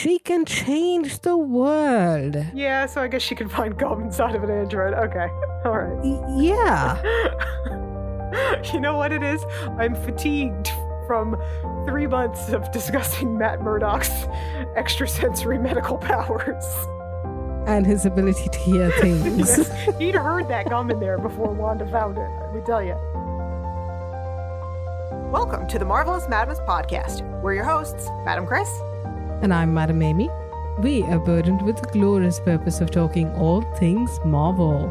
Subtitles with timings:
[0.00, 2.34] She can change the world.
[2.54, 4.94] Yeah, so I guess she can find gum inside of an android.
[4.94, 5.28] Okay.
[5.66, 5.94] All right.
[6.02, 6.96] Y- yeah.
[8.72, 9.44] you know what it is?
[9.78, 10.72] I'm fatigued
[11.06, 11.36] from
[11.86, 14.08] three months of discussing Matt Murdock's
[14.74, 16.64] extrasensory medical powers.
[17.68, 19.36] And his ability to hear things.
[19.36, 22.94] Yes, he'd heard that gum in there before Wanda found it, let me tell you.
[25.30, 27.20] Welcome to the Marvelous Madness Podcast.
[27.42, 28.70] We're your hosts, Madam Chris.
[29.42, 30.28] And I'm Madam Amy.
[30.80, 34.88] We are burdened with the glorious purpose of talking all things Marvel.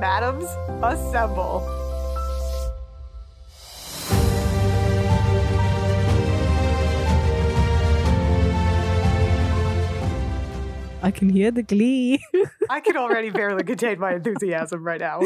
[0.00, 0.44] Madams,
[0.84, 1.66] assemble.
[11.02, 12.24] I can hear the glee.
[12.70, 15.22] I can already barely contain my enthusiasm right now.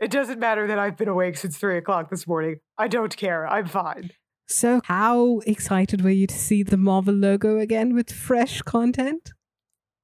[0.00, 2.60] It doesn't matter that I've been awake since three o'clock this morning.
[2.78, 3.46] I don't care.
[3.46, 4.10] I'm fine.
[4.46, 9.32] So, how excited were you to see the Marvel logo again with fresh content?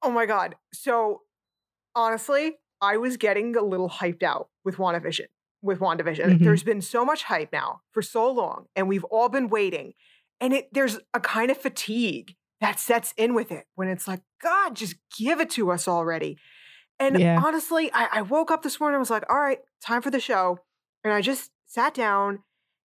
[0.01, 0.55] Oh my god.
[0.73, 1.21] So
[1.95, 5.27] honestly, I was getting a little hyped out with WandaVision.
[5.61, 6.39] With WandaVision.
[6.39, 6.43] Mhm.
[6.43, 9.93] There's been so much hype now for so long, and we've all been waiting.
[10.39, 14.21] And it there's a kind of fatigue that sets in with it when it's like,
[14.41, 16.37] God, just give it to us already.
[16.97, 17.41] And Yeah.
[17.43, 20.19] honestly, I, I woke up this morning, I was like, all right, time for the
[20.19, 20.59] show.
[21.03, 22.43] And I just sat down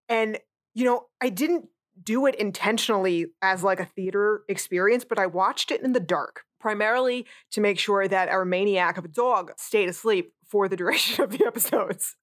[0.09, 0.39] and
[0.75, 1.67] you know, I didn't
[2.03, 6.43] do it intentionally as like a theater experience, but I watched it in the dark,
[6.61, 11.23] primarily to make sure that our maniac of a dog stayed asleep for the duration
[11.23, 12.17] of the episodes.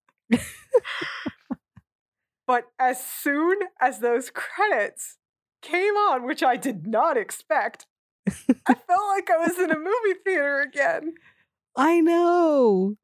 [2.46, 5.18] but as soon as those credits
[5.62, 7.88] came on, which I did not expect,
[8.28, 11.14] I felt like I was in a movie theater again.
[11.76, 12.96] I know.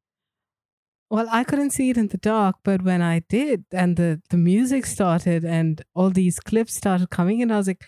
[1.09, 4.37] Well, I couldn't see it in the dark, but when I did, and the, the
[4.37, 7.85] music started and all these clips started coming in, I was like,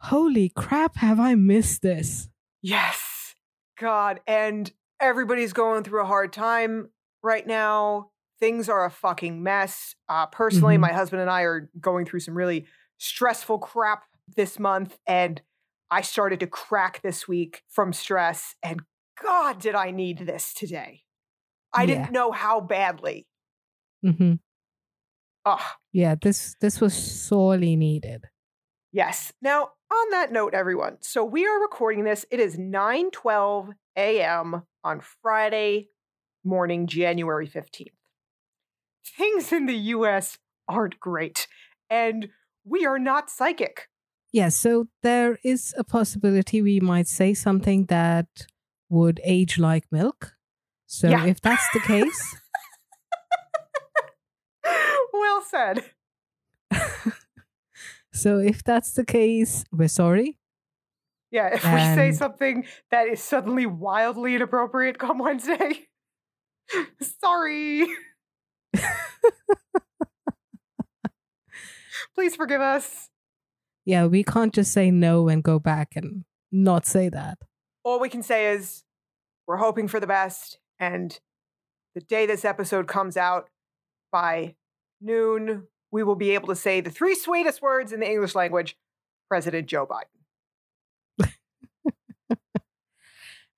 [0.00, 2.28] holy crap, have I missed this?
[2.60, 3.34] Yes.
[3.78, 4.20] God.
[4.26, 6.90] And everybody's going through a hard time
[7.22, 8.10] right now.
[8.40, 9.94] Things are a fucking mess.
[10.08, 10.80] Uh, personally, Mhm.
[10.80, 12.66] my husband and I are going through some really
[12.98, 14.02] stressful crap
[14.36, 14.98] this month.
[15.06, 15.40] And
[15.92, 18.56] I started to crack this week from stress.
[18.64, 18.82] And
[19.22, 21.02] God, did I need this today?
[21.74, 21.86] I Yeah.
[21.86, 23.26] didn't know how badly.
[24.04, 24.34] Mm-hmm.
[25.44, 25.60] Ugh.
[25.92, 28.24] Yeah, this this was sorely needed.
[28.92, 29.32] Yes.
[29.40, 32.24] Now, on that note, everyone, so we are recording this.
[32.30, 34.62] It is 9 12 a.m.
[34.84, 35.88] on Friday
[36.44, 37.92] morning, January 15th.
[39.16, 40.38] Things in the US
[40.68, 41.46] aren't great,
[41.90, 42.28] and
[42.64, 43.88] we are not psychic.
[44.32, 48.26] Yeah, so there is a possibility we might say something that
[48.88, 50.34] would age like milk.
[50.92, 51.24] So Yeah.
[51.24, 52.36] if that's the case,
[55.14, 55.84] well said.
[58.12, 60.38] so if that's the case, we're sorry.
[61.30, 65.88] Yeah, if we say something that is suddenly wildly inappropriate come Wednesday,
[67.00, 67.86] sorry.
[72.14, 73.08] Please forgive us.
[73.86, 77.38] Yeah, we can't just say no and go back and not say that.
[77.82, 78.84] all we can say is
[79.46, 81.20] we're hoping for the best and
[81.94, 83.48] the day this episode comes out
[84.10, 84.54] by
[85.00, 88.76] noon we will be able to say the three sweetest words in the english language
[89.28, 91.28] president joe biden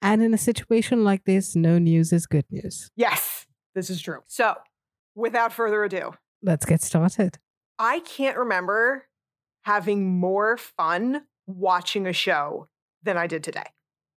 [0.02, 2.90] And in a situation like this, no news is good news.
[2.94, 4.54] yes this is true so
[5.14, 6.12] without further ado
[6.42, 7.38] Let's get started.
[7.78, 9.06] i can't remember
[9.62, 12.68] having more fun watching a show
[13.02, 13.64] than i did today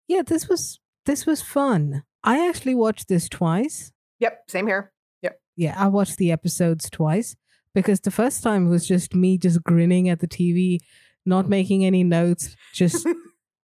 [0.09, 2.03] Yeah, this was this was fun.
[2.27, 3.93] I actually watched this twice.
[4.19, 4.93] yep same here
[5.23, 5.41] Yep.
[5.57, 7.37] Yeah, I watched the episodes twice
[7.75, 10.79] because the first time was just me just grinning at the TV,
[11.25, 13.07] not making any notes, just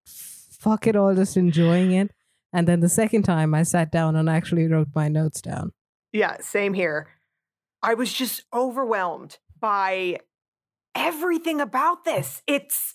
[0.58, 2.10] fuck it all, just enjoying it.
[2.52, 5.72] And then the second time I sat down and actually wrote my notes down.
[6.12, 7.08] Yeah, same here.
[7.82, 10.18] I was just overwhelmed by
[10.94, 12.42] everything about this.
[12.46, 12.94] It's,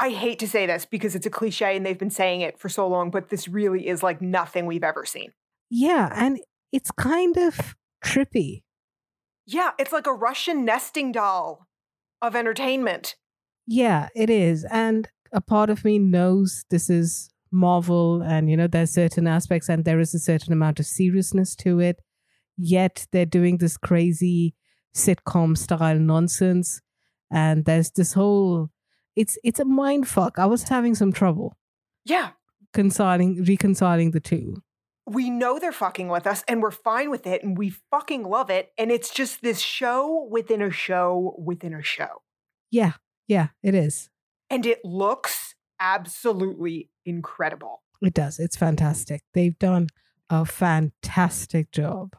[0.00, 2.68] I hate to say this because it's a cliche and they've been saying it for
[2.68, 5.32] so long, but this really is like nothing we've ever seen.
[5.70, 6.38] Yeah, and
[6.72, 8.62] it's kind of trippy.
[9.46, 11.66] Yeah, it's like a Russian nesting doll
[12.22, 13.16] of entertainment.
[13.66, 14.64] Yeah, it is.
[14.70, 19.68] And a part of me knows this is Marvel and, you know, there's certain aspects
[19.68, 22.00] and there is a certain amount of seriousness to it.
[22.56, 24.54] Yet they're doing this crazy
[24.94, 26.80] sitcom style nonsense.
[27.30, 28.70] And there's this whole
[29.20, 30.38] it's it's a mind fuck.
[30.38, 31.48] I was having some trouble
[32.04, 32.30] Yeah,
[32.74, 34.62] reconciling reconciling the two.
[35.06, 38.50] we know they're fucking with us and we're fine with it and we fucking love
[38.50, 38.72] it.
[38.78, 42.22] And it's just this show within a show within a show.
[42.70, 42.92] Yeah,
[43.26, 44.10] yeah, it is.
[44.50, 47.82] And it looks absolutely incredible.
[48.02, 48.38] It does.
[48.38, 49.22] It's fantastic.
[49.34, 49.88] They've done
[50.30, 52.14] a fantastic job.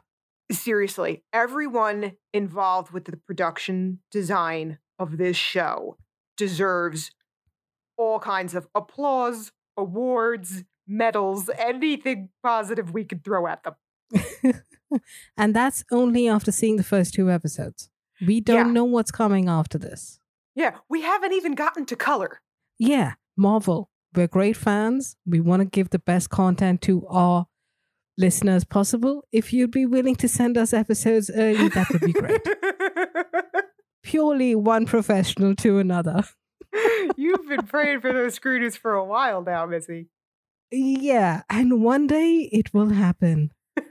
[0.52, 5.96] Seriously, everyone involved with the production design of this show
[6.40, 7.10] deserves
[7.96, 13.74] all kinds of applause, awards, medals, anything positive we could throw at them.
[15.36, 17.88] and that's only after seeing the first two episodes.
[18.26, 18.72] We don't Yeah.
[18.72, 20.18] know what's coming after this.
[20.54, 22.40] Yeah, we haven't even gotten to color.
[22.78, 23.90] Yeah, Marvel.
[24.14, 25.16] We're great fans.
[25.24, 27.46] We want to give the best content to our
[28.18, 29.22] listeners possible.
[29.30, 32.40] If you'd be willing to send us episodes early, that would be great.
[34.02, 36.24] Purely one professional to another.
[37.16, 40.08] You've been praying for those screws for a while now, Missy.
[40.72, 43.52] Yeah, and one day it will happen.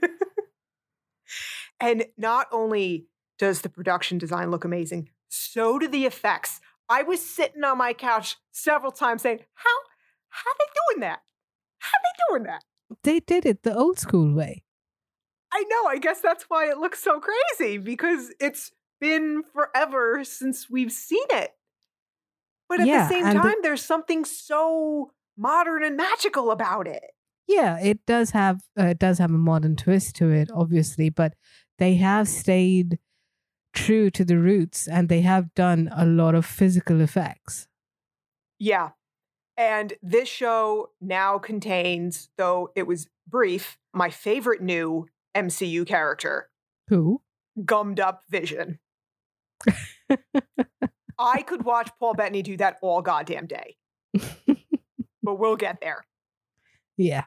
[1.80, 3.06] And not only
[3.38, 6.60] does the production design look amazing, so do the effects.
[6.88, 9.76] I was sitting on my couch several times saying, "How
[10.28, 11.22] how they doing that?
[11.78, 12.64] How they doing that?"
[13.02, 14.64] They did it the old school way.
[15.52, 15.86] I know.
[15.88, 21.24] I guess that's why it looks so crazy because it's been forever since we've seen
[21.30, 21.52] it.
[22.68, 26.86] But at Yeah, the same and the- time, there's something so modern and magical about
[26.86, 27.02] it.
[27.48, 31.34] Yeah, it does have uh, it does have a modern twist to it, obviously, but
[31.78, 32.98] they have stayed
[33.72, 37.66] true to the roots and they have done a lot of physical effects.
[38.58, 38.90] Yeah.
[39.56, 46.48] And this show now contains, though it was brief, my favorite new MCU character,
[46.88, 47.20] Who?
[47.64, 48.78] Gummed Up Vision.
[51.18, 53.76] I could watch Paul Bettany do that all goddamn day,
[55.22, 56.04] but we'll get there.
[56.96, 57.24] yeah.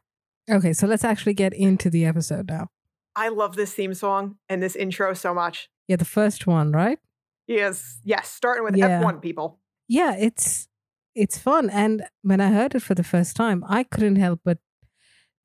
[0.49, 2.67] Okay, so let's actually get into the episode now.
[3.15, 5.69] I love this theme song and this intro so much.
[5.87, 6.99] Yeah, the first one, right?
[7.47, 9.01] Yes, yes, starting with Yeah.
[9.01, 9.59] F1 people.
[9.87, 10.67] Yeah, it's
[11.15, 14.57] it's fun and when I heard it for the first time, I couldn't help but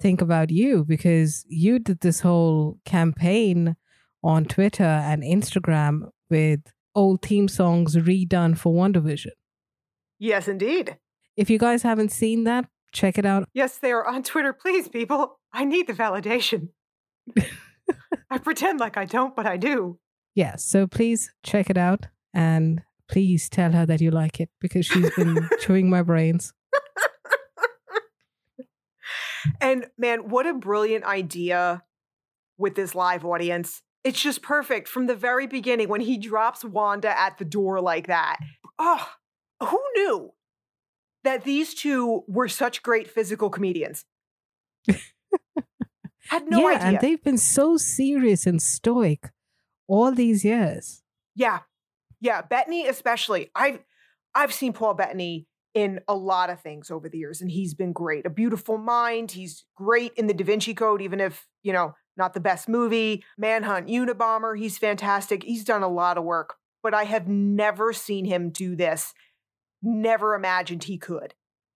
[0.00, 3.76] think about you because you did this whole campaign
[4.24, 6.60] on Twitter and Instagram with
[6.98, 9.30] old theme songs redone for WandaVision.
[10.18, 10.98] Yes, indeed.
[11.36, 13.48] If you guys haven't seen that, check it out.
[13.54, 14.52] Yes, they are on Twitter.
[14.52, 16.70] Please, people, I need the validation.
[18.30, 19.98] I pretend like I don't, but I do.
[20.34, 24.84] Yeah, so please check it out and please tell her that you like it because
[24.84, 26.52] she's been chewing my brains.
[29.60, 31.82] And man, what a brilliant idea
[32.56, 33.82] with this live audience.
[34.08, 38.06] It's just perfect from the very beginning when he drops Wanda at the door like
[38.06, 38.38] that.
[38.78, 39.06] Oh,
[39.62, 40.32] who knew
[41.24, 44.06] that these two were such great physical comedians?
[46.30, 46.86] Had no yeah, idea.
[46.86, 49.28] and they've been so serious and stoic
[49.88, 51.02] all these years.
[51.34, 51.58] Yeah.
[52.18, 53.50] Yeah, Bettany especially.
[53.54, 53.80] I've
[54.34, 57.92] I've seen Paul Bettany in a lot of things over the years and he's been
[57.92, 58.24] great.
[58.24, 62.34] A Beautiful Mind, he's great in the Da Vinci Code even if, you know, not
[62.34, 63.24] the best movie.
[63.36, 65.44] Manhunt, Unabomber, he's fantastic.
[65.44, 69.14] He's done a lot of work, but I have never seen him do this.
[69.82, 71.34] Never imagined he could.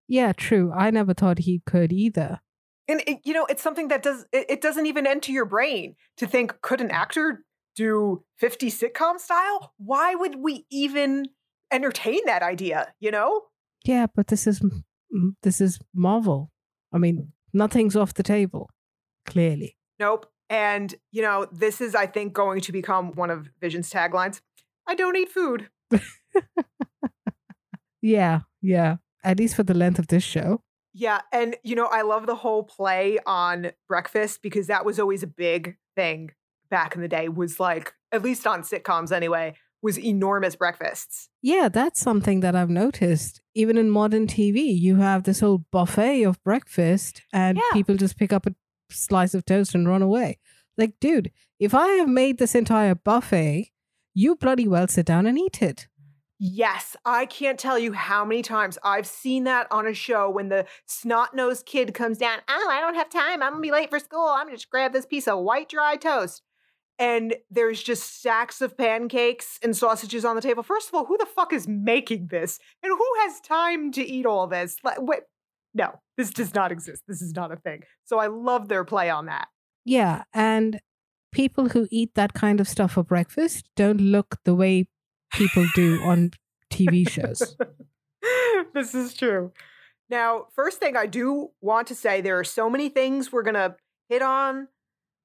[0.09, 0.73] Yeah, true.
[0.75, 2.41] I never thought he could either.
[2.89, 5.95] And it, you know, it's something that does it, it doesn't even enter your brain
[6.17, 9.73] to think could an actor do 50 sitcom style?
[9.79, 11.27] Why would we even
[11.71, 13.43] entertain that idea, you know?
[13.85, 14.63] Yeah, but this is
[15.43, 16.51] this is Marvel.
[16.93, 18.71] I mean, nothing's off the table.
[19.27, 19.77] Clearly.
[19.99, 20.27] Nope.
[20.53, 24.41] And, you know, this is, I think, going to become one of Vision's taglines.
[24.87, 25.69] I don't eat food.
[28.01, 28.97] Yeah, yeah.
[29.25, 30.63] At least for the length of this show.
[30.93, 31.21] Yeah.
[31.33, 35.27] And, you know, I love the whole play on breakfast because that was always a
[35.29, 36.33] big thing
[36.69, 41.29] back in the day, was like, at least on sitcoms anyway, was enormous breakfasts.
[41.41, 43.41] Yeah, that's something that I've noticed.
[43.55, 47.63] Even in modern TV, you have this whole buffet of breakfast and Yeah.
[47.73, 48.55] people just pick up a
[48.91, 50.39] slice of toast and run away.
[50.79, 53.73] Like, dude, if I have made this entire buffet,
[54.15, 55.89] you bloody well sit down and eat it.
[56.39, 60.49] Yes, I can't tell you how many times I've seen that on a show when
[60.49, 62.41] the snot nosed kid comes down.
[62.49, 63.43] Oh, I don't have time.
[63.43, 64.27] I'm gonna be late for school.
[64.27, 66.43] I'm gonna just grab this piece of white dry toast.
[66.99, 70.63] And there's just stacks of pancakes and sausages on the table.
[70.63, 72.59] First of all, who the fuck is making this?
[72.83, 74.77] And who has time to eat all this?
[74.83, 74.99] Like,
[75.75, 77.03] no, this does not exist.
[77.07, 77.85] This is not a thing.
[78.05, 79.49] So I love their play on that.
[79.85, 80.81] Yeah, and
[81.33, 84.87] people who eat that kind of stuff for breakfast don't look the way
[85.33, 86.33] people do on
[86.73, 87.57] TV shows.
[88.75, 89.53] this is true.
[90.09, 93.55] Now, first thing I do want to say there are so many things we're going
[93.55, 93.77] to
[94.09, 94.69] hit on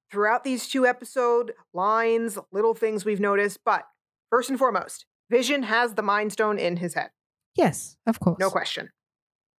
[0.10, 3.86] throughout these two episode lines, little things we've noticed, but
[4.30, 7.10] first and foremost, Vision has the Mind Stone in his head.
[7.56, 8.40] Yes, of course.
[8.40, 8.92] No question.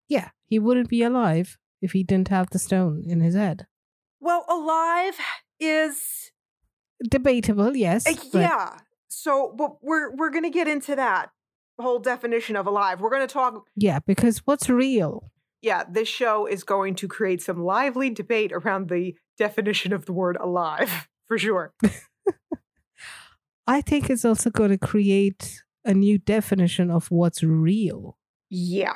[0.09, 3.67] Yeah, he wouldn't be alive if he didn't have the stone in his head.
[4.21, 5.17] Well, alive
[5.61, 6.33] is
[7.09, 8.07] Debatable, yes.
[8.07, 8.79] uh, yeah.
[9.09, 11.31] So, but we're we're gonna get into that
[11.79, 13.01] whole definition of alive.
[13.01, 13.65] We're gonna talk.
[13.77, 15.31] Yeah, because what's real?
[15.63, 20.13] Yeah, this show is going to create some lively debate around the definition of the
[20.13, 21.73] word alive for sure.
[23.67, 28.17] I think it's also going to create a new definition of what's real.
[28.49, 28.95] Yeah.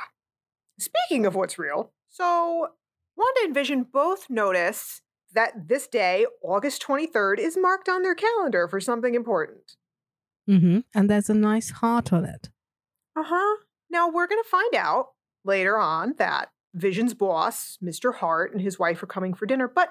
[0.79, 2.69] Speaking of what's real, so
[3.17, 5.03] Wanda and Vision both notice
[5.33, 9.77] that this day, August 23rd, is marked on their calendar for something important.
[10.47, 12.51] hmm And there's a nice heart on it.
[13.17, 13.57] Uh huh.
[13.91, 15.09] Now we're going to find out
[15.45, 18.15] later on that Vision's boss, Mr.
[18.15, 19.91] Hart, and his wife are coming for dinner, but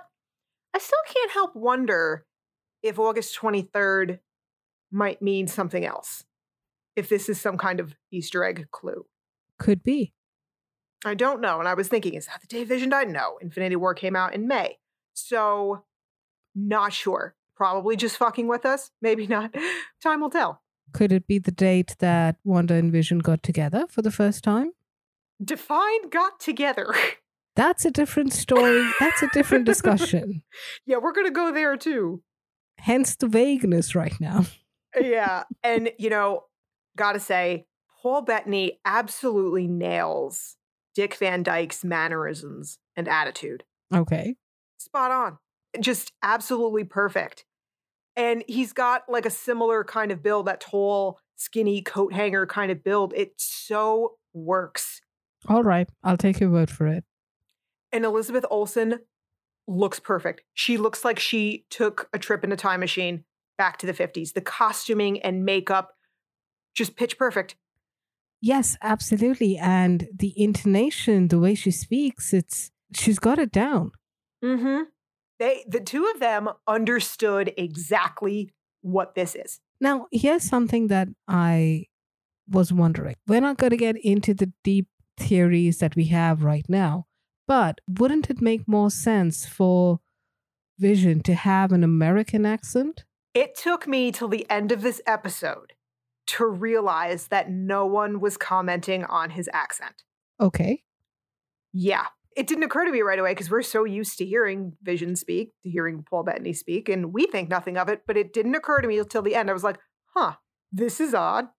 [0.73, 2.25] I still can't help wonder
[2.81, 4.19] if August 23rd
[4.91, 6.23] might mean something else.
[6.95, 9.05] If this is some kind of Easter egg clue.
[9.59, 10.13] Could be.
[11.05, 11.59] I don't know.
[11.59, 13.09] And I was thinking, is that the day Vision died?
[13.09, 13.37] No.
[13.41, 14.77] Infinity War came out in May.
[15.13, 15.83] So,
[16.55, 17.35] not sure.
[17.55, 18.91] Probably just fucking with us.
[19.01, 19.53] Maybe not.
[20.03, 20.61] Time will tell.
[20.93, 24.71] Could it be the date that Wanda and Vision got together for the first time?
[25.43, 26.93] Define got together.
[27.55, 28.89] That's a different story.
[28.99, 30.43] That's a different discussion.
[30.85, 32.23] yeah, we're going to go there too.
[32.77, 34.45] Hence the vagueness right now.
[34.99, 35.43] yeah.
[35.63, 36.45] And, you know,
[36.97, 37.65] gotta say,
[38.01, 40.57] Paul Bettany absolutely nails
[40.95, 43.63] Dick Van Dyke's mannerisms and attitude.
[43.93, 44.35] Okay.
[44.81, 45.37] Spot on.
[45.79, 47.45] Just absolutely perfect.
[48.15, 52.71] And he's got like a similar kind of build, that tall, skinny coat hanger kind
[52.71, 53.13] of build.
[53.15, 55.01] It so works.
[55.47, 55.87] All right.
[56.03, 57.03] I'll take your word for it.
[57.91, 58.99] And Elizabeth Olsen
[59.67, 60.41] looks perfect.
[60.53, 63.23] She looks like she took a trip in a time machine
[63.57, 64.33] back to the 50s.
[64.33, 65.91] The costuming and makeup,
[66.73, 67.55] just pitch perfect.
[68.41, 69.57] Yes, absolutely.
[69.57, 73.91] And the intonation, the way she speaks, it's she's got it down.
[74.43, 74.83] Mm-hmm.
[75.39, 79.59] They the two of them understood exactly what this is.
[79.79, 81.85] Now, here's something that I
[82.49, 83.15] was wondering.
[83.27, 87.05] We're not going to get into the deep theories that we have right now,
[87.47, 89.99] but wouldn't it make more sense for
[90.77, 93.05] Vision to have an American accent?
[93.33, 95.73] It took me till the end of this episode
[96.27, 100.03] to realize that no one was commenting on his accent.
[100.39, 100.83] Okay.
[101.73, 102.07] Yeah.
[102.41, 105.51] It didn't occur to me right away because we're so used to hearing Vision speak,
[105.61, 108.81] to hearing Paul Bettany speak, and we think nothing of it, but it didn't occur
[108.81, 109.47] to me until the end.
[109.47, 109.77] I was like,
[110.15, 110.37] huh,
[110.71, 111.49] this is odd.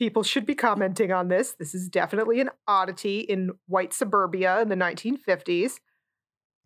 [0.00, 1.54] People should be commenting on this.
[1.56, 5.74] This is definitely an oddity in white suburbia in the 1950s.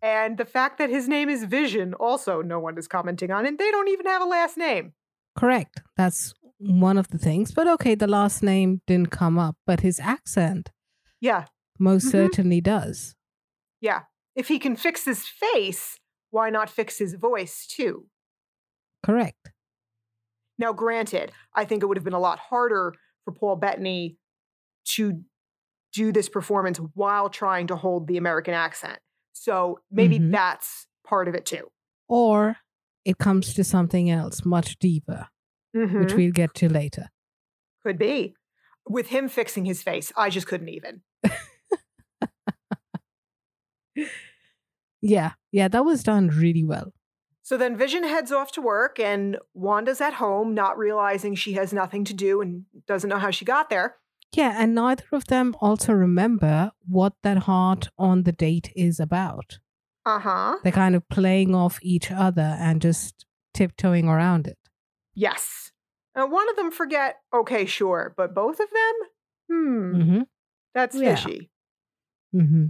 [0.01, 3.59] And the fact that his name is Vision, also no one is commenting on, and
[3.59, 4.93] they don't even have a last name.
[5.37, 5.83] Correct.
[5.95, 7.51] That's one of the things.
[7.51, 10.71] But okay, the last name didn't come up, but his accent
[11.21, 11.45] Yeah,
[11.77, 12.11] most Mhm.
[12.11, 13.14] certainly does.
[13.81, 14.01] Yeah.
[14.35, 15.97] If he can fix his face,
[16.31, 18.07] why not fix his voice too?
[19.03, 19.51] Correct.
[20.57, 24.17] Now, granted, I think it would have been a lot harder for Paul Bettany
[24.95, 25.21] to
[25.93, 28.99] do this performance while trying to hold the American accent.
[29.33, 30.31] So maybe Mhm.
[30.31, 31.71] that's part of it too.
[32.07, 32.57] Or
[33.05, 35.27] it comes to something else much deeper,
[35.73, 36.15] which Mhm.
[36.15, 37.09] we'll get to later.
[37.83, 38.35] Could be.
[38.87, 41.03] With him fixing his face, I just couldn't even.
[45.01, 46.93] Yeah, yeah, that was done really well.
[47.43, 51.71] So then Vision heads off to work, and Wanda's at home, not realizing she has
[51.71, 53.97] nothing to do and doesn't know how she got there.
[54.33, 59.59] Yeah, and neither of them also remember what that heart on the date is about.
[60.05, 60.55] Uh huh.
[60.63, 64.57] They're kind of playing off each other and just tiptoeing around it.
[65.13, 65.71] Yes.
[66.15, 68.93] And one of them forget, okay, sure, but both of them?
[69.51, 70.21] Hmm, Mm-hmm.
[70.73, 71.15] that's Yeah.
[71.15, 71.49] fishy.
[72.33, 72.65] Mm-hmm.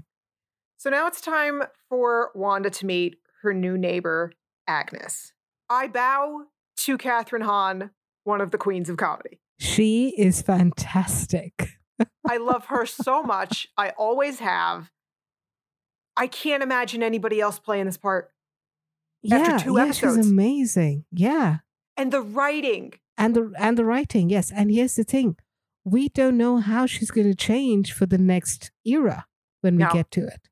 [0.86, 4.34] So now it's time for Wanda to meet her new neighbor,
[4.68, 5.34] Agnes.
[5.68, 6.44] I bow
[6.82, 7.89] to Kathryn Hahn,
[8.24, 9.39] one of the queens of comedy.
[9.58, 11.80] She is fantastic.
[12.30, 13.68] I love her so much.
[13.75, 14.92] I always have.
[16.15, 18.30] I can't imagine anybody else playing this part.
[19.32, 20.18] After yeah, two yeah, episodes.
[20.18, 21.06] she's amazing.
[21.12, 21.58] Yeah,
[21.98, 22.94] And the writing.
[23.18, 24.51] and the and the writing, yes.
[24.51, 25.36] And here's the thing:
[25.84, 29.25] we don't know how she's going to change for the next era
[29.62, 29.89] when we No.
[29.92, 30.48] get to it.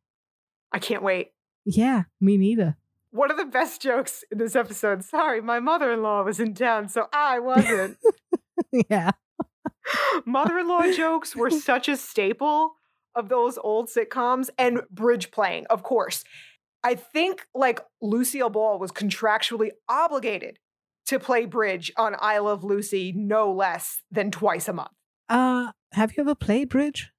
[0.74, 1.32] I can't wait.
[1.66, 2.78] Yeah, me neither.
[3.12, 5.04] One of the best jokes in this episode.
[5.04, 7.98] Sorry, my mother in law was in town, so I wasn't.
[8.90, 9.12] yeah,
[10.26, 12.76] Mother in law jokes were such a staple
[13.16, 16.24] of those old sitcoms and bridge playing, of course.
[16.84, 20.60] I think like Lucille Ball was contractually obligated
[21.08, 24.92] to play bridge on I Love Lucy no less than twice a month.
[25.30, 27.12] Uh, have you ever played bridge?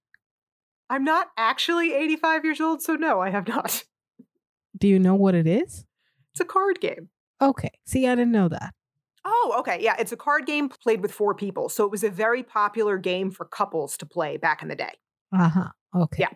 [0.94, 3.82] I'm not actually 85 years old, so no, I have not.
[4.78, 5.84] Do you know what it is?
[6.30, 7.08] It's a card game.
[7.42, 7.72] Okay.
[7.84, 8.74] See, I didn't know that.
[9.24, 9.78] Oh, okay.
[9.80, 11.68] Yeah, it's a card game played with four people.
[11.68, 14.92] So it was a very popular game for couples to play back in the day.
[15.36, 15.68] Uh huh.
[15.96, 16.20] Okay.
[16.20, 16.30] Yeah.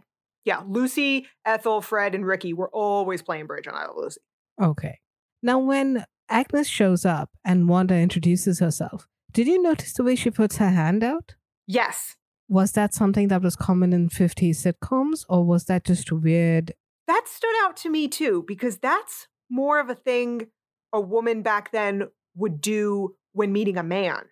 [0.44, 0.62] Yeah.
[0.66, 4.20] Lucy, Ethel, Fred, and Ricky were always playing bridge on I Love Lucy.
[4.60, 4.98] Okay.
[5.40, 10.32] Now, when Agnes shows up and Wanda introduces herself, did you notice the way she
[10.32, 11.36] puts her hand out?
[11.68, 12.16] Yes.
[12.49, 16.73] Was that something that was common in 50s sitcoms, or was that just weird?
[17.07, 20.49] That stood out to me too, because that's more of a thing
[20.93, 24.25] a woman back then would do when meeting a man.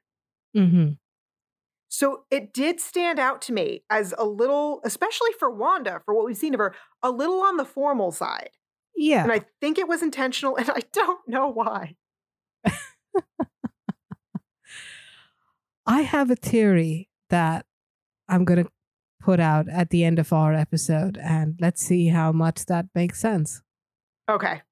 [0.57, 0.93] Mm-hmm.
[1.89, 6.27] So it did stand out to me as a little, especially for Wanda, for what
[6.27, 8.51] we've seen of her, a little on the formal side.
[8.97, 9.23] Yeah.
[9.23, 11.97] And I think it was intentional, and I don't know why.
[15.87, 17.67] I have a theory that
[18.29, 18.71] I'm going to
[19.21, 23.21] put out at the end of our episode, and let's see how much that makes
[23.21, 23.63] sense.
[24.29, 24.63] Okay.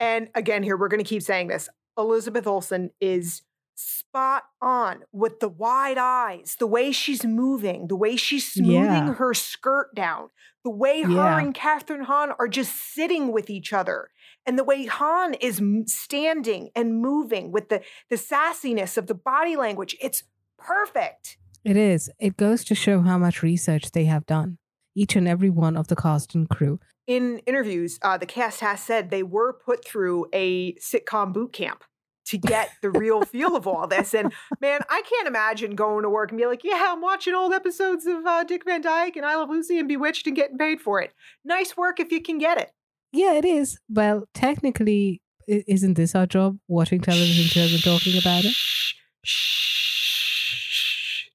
[0.00, 1.68] And again, here, we're going to keep saying this.
[1.96, 3.42] Elizabeth Olsen is
[3.74, 9.14] spot on with the wide eyes, the way she's moving, the way she's smoothing Yeah.
[9.14, 10.28] her skirt down,
[10.64, 11.38] the way her Yeah.
[11.38, 14.08] and Kathryn Hahn are just sitting with each other,
[14.44, 19.56] and the way Hahn is standing and moving with the, the sassiness of the body
[19.56, 19.96] language.
[20.00, 20.24] It's
[20.58, 21.38] perfect.
[21.64, 22.10] It is.
[22.18, 24.58] It goes to show how much research they have done,
[24.94, 26.80] each and every one of the cast and crew.
[27.06, 31.84] In interviews, uh, the cast has said they were put through a sitcom boot camp
[32.26, 34.14] to get the real feel of all this.
[34.14, 37.52] And man, I can't imagine going to work and be like, yeah, I'm watching old
[37.52, 40.80] episodes of uh, Dick Van Dyke and I Love Lucy and Bewitched and getting paid
[40.80, 41.12] for it.
[41.44, 42.72] Nice work if you can get it.
[43.12, 43.78] Yeah, it is.
[43.88, 48.52] Well, technically, isn't this our job, watching television shows and talking about it?
[48.52, 49.91] Shh, shh, shh.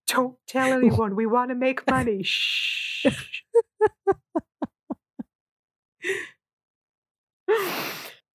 [0.07, 1.15] Don't tell anyone.
[1.15, 2.23] We want to make money.
[2.23, 3.05] Shh.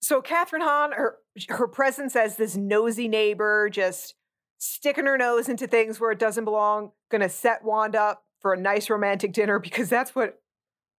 [0.01, 1.17] so Kathryn Hahn, her
[1.49, 4.15] her presence as this nosy neighbor, just
[4.59, 8.61] sticking her nose into things where it doesn't belong, gonna set Wanda up for a
[8.61, 10.39] nice romantic dinner because that's what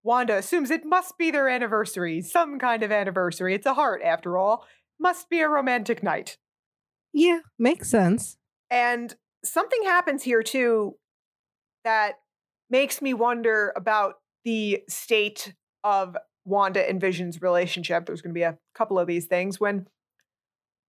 [0.03, 3.55] Wanda assumes it must be their anniversary, some kind of anniversary.
[3.55, 4.65] It's a heart, after all.
[4.99, 6.37] Must be a romantic night.
[7.13, 8.37] Yeah, makes sense.
[8.69, 10.95] And something happens here too
[11.83, 12.19] that
[12.69, 15.53] makes me wonder about the state
[15.83, 18.05] of Wanda and Vision's relationship.
[18.05, 19.87] There's going to be a couple of these things when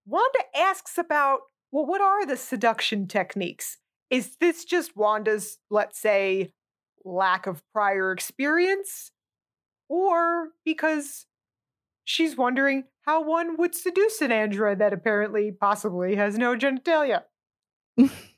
[0.05, 1.41] Wanda asks about,
[1.71, 3.77] well, what are the seduction techniques?
[4.09, 6.53] Is this just Wanda's, let's say,
[7.03, 9.11] lack of prior experience?
[9.89, 11.25] Or because
[12.03, 17.23] she's wondering how one would seduce an android that apparently, possibly, has no genitalia?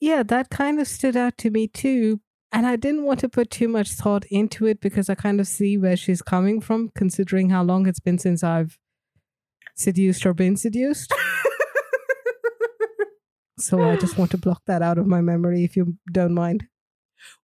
[0.00, 2.20] Yeah, that kind of stood out to me too.
[2.52, 5.46] And I didn't want to put too much thought into it because I kind of
[5.46, 8.78] see where she's coming from, considering how long it's been since I've
[9.74, 11.12] seduced or been seduced.
[13.58, 16.66] So I just want to block that out of my memory if you don't mind.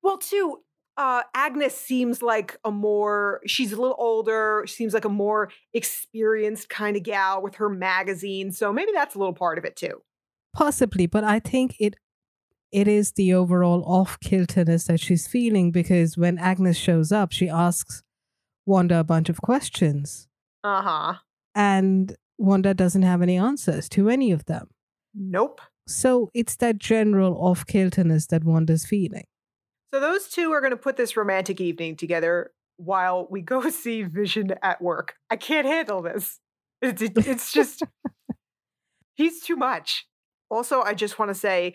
[0.02, 0.58] Well, too,
[0.96, 5.50] uh, Agnes seems like a more, she's a little older, she seems like a more
[5.72, 8.52] experienced kind of gal with her magazine.
[8.52, 10.02] So maybe that's a little part of it too.
[10.54, 11.96] Possibly, but I think it
[12.72, 17.48] it is the overall off kilterness that she's feeling because when Agnes shows up, she
[17.48, 18.02] asks
[18.66, 20.26] Wanda a bunch of questions
[20.64, 21.14] Uh huh.
[21.54, 24.68] and Wanda doesn't have any answers to any of them.
[25.14, 25.60] Nope.
[25.86, 29.26] So it's that general off kilterness that Wanda's feeling.
[29.92, 34.02] So those two are going to put this romantic evening together while we go see
[34.02, 35.14] Vision at work.
[35.30, 36.40] I can't handle this.
[36.82, 37.82] It's, it's just,
[39.14, 40.06] he's too much.
[40.50, 41.74] Also, I just want to say,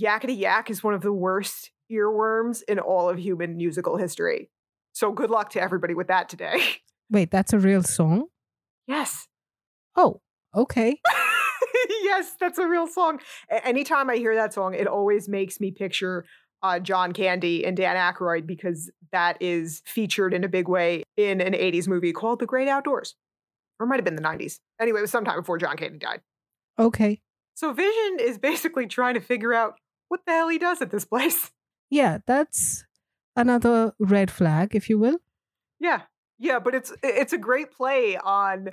[0.00, 4.50] Yakety Yak is one of the worst earworms in all of human musical history.
[4.92, 6.60] So good luck to everybody with that today.
[7.10, 8.26] Wait, that's a real song?
[8.86, 9.28] Yes.
[9.94, 10.20] Oh,
[10.54, 11.00] okay.
[12.02, 13.20] yes, that's a real song.
[13.50, 16.24] A- anytime I hear that song, it always makes me picture
[16.62, 21.40] uh, John Candy and Dan Aykroyd because that is featured in a big way in
[21.40, 23.14] an 80s movie called The Great Outdoors.
[23.78, 24.58] Or it might have been the 90s.
[24.80, 26.22] Anyway, it was sometime before John Candy died.
[26.78, 27.20] Okay.
[27.56, 31.04] So Vision is basically trying to figure out what the hell he does at this
[31.04, 31.50] place.
[31.88, 32.84] Yeah, that's
[33.36, 35.18] another red flag, if you will.
[35.78, 36.00] Yeah.
[36.36, 38.70] Yeah, but it's it's a great play on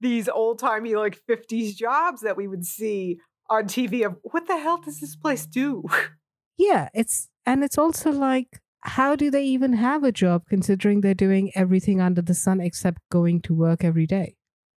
[0.00, 3.18] these old-timey like 50s jobs that we would see
[3.50, 5.82] on TV of what the hell does this place do?
[6.56, 11.12] Yeah, it's and it's also like how do they even have a job considering they're
[11.12, 14.36] doing everything under the sun except going to work every day?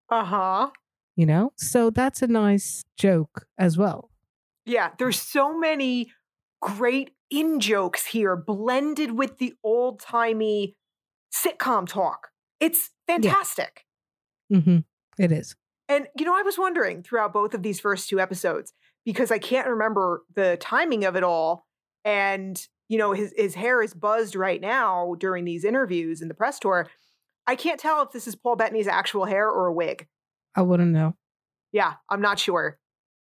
[0.09, 0.69] Uh-huh.
[1.15, 1.53] You know?
[1.55, 4.09] So that's a nice joke as well.
[4.65, 6.11] Yeah, there's so many
[6.61, 10.75] great in jokes here blended with the old timey
[11.33, 12.29] sitcom talk.
[12.59, 13.85] It's fantastic.
[14.49, 14.57] Yeah.
[14.57, 14.77] Mm-hmm.
[15.17, 15.55] It is.
[15.87, 18.73] And, you know, I was wondering throughout both of these first two episodes,
[19.05, 21.67] because I can't remember the timing of it all.
[22.03, 26.33] And, you know, his, his hair is buzzed right now during these interviews in the
[26.33, 26.89] press tour.
[27.45, 30.07] I can't tell if this is Paul Bettany's actual hair or a wig.
[30.55, 31.15] I wouldn't know.
[31.71, 32.77] Yeah, I'm not sure.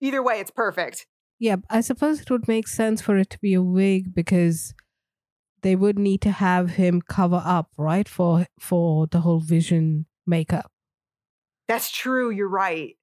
[0.00, 1.06] Either way, it's perfect.
[1.38, 4.74] Yeah, I suppose it would make sense for it to be a wig because
[5.62, 10.70] they would need to have him cover up, right, for for the whole vision makeup.
[11.68, 12.30] That's true.
[12.30, 12.96] You're right.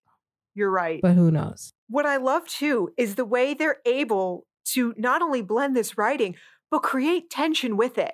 [0.56, 1.02] You're right.
[1.02, 1.74] But who knows?
[1.88, 6.36] What I love too is the way they're able to not only blend this writing,
[6.70, 8.14] but create tension with it.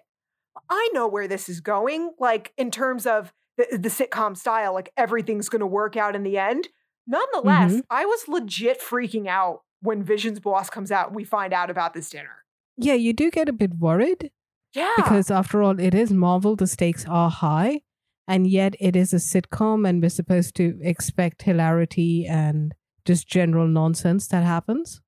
[0.69, 4.91] I know where this is going, like in terms of the, the sitcom style, like
[4.97, 6.69] everything's going to work out in the end.
[7.05, 7.79] Nonetheless, mm-hmm.
[7.89, 11.93] I was legit freaking out when Vision's boss comes out and we find out about
[11.93, 12.43] this dinner.
[12.77, 14.31] Yeah, you do get a bit worried.
[14.73, 14.93] Yeah.
[14.95, 17.81] Because after all, it is Marvel, the stakes are high,
[18.27, 22.73] and yet it is a sitcom, and we're supposed to expect hilarity and
[23.05, 25.01] just general nonsense that happens.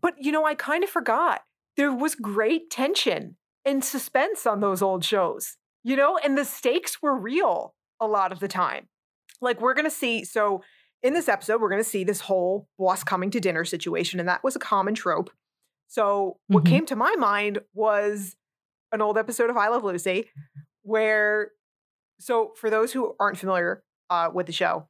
[0.00, 1.42] But, you know, I kind of forgot.
[1.76, 7.00] There was great tension and suspense on those old shows, you know, and the stakes
[7.00, 8.88] were real a lot of the time.
[9.40, 10.62] Like, we're going to see, so
[11.02, 14.28] in this episode, we're going to see this whole boss coming to dinner situation, and
[14.28, 15.30] that was a common trope.
[15.86, 16.74] So, what mm-hmm.
[16.74, 18.36] came to my mind was
[18.92, 20.30] an old episode of I Love Lucy,
[20.82, 21.52] where,
[22.18, 24.88] so for those who aren't familiar uh, with the show,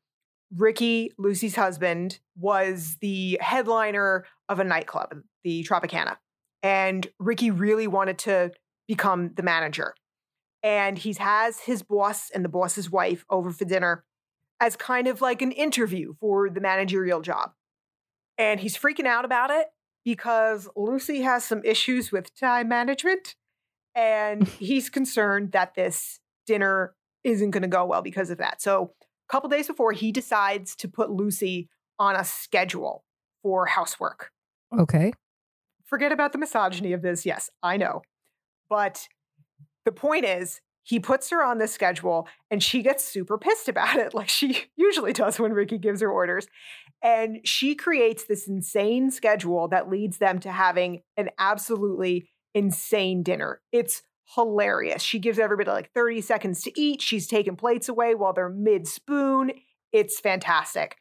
[0.56, 6.16] Ricky, Lucy's husband, was the headliner of a nightclub, the Tropicana.
[6.62, 8.52] And Ricky really wanted to
[8.86, 9.94] become the manager.
[10.62, 14.04] And he has his boss and the boss's wife over for dinner
[14.60, 17.52] as kind of like an interview for the managerial job.
[18.36, 19.68] And he's freaking out about it
[20.04, 23.36] because Lucy has some issues with time management.
[23.94, 26.94] And he's concerned that this dinner
[27.24, 28.62] isn't going to go well because of that.
[28.62, 28.92] So,
[29.28, 31.68] a couple days before, he decides to put Lucy
[31.98, 33.04] on a schedule
[33.42, 34.30] for housework.
[34.76, 35.12] Okay.
[35.84, 37.26] Forget about the misogyny of this.
[37.26, 38.02] Yes, I know.
[38.70, 39.08] But
[39.88, 43.96] the point is, he puts her on the schedule and she gets super pissed about
[43.96, 46.46] it, like she usually does when Ricky gives her orders.
[47.02, 53.62] And she creates this insane schedule that leads them to having an absolutely insane dinner.
[53.72, 54.02] It's
[54.34, 55.00] hilarious.
[55.00, 57.00] She gives everybody like 30 seconds to eat.
[57.00, 59.52] She's taking plates away while they're mid spoon.
[59.90, 60.98] It's fantastic.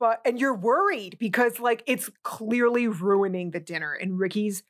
[0.00, 3.92] But, and you're worried because like it's clearly ruining the dinner.
[3.92, 4.62] And Ricky's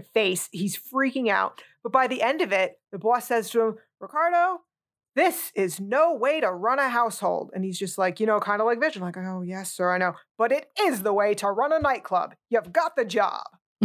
[0.00, 1.62] face, he's freaking out.
[1.82, 4.60] But by the end of it, the boss says to him, Ricardo,
[5.14, 7.50] this is no way to run a household.
[7.54, 9.98] And he's just like, you know, kind of like Vision, like, oh, yes, sir, I
[9.98, 10.14] know.
[10.38, 12.34] But it is the way to run a nightclub.
[12.48, 13.44] You've got the job.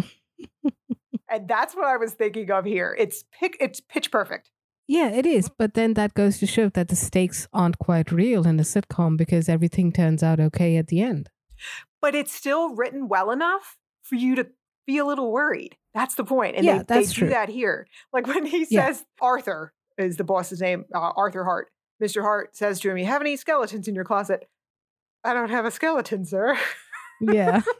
[1.29, 2.95] and that's what I was thinking of here.
[2.97, 4.51] It's pick, it's pitch perfect.
[4.87, 5.49] Yeah, it is.
[5.49, 9.17] But then that goes to show that the stakes aren't quite real in a sitcom
[9.17, 11.29] because everything turns out okay at the end.
[12.01, 14.47] But it's still written well enough for you to
[14.85, 15.75] be a little worried.
[15.97, 16.55] That's the point.
[16.55, 17.29] And yeah, they, that's they do true.
[17.29, 17.87] that here.
[18.13, 19.25] Like when he says yeah.
[19.25, 21.71] Arthur is the boss's name, uh, Arthur Hart.
[21.99, 22.21] Mr.
[22.21, 24.47] Hart says to him, You have any skeletons in your closet?
[25.23, 26.55] I don't have a skeleton, sir.
[27.19, 27.61] Yeah.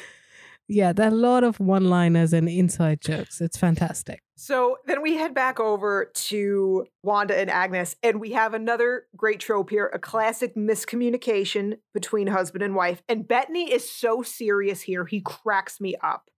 [0.68, 3.40] yeah, there are a lot of one liners and inside jokes.
[3.40, 4.20] It's fantastic.
[4.36, 9.40] So then we head back over to Wanda and Agnes, and we have another great
[9.40, 13.02] trope here a classic miscommunication between husband and wife.
[13.08, 16.30] And Bettany is so serious here, he cracks me up.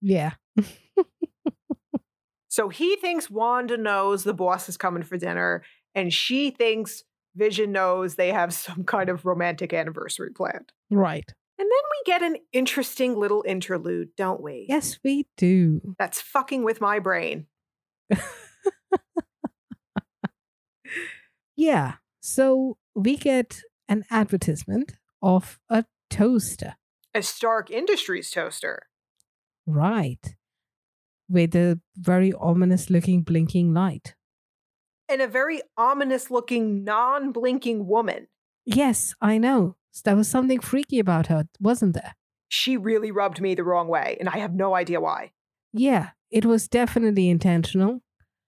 [0.00, 0.32] Yeah.
[2.48, 5.62] so he thinks Wanda knows the boss is coming for dinner,
[5.94, 7.04] and she thinks
[7.36, 10.72] Vision knows they have some kind of romantic anniversary planned.
[10.90, 11.30] Right.
[11.60, 14.64] And then we get an interesting little interlude, don't we?
[14.66, 15.94] Yes, we do.
[15.98, 17.48] That's fucking with my brain.
[21.56, 21.96] yeah.
[22.20, 26.76] So we get an advertisement of a toaster.
[27.14, 28.84] A Stark Industries toaster.
[29.66, 30.34] Right.
[31.28, 34.14] With a very ominous looking blinking light.
[35.10, 38.28] And a very ominous looking non blinking woman.
[38.74, 39.76] Yes, I know.
[40.04, 42.14] There was something freaky about her, wasn't there?
[42.48, 45.32] She really rubbed me the wrong way, and I have no idea why.
[45.72, 48.00] Yeah, it was definitely intentional.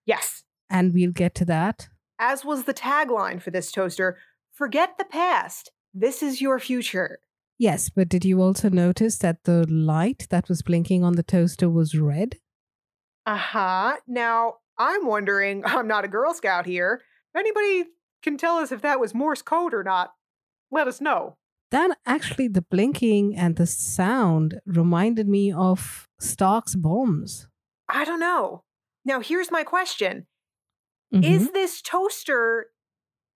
[0.06, 0.44] Yes.
[0.70, 1.88] And we'll get to that.
[2.18, 4.18] As was the tagline for this toaster
[4.52, 5.70] forget the past.
[5.92, 7.18] This is your future.
[7.58, 11.68] Yes, but did you also notice that the light that was blinking on the toaster
[11.68, 12.36] was red?
[13.26, 13.96] Uh huh.
[14.06, 17.02] Now, I'm wondering, I'm not a Girl Scout here.
[17.36, 17.84] Anybody
[18.22, 20.14] can tell us if that was Morse code or not,
[20.70, 21.36] let us know.
[21.70, 27.48] That actually, the blinking and the sound reminded me of Stark's bombs.
[27.88, 28.64] I don't know.
[29.04, 30.26] Now, here's my question
[31.12, 31.24] Mhm.
[31.24, 32.70] Is this toaster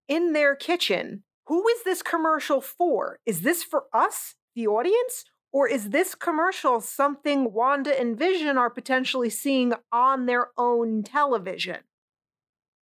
[0.08, 1.24] in their kitchen?
[1.46, 3.20] Who is this commercial for?
[3.26, 5.24] Is this for us, the audience?
[5.52, 11.84] Or is this commercial something Wanda and Vision are potentially seeing on their own television?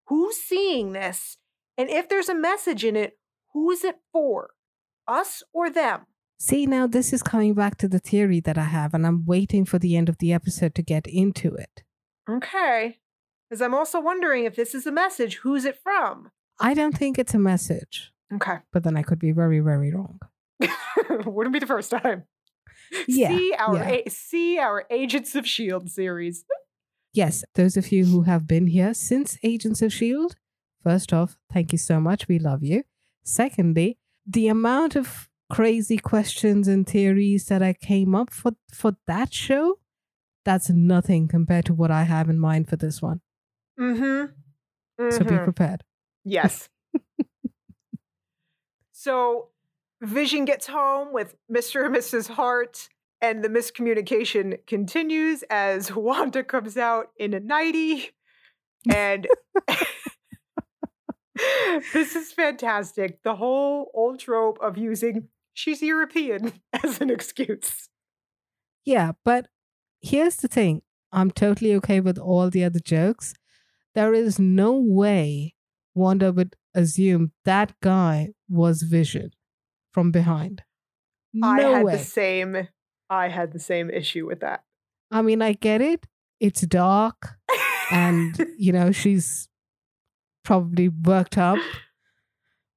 [0.07, 1.39] Who's seeing this?
[1.83, 3.19] And if there's a message in it,
[3.53, 4.51] who is it for?
[5.09, 6.03] Us or them?
[6.39, 9.65] See, now this is coming back to the theory that I have, and I'm waiting
[9.65, 11.83] for the end of the episode to get into it.
[12.31, 13.01] Okay.
[13.51, 16.31] Because I'm also wondering if this is a message, who's it from?
[16.61, 18.59] I don't think it's a message, Okay.
[18.73, 20.21] but then I could be very, very wrong.
[21.11, 22.23] Wouldn't be the first time.
[23.09, 23.89] Yeah, see our yeah.
[24.07, 26.45] A- see our Agents of Shield series.
[27.13, 30.35] Yes, those of you who have been here since Agents of S.H.I.E.L.D.,
[30.83, 32.29] first off, thank you so much.
[32.29, 32.85] We love you.
[33.25, 39.33] Secondly, the amount of crazy questions and theories that I came up for for that
[39.33, 39.79] show,
[40.45, 43.21] that's nothing compared to what I have in mind for this one.
[43.79, 45.11] Mm-hmm.
[45.11, 45.83] So be prepared.
[46.25, 46.69] Yes.
[48.93, 49.49] so
[50.03, 51.87] Vision gets home with Mr.
[51.87, 52.29] and Mrs.
[52.29, 52.89] Hart,
[53.21, 58.11] and the miscommunication continues as Wanda comes out in a nightie.
[58.93, 59.29] And
[61.93, 63.23] this is fantastic.
[63.23, 66.53] The whole old trope of using she's European
[66.85, 67.89] as an excuse.
[68.85, 69.47] Yeah, but
[70.01, 70.83] here's the thing.
[71.13, 73.35] I'm totally okay with all the other jokes.
[73.95, 75.55] There is no way
[75.95, 79.31] Wanda would assume that guy was Vision
[79.93, 80.63] from behind.
[81.35, 81.93] No I had way.
[81.93, 82.69] the same
[83.11, 84.65] I had the same issue with that.
[85.11, 86.07] I mean, I get it.
[86.41, 87.37] It's dark
[87.91, 89.49] and, you know, she's
[90.45, 91.59] probably worked up,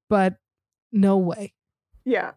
[0.10, 0.36] but
[0.92, 1.54] no way.
[2.06, 2.32] Yeah.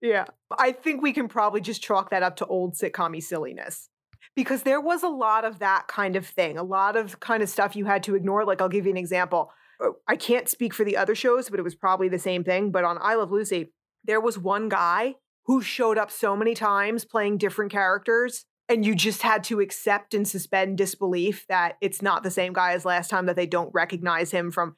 [0.00, 0.26] Yeah.
[0.58, 3.88] I think we can probably just chalk that up to old sitcom silliness.
[4.36, 7.48] Because there was a lot of that kind of thing, a lot of kind of
[7.48, 8.44] stuff you had to ignore.
[8.44, 9.52] Like, I'll give you an example.
[9.80, 12.72] Uh, I can't speak for the other shows, but it was probably the same thing.
[12.72, 15.14] But on I Love Lucy, there was one guy
[15.46, 20.14] who showed up so many times playing different characters, and you just had to accept
[20.14, 23.72] and suspend disbelief that it's not the same guy as last time, that they don't
[23.74, 24.76] recognize him from,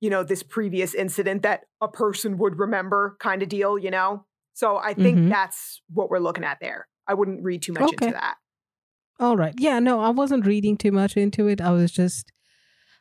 [0.00, 4.24] you know, this previous incident that a person would remember kind of deal, you know?
[4.54, 5.28] So I think Mhm.
[5.30, 6.88] that's what we're looking at there.
[7.06, 8.06] I wouldn't read too much Okay.
[8.06, 8.36] into that.
[9.20, 9.54] All right.
[9.58, 11.60] Yeah, no, I wasn't reading too much into it.
[11.60, 12.32] I was just,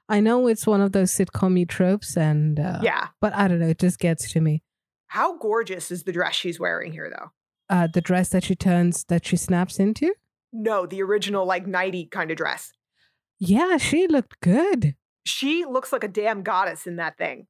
[0.09, 3.07] I know it's one of those sitcom tropes, and, uh, yeah.
[3.21, 4.61] but I don't know, it just gets to me.
[5.07, 7.31] How gorgeous is the dress she's wearing here, though?
[7.71, 10.13] Uh, the dress that she turns, that she snaps into.
[10.51, 12.73] No, the original, like, nighty kind of dress.
[13.39, 14.95] Yeah, she looked good.
[15.25, 17.47] She looks like a damn goddess in that thing.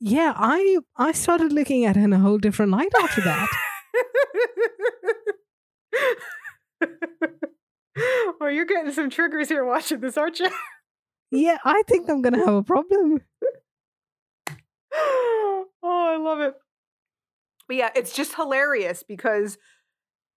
[0.00, 3.48] Yeah, I I started looking at her in a whole different light after that.
[8.40, 10.50] well, you're getting some triggers here watching this, aren't you?
[11.32, 13.22] yeah, I think I'm gonna have a problem.
[14.94, 16.54] oh, I love it.
[17.68, 19.58] But yeah, it's just hilarious because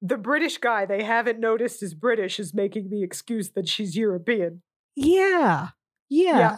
[0.02, 4.62] the British guy they haven't noticed is British is making the excuse that she's European.
[4.96, 5.70] Yeah,
[6.10, 6.58] yeah, Yeah.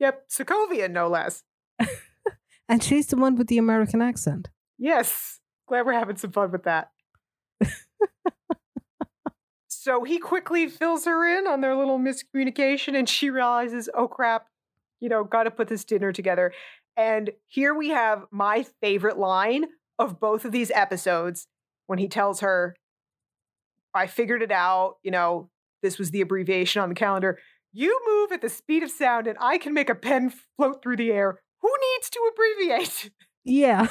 [0.00, 1.44] Yep, Sokovian, no less.
[2.68, 4.48] and she's the one with the American accent.
[4.78, 5.40] Yes.
[5.68, 6.90] Glad we're having some fun with that.
[9.68, 14.46] so he quickly fills her in on their little miscommunication, and she realizes, oh crap,
[15.00, 16.52] you know, got to put this dinner together.
[16.96, 19.64] And here we have my favorite line
[19.98, 21.46] of both of these episodes
[21.86, 22.74] when he tells her,
[23.94, 25.50] I figured it out, you know,
[25.82, 27.38] this was the abbreviation on the calendar.
[27.72, 30.96] You move at the speed of sound, and I can make a pen float through
[30.96, 31.40] the air.
[31.60, 33.10] Who needs to abbreviate?
[33.44, 33.88] Yeah.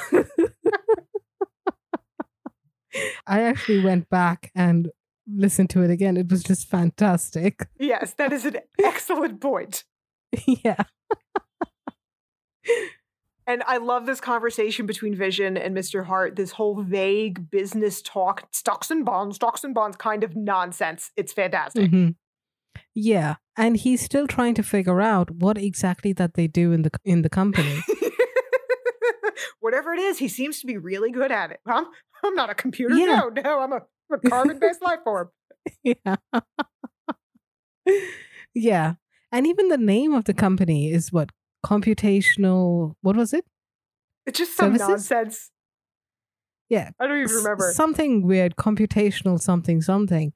[3.28, 4.89] I actually went back and
[5.28, 6.18] listened to it again.
[6.18, 7.68] It was just fantastic.
[7.80, 9.84] Yes, that is an excellent point.
[10.48, 10.84] yeah.
[13.45, 16.06] And I love this conversation between Vision and Mr.
[16.06, 21.12] Hart, this whole vague business talk, stocks and bonds, stocks and bonds kind of nonsense.
[21.17, 21.91] It's fantastic.
[21.91, 22.15] Mhm.
[22.95, 26.91] Yeah, and he's still trying to figure out what exactly that they do in the
[27.03, 27.82] in the company.
[29.60, 31.60] Whatever it is, he seems to be really good at it.
[31.65, 31.86] I'm,
[32.23, 32.95] I'm not a computer.
[32.95, 33.06] Yeah.
[33.06, 35.29] No, no, I'm a, I'm a carbon based life form.
[35.84, 36.15] yeah.
[38.53, 38.93] yeah.
[39.32, 41.29] And even the name of the company is what?
[41.65, 43.45] Computational what was it?
[44.26, 45.10] It's just some Services?
[45.12, 45.52] nonsense.
[46.69, 46.91] Yeah.
[46.99, 47.71] I don't even remember.
[47.73, 50.34] Something weird, computational something something.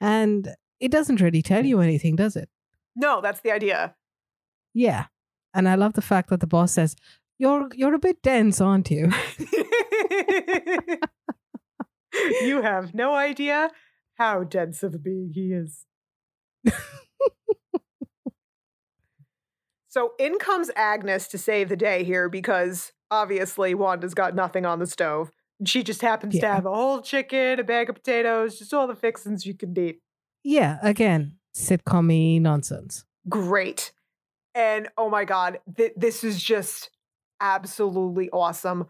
[0.00, 2.48] And it doesn't really tell you anything, does it?
[2.96, 3.94] no, that's the idea.
[4.74, 5.06] Yeah.
[5.54, 6.94] And I love the fact that the boss says,
[7.38, 9.10] You're you're a bit dense, aren't you?
[12.42, 13.70] you have no idea
[14.18, 15.86] how dense of a being he is.
[19.98, 24.78] so in comes Agnes to save the day here because obviously Wanda's got nothing on
[24.78, 25.32] the stove.
[25.66, 28.94] She just happens to have a whole chicken, a bag of potatoes, just all the
[28.94, 29.98] fixings you can eat.
[30.44, 33.04] Yeah, again, sitcom nonsense.
[33.28, 33.90] Great.
[34.54, 36.90] And oh my God, th- this is just
[37.40, 38.86] absolutely awesome.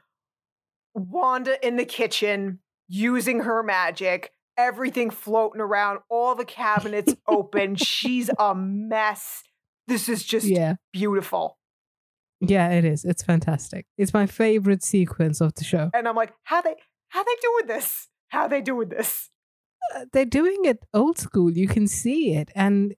[0.93, 7.77] Wanda in the kitchen using her magic, everything floating around, all the cabinets open.
[7.77, 9.43] She's a mess.
[9.89, 10.75] This is just Yeah.
[10.93, 11.59] beautiful.
[12.41, 13.05] Yeah, it is.
[13.05, 13.87] It's fantastic.
[13.97, 15.91] It's my favorite sequence of the show.
[15.93, 16.77] And I'm like, how they
[17.09, 18.09] how they doing this?
[18.29, 19.31] How they doing this?
[19.97, 21.51] Uh, They're doing it old school.
[21.51, 22.95] You can see it, and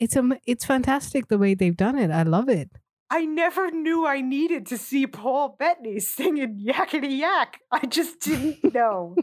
[0.00, 2.10] it's a it's fantastic the way they've done it.
[2.10, 2.70] I love it.
[3.08, 7.60] I never knew I needed to see Paul Bettany singing yakety yak.
[7.70, 9.14] I just didn't know.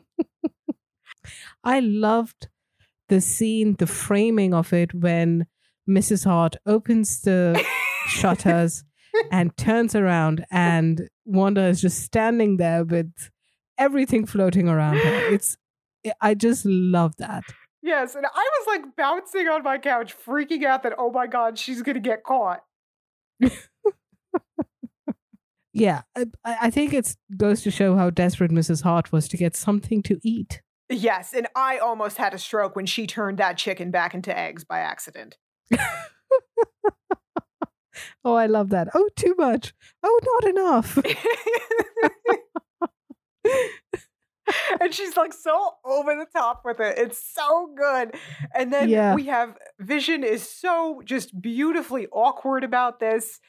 [1.64, 2.48] I loved
[3.10, 5.48] the scene, the framing of it when
[5.90, 6.26] Mrs.
[6.26, 7.64] Hart opens the
[8.08, 8.84] shutters
[9.32, 13.12] and turns around, and Wanda is just standing there with
[13.78, 15.34] everything floating around her.
[15.34, 15.58] It's
[16.22, 17.44] I just love that.
[17.82, 21.58] Yes, and I was like bouncing on my couch, freaking out that oh my god,
[21.58, 22.64] she's gonna get caught.
[25.80, 28.84] Yeah, I, I think it goes to show how desperate Mrs.
[28.84, 30.62] Hart was to get something to eat.
[30.90, 34.64] Yes, and I almost had a stroke when she turned that chicken back into eggs
[34.64, 35.38] by accident.
[38.24, 38.90] Oh, I love that.
[38.94, 39.74] Oh, too much.
[40.04, 40.98] Oh, not enough.
[44.82, 46.98] and she's like so over the top with it.
[46.98, 48.16] It's so good.
[48.54, 49.16] And then Yeah.
[49.16, 53.40] we have Vision is so just beautifully awkward about this.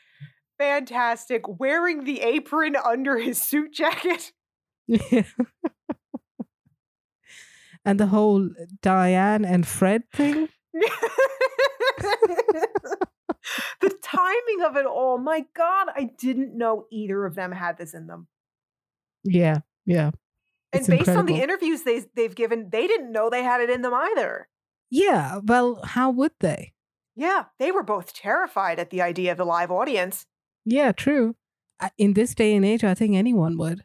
[0.59, 1.43] Fantastic.
[1.61, 4.33] Wearing the apron under his suit jacket.
[4.87, 5.23] Yeah.
[7.85, 8.51] and the whole
[8.83, 10.49] Diane and Fred thing.
[13.81, 15.19] the timing of it all.
[15.19, 18.29] My God, I didn't know either of them had this in them.
[19.25, 20.11] Yeah, yeah.
[20.73, 23.71] And It's based on the interviews they they've given, they didn't know they had it
[23.71, 24.49] in them either.
[24.91, 26.73] Yeah, well, how would they?
[27.17, 30.27] Yeah, they were both terrified at the idea of the live audience.
[30.65, 31.37] Yeah, true.
[31.99, 33.85] In this day and age, I think anyone would.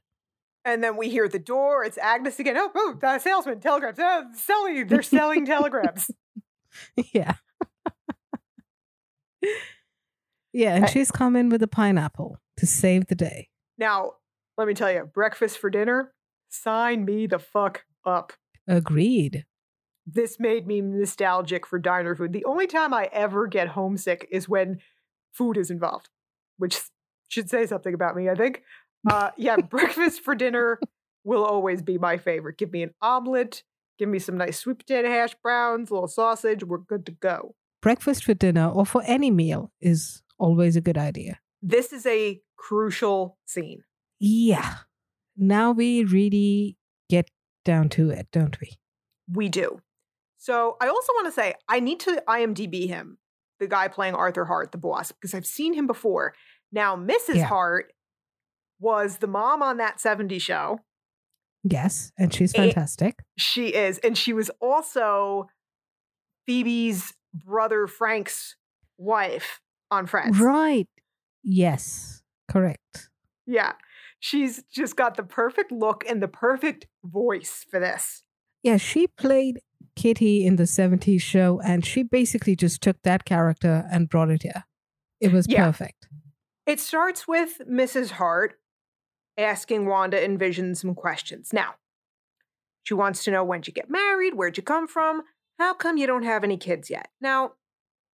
[0.64, 1.84] And then we hear the door.
[1.84, 2.58] It's Agnes again.
[2.58, 4.00] Oh, oh, uh, salesman, telegrams.
[4.00, 4.88] Uh, selling.
[4.88, 6.10] They're selling telegrams.
[7.14, 7.34] yeah.
[10.54, 13.50] yeah, and I- she's come in with a pineapple to save the day.
[13.78, 14.14] Now,
[14.58, 16.14] let me tell you, breakfast for dinner.
[16.50, 18.34] Sign me the fuck up.
[18.68, 19.46] Agreed.
[20.08, 22.32] This made me nostalgic for diner food.
[22.32, 24.80] The only time I ever get homesick is when
[25.34, 26.10] food is involved,
[26.58, 26.80] which
[27.28, 28.62] should say something about me, I think.
[29.10, 30.80] Uh, yeah, breakfast for dinner
[31.24, 32.58] will always be my favorite.
[32.58, 33.64] Give me an omelet,
[33.98, 36.64] give me some nice sweet potato hash browns, a little sausage.
[36.64, 37.56] We're good to go.
[37.82, 41.40] Breakfast for dinner or for any meal is always a good idea.
[41.62, 43.84] This is a crucial scene.
[44.20, 44.78] Yeah.
[45.38, 46.78] Now we really
[47.10, 47.30] get
[47.64, 48.72] down to it, don't we?
[49.32, 49.82] We do.
[50.38, 53.18] So I also want to say I need to IMDb him,
[53.60, 56.34] the guy playing Arthur Hart, the boss, because I've seen him before.
[56.72, 57.36] Now, Mrs.
[57.36, 57.46] Yeah.
[57.46, 57.94] Hart
[58.80, 60.82] was the mom on that 70s show.
[61.68, 63.16] Yes, and she's It- fantastic.
[63.38, 63.98] She is.
[64.00, 65.48] And she was also
[66.46, 68.56] Phoebe's brother Frank's
[68.98, 70.40] wife on Friends.
[70.40, 70.88] Right.
[71.44, 73.10] Yes, correct.
[73.46, 73.74] Yeah.
[74.20, 78.24] She's just got the perfect look and the perfect voice for this.
[78.64, 79.60] Yeah, she played
[79.96, 84.44] Kitty in the 70s show, and she basically just took that character and brought it
[84.44, 84.64] here.
[85.20, 85.66] It was Yeah.
[85.66, 86.08] perfect.
[86.66, 88.12] It starts with Mrs.
[88.12, 88.60] Hart
[89.38, 91.52] asking Wanda and Vision some questions.
[91.54, 91.76] Now,
[92.84, 94.36] she wants to know when'd you get married?
[94.36, 95.24] Where'd you come from?
[95.60, 97.10] How come you don't have any kids yet?
[97.20, 97.54] Now,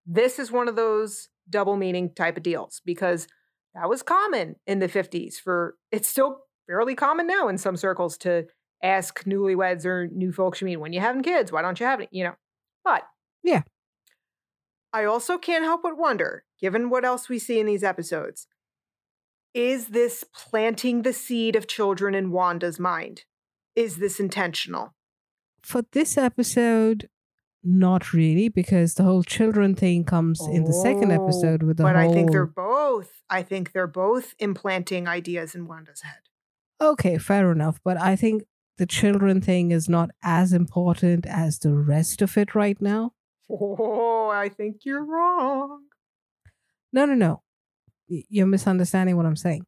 [0.06, 3.28] this is one of those double meaning type of deals because
[3.74, 8.18] that was common in the 50s for it's still fairly common now in some circles
[8.18, 8.46] to
[8.84, 12.00] ask newlyweds or new folks you meet when you having kids why don't you have
[12.00, 12.36] any you know
[12.84, 13.04] but
[13.44, 13.64] Yeah.
[14.94, 18.48] i also can't help but wonder given what else we see in these episodes
[19.54, 23.24] is this planting the seed of children in wanda's mind
[23.76, 24.94] is this intentional
[25.62, 27.10] For this episode,
[27.64, 31.84] not really, because the whole children thing comes in the second Oh, episode with the
[31.84, 32.10] but whole.
[32.12, 36.22] i think they're both i think they're both implanting ideas in wanda's head
[36.82, 37.80] Okay, fair enough.
[37.84, 38.42] But I think
[38.80, 43.14] the children thing is not as important as the rest of it right now.
[43.50, 45.84] oh i think you're wrong
[46.92, 47.44] No, no, no.
[48.12, 49.66] You're misunderstanding what I'm saying.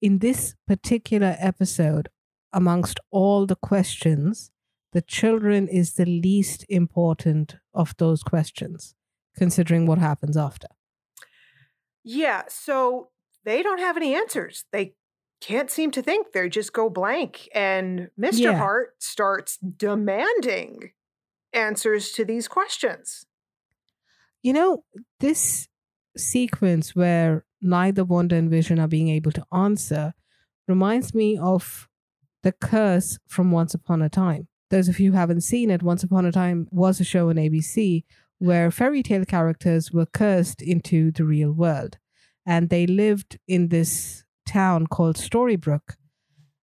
[0.00, 2.08] In this particular episode,
[2.52, 4.52] amongst all the questions,
[4.92, 8.94] the children is the least important of those questions,
[9.36, 10.68] considering what happens after.
[12.04, 13.08] Yeah, so
[13.44, 14.64] they don't have any answers.
[14.72, 14.94] They
[15.40, 16.32] can't seem to think.
[16.32, 17.48] They just go blank.
[17.52, 18.38] And Mr.
[18.38, 18.58] Yeah.
[18.58, 20.92] Hart starts demanding
[21.52, 23.26] answers to these questions.
[24.42, 24.84] You know,
[25.18, 25.68] this
[26.16, 30.14] sequence where neither Wanda and Vision are being able to answer
[30.68, 31.88] reminds me of
[32.42, 34.48] the curse from Once Upon a Time.
[34.70, 37.36] Those of you who haven't seen it, Once Upon a Time was a show on
[37.36, 38.04] ABC
[38.38, 41.98] where fairy tale characters were cursed into the real world.
[42.46, 45.96] And they lived in this town called Storybrooke.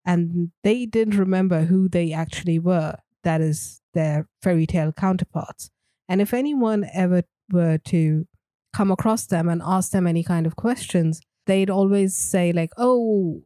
[0.06, 2.98] And they didn't remember who they actually were.
[3.24, 5.72] That is, their fairy tale counterparts.
[6.08, 8.28] And if anyone ever were to
[8.74, 13.44] come across them and ask them any kind of questions, they'd always say, like, oh,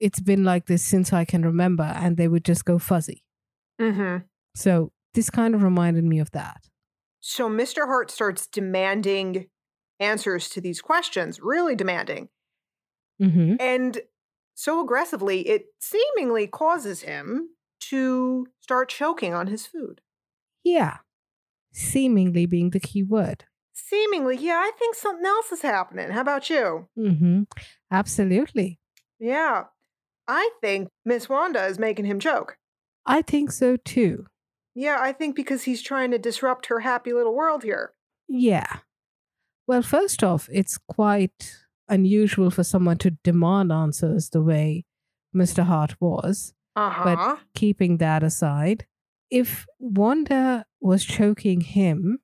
[0.00, 1.84] it's been like this since I can remember.
[1.84, 3.22] And they would just go fuzzy.
[3.80, 4.24] Mm-hmm.
[4.54, 6.68] So this kind of reminded me of that.
[7.20, 7.86] So Mr.
[7.86, 9.46] Hart starts demanding
[10.00, 12.28] answers to these questions, really demanding.
[13.18, 14.00] hmm And
[14.54, 17.50] so aggressively, it seemingly causes him
[17.90, 20.00] to start choking on his food.
[20.62, 20.98] Yeah.
[21.72, 23.44] Seemingly being the key word.
[23.74, 26.10] Seemingly, yeah, I think something else is happening.
[26.10, 26.88] How about you?
[26.96, 27.42] Mm-hmm.
[27.90, 28.78] Absolutely.
[29.18, 29.64] Yeah.
[30.26, 32.56] I think Miss Wanda is making him choke.
[33.04, 34.26] I think so too.
[34.74, 37.92] Yeah, I think because he's trying to disrupt her happy little world here.
[38.28, 38.78] Yeah.
[39.66, 41.56] Well, first off, it's quite
[41.88, 44.84] unusual for someone to demand answers the way
[45.34, 45.64] Mr.
[45.64, 46.54] Hart was.
[46.76, 47.02] Uh huh.
[47.04, 48.86] But keeping that aside,
[49.30, 52.18] if Wanda was choking him,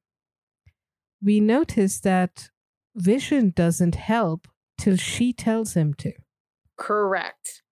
[1.22, 2.50] we notice that
[2.94, 4.48] Vision doesn't help
[4.78, 6.12] till she tells him to.
[6.76, 7.62] Correct.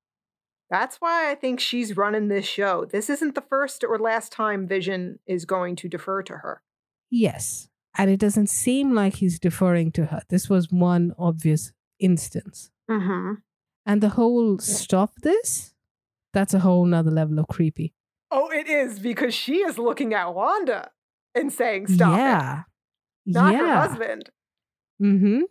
[0.70, 2.84] That's why I think she's running this show.
[2.84, 6.62] This isn't the first or last time Vision is going to defer to her.
[7.10, 7.68] Yes.
[7.96, 10.22] And it doesn't seem like he's deferring to her.
[10.28, 12.70] This was one obvious instance.
[12.90, 13.34] Mm-hmm.
[13.86, 15.72] And the whole stop this,
[16.34, 17.94] that's a whole nother level of creepy.
[18.30, 20.90] Oh, it is because she is looking at Wanda
[21.34, 22.67] and saying, "Stop it."
[23.28, 23.40] Yeah.
[23.40, 24.30] not her husband.
[25.02, 25.42] Mm-hmm.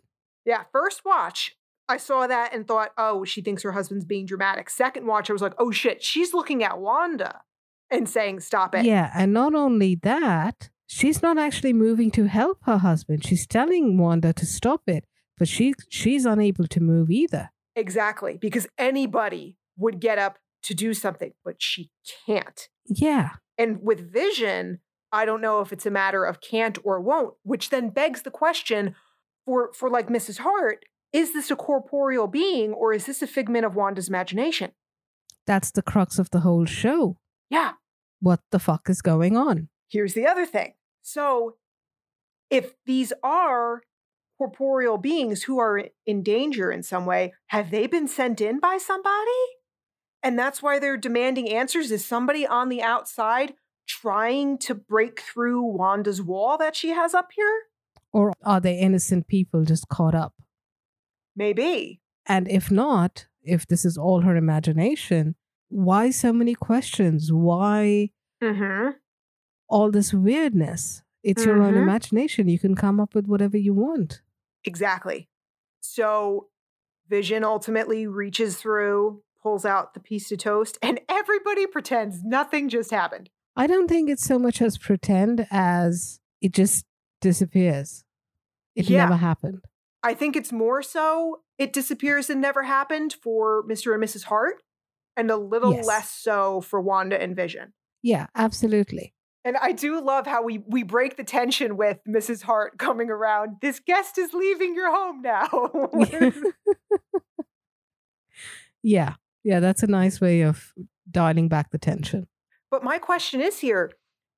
[0.44, 1.56] Yeah, first watch,
[1.88, 4.68] I saw that and thought, oh, she thinks her husband's being dramatic.
[4.68, 7.42] Second watch, I was like, oh shit, she's looking at Wanda
[7.90, 8.84] and saying, stop it.
[8.84, 13.24] Yeah, and not only that, she's not actually moving to help her husband.
[13.24, 15.04] She's telling Wanda to stop it,
[15.38, 17.50] but she she's unable to move either.
[17.74, 21.90] Exactly, because anybody would get up to do something, but she
[22.26, 22.68] can't.
[22.86, 23.30] Yeah.
[23.56, 24.80] And with vision,
[25.12, 28.30] I don't know if it's a matter of can't or won't, which then begs the
[28.30, 28.94] question
[29.44, 30.38] for for like Mrs.
[30.38, 34.72] Hart, is this a corporeal being or is this a figment of Wanda's imagination?
[35.46, 37.16] That's the crux of the whole show.
[37.48, 37.72] Yeah,
[38.20, 39.68] What the fuck is going on?
[39.90, 40.74] here's the other thing.
[41.00, 41.54] So,
[42.50, 43.80] if these are
[44.36, 48.76] corporeal beings who are in danger in some way, have they been sent in by
[48.76, 49.40] somebody?
[50.22, 51.90] And that's why they're demanding answers.
[51.90, 53.54] Is somebody on the outside
[53.88, 57.62] trying to break through Wanda's wall that she has up here?
[58.12, 60.34] Or are they innocent people just caught up?
[61.34, 62.00] Maybe.
[62.26, 65.34] And if not, if this is all her imagination,
[65.68, 67.32] why so many questions?
[67.32, 68.10] Why
[68.42, 68.90] Mm-hmm.
[69.68, 71.02] all this weirdness?
[71.24, 71.82] It's your own Mhm.
[71.82, 72.48] imagination.
[72.48, 74.22] You can come up with whatever you want.
[74.64, 75.28] Exactly.
[75.80, 76.48] So
[77.08, 82.90] Vision ultimately reaches through, pulls out the piece of toast, and everybody pretends nothing just
[82.90, 83.30] happened.
[83.58, 86.86] I don't think it's so much as pretend as it just
[87.20, 88.04] disappears.
[88.76, 89.02] It Yeah.
[89.04, 89.64] never happened.
[90.02, 93.92] I think it's more so it disappears and never happened for Mr.
[93.92, 94.24] and Mrs.
[94.24, 94.62] Hart,
[95.16, 95.86] and a little Yes.
[95.86, 97.72] less so for Wanda and Vision.
[98.00, 99.12] Yeah, absolutely.
[99.44, 102.42] And I do love how we we break the tension with Mrs.
[102.42, 103.56] Hart coming around.
[103.60, 105.48] This guest is leaving your home now.
[108.82, 109.14] yeah.
[109.44, 110.72] Yeah, that's a nice way of
[111.10, 112.28] dialing back the tension.
[112.70, 113.92] But my question is here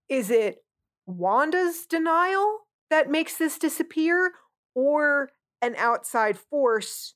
[0.09, 0.65] is it
[1.07, 2.61] Wanda's denial
[2.91, 4.33] that makes this disappear
[4.75, 5.31] or
[5.63, 7.15] an outside force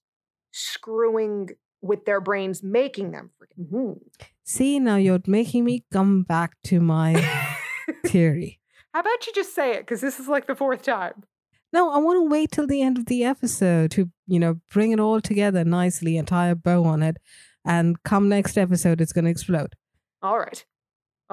[0.53, 1.51] screwing
[1.83, 3.59] with their brains making them forget?
[3.59, 3.99] Mhm.
[4.45, 7.15] See, now you're making me come back to my
[8.07, 8.61] theory.
[8.93, 9.81] How about you just say it?
[9.81, 11.25] Because this is like the fourth time.
[11.73, 14.93] No, I want to wait till the end of the episode to, you know, bring
[14.93, 17.17] it all together nicely and tie a bow on it.
[17.65, 19.75] And come next episode, it's going to explode.
[20.23, 20.65] All right.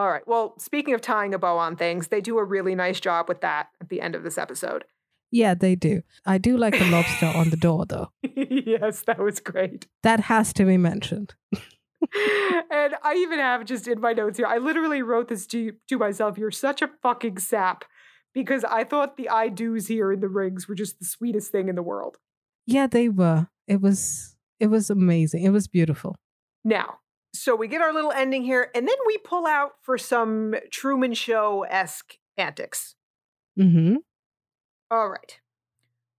[0.01, 0.27] All right.
[0.27, 3.41] Well, speaking of tying a bow on things, they do a really nice job with
[3.41, 4.83] that at the end of this episode.
[5.29, 6.01] Yeah, they do.
[6.25, 8.09] I do like the lobster on the door, though.
[8.35, 9.85] yes, that was great.
[10.01, 11.35] That has to be mentioned.
[11.53, 15.99] and I even have just in my notes here, I literally wrote this to, to
[15.99, 16.35] myself.
[16.35, 17.85] You're such a fucking sap
[18.33, 21.69] because I thought the I do's here in the rings were just the sweetest thing
[21.69, 22.17] in the world.
[22.65, 23.49] Yeah, they were.
[23.67, 25.43] It was it was amazing.
[25.43, 26.15] It was beautiful.
[26.63, 26.97] Now,
[27.33, 31.13] so we get our little ending here, and then we pull out for some Truman
[31.13, 32.95] Show esque antics.
[33.57, 33.97] Mm-hmm.
[34.89, 35.39] All right.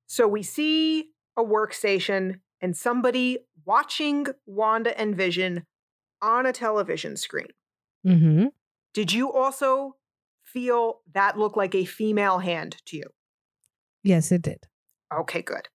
[0.07, 5.67] So we see a workstation and somebody watching Wanda and Vision
[6.21, 7.49] on a television screen.
[8.07, 8.47] Mm-hmm.
[8.95, 9.97] Did you also
[10.43, 13.05] feel that looked like a female hand to you?
[14.03, 14.65] Yes, it did.
[15.15, 15.69] Okay, good.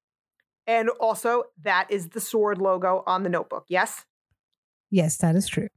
[0.66, 3.66] And also, that is the sword logo on the notebook.
[3.70, 4.06] Yes?
[4.90, 5.68] Yes, that is true.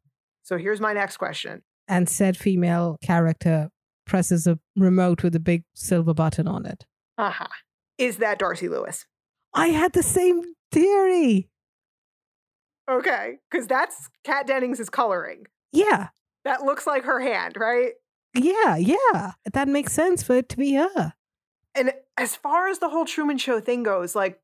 [0.42, 1.62] So here's my next question.
[1.88, 3.70] And said female character
[4.06, 6.84] presses a remote with a big silver button on it.
[7.18, 7.48] Uh huh.
[7.98, 9.06] Is that Darcy Lewis?
[9.52, 10.42] I had the same
[10.72, 11.48] theory.
[12.90, 15.46] Okay, because that's Kat Dennings' coloring.
[15.72, 16.08] Yeah.
[16.44, 17.92] That looks like her hand, right?
[18.34, 19.32] Yeah, yeah.
[19.52, 21.14] That makes sense for it to be her.
[21.74, 24.40] And as far as the whole Truman Show thing goes, like,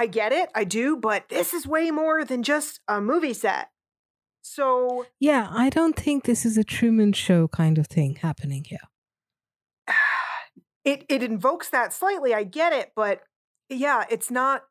[0.00, 3.68] I get it, I do, but this is way more than just a movie set.
[4.40, 8.88] So, Yeah, I don't think this is a Truman Show kind of thing happening here.
[10.86, 12.32] it it invokes that slightly.
[12.32, 13.20] I get it, but
[13.68, 14.62] yeah, it's not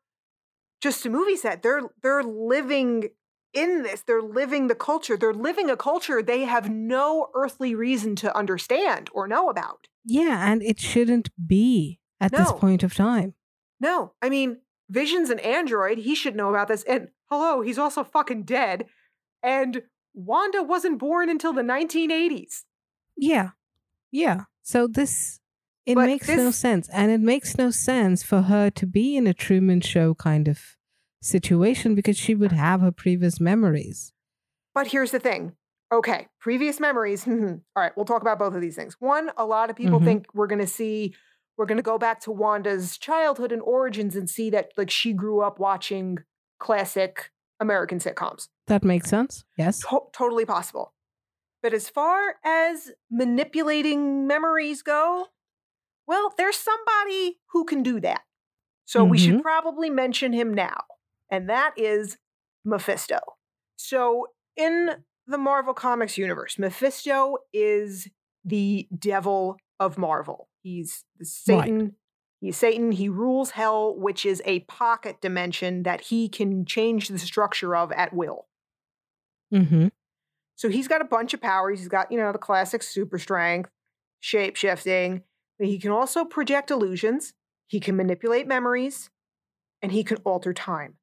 [0.82, 1.62] just a movie set.
[1.62, 3.10] They're they're living
[3.54, 4.02] in this.
[4.02, 5.16] They're living the culture.
[5.16, 9.86] They're living a culture they have no earthly reason to understand or know about.
[10.04, 13.34] Yeah, and it shouldn't be at this point of time.
[13.78, 14.58] No, I mean,
[14.90, 15.98] Vision's an android.
[15.98, 16.82] He should know about this.
[16.82, 18.86] And hello, he's also fucking dead.
[19.42, 19.82] And
[20.14, 22.64] Wanda wasn't born until the 1980s.
[23.16, 23.50] Yeah.
[24.10, 24.42] Yeah.
[24.62, 25.40] So this
[25.86, 26.88] it But makes no sense.
[26.92, 30.60] And it makes no sense for her to be in a Truman Show kind of
[31.22, 34.12] situation because she would have her previous memories.
[34.74, 35.52] But here's the thing.
[35.92, 37.26] Okay, previous memories.
[37.28, 38.96] All right, we'll talk about both of these things.
[39.00, 40.04] One, a lot of people Mhm.
[40.04, 41.14] think we're going to see,
[41.60, 45.12] we're going to go back to Wanda's childhood and origins and see that like she
[45.12, 46.16] grew up watching
[46.58, 47.30] classic
[47.60, 48.48] American sitcoms.
[48.66, 49.44] That makes sense.
[49.58, 49.80] Yes.
[49.80, 50.94] To- totally possible.
[51.62, 55.26] But as far as manipulating memories go,
[56.06, 58.22] well, there's somebody who can do that.
[58.86, 59.42] So we should mm-hmm.
[59.42, 60.80] probably mention him now,
[61.30, 62.16] and that is
[62.64, 63.18] Mephisto.
[63.76, 64.92] So in
[65.26, 68.08] the Marvel Comics universe, Mephisto is
[68.46, 70.48] the devil of Marvel.
[70.62, 71.64] He's the Right.
[71.64, 71.96] Satan.
[72.40, 72.92] He's Satan.
[72.92, 77.92] He rules hell, which is a pocket dimension that he can change the structure of
[77.92, 78.46] at will.
[79.52, 79.88] Mm-hmm.
[80.56, 81.80] So he's got a bunch of powers.
[81.80, 83.70] He's got, you know, the classic super strength,
[84.20, 85.22] shape shifting.
[85.58, 87.34] He can also project illusions.
[87.66, 89.10] He can manipulate memories,
[89.82, 90.94] and he can alter time.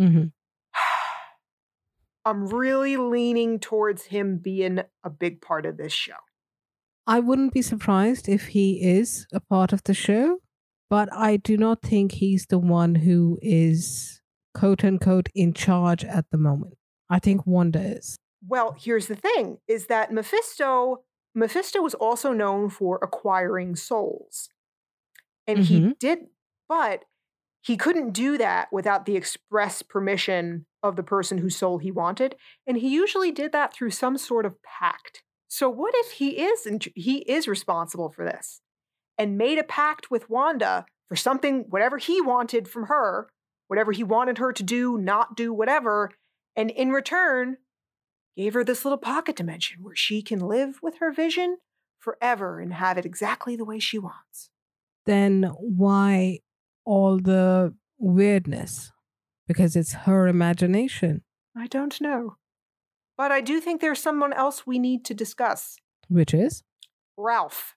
[0.00, 0.26] Mm-hmm.
[2.24, 6.16] I'm really leaning towards him being a big part of this show.
[7.06, 10.38] I wouldn't be surprised if he is a part of the show,
[10.88, 14.20] but I do not think he's the one who is
[14.54, 16.74] quote unquote in charge at the moment.
[17.08, 18.16] I think Wanda is.
[18.46, 24.48] Well, here's the thing is that Mephisto Mephisto was also known for acquiring souls.
[25.46, 25.98] And he Mhm.
[25.98, 26.26] did
[26.68, 27.04] but
[27.62, 32.36] he couldn't do that without the express permission of the person whose soul he wanted,
[32.66, 35.22] and he usually did that through some sort of pact.
[35.50, 38.60] So what if he is he is responsible for this
[39.18, 43.28] and made a pact with Wanda for something whatever he wanted from her,
[43.66, 46.12] whatever he wanted her to do, not do whatever,
[46.54, 47.56] and in return
[48.36, 51.56] gave her this little pocket dimension where she can live with her vision
[51.98, 54.50] forever and have it exactly the way she wants.
[55.04, 56.38] Then why
[56.84, 58.92] all the weirdness?
[59.48, 61.22] Because it's her imagination,
[61.56, 62.36] I don't know.
[63.20, 65.76] But I do think there's someone else we need to discuss.
[66.08, 66.62] which is.
[67.18, 67.74] Ralph,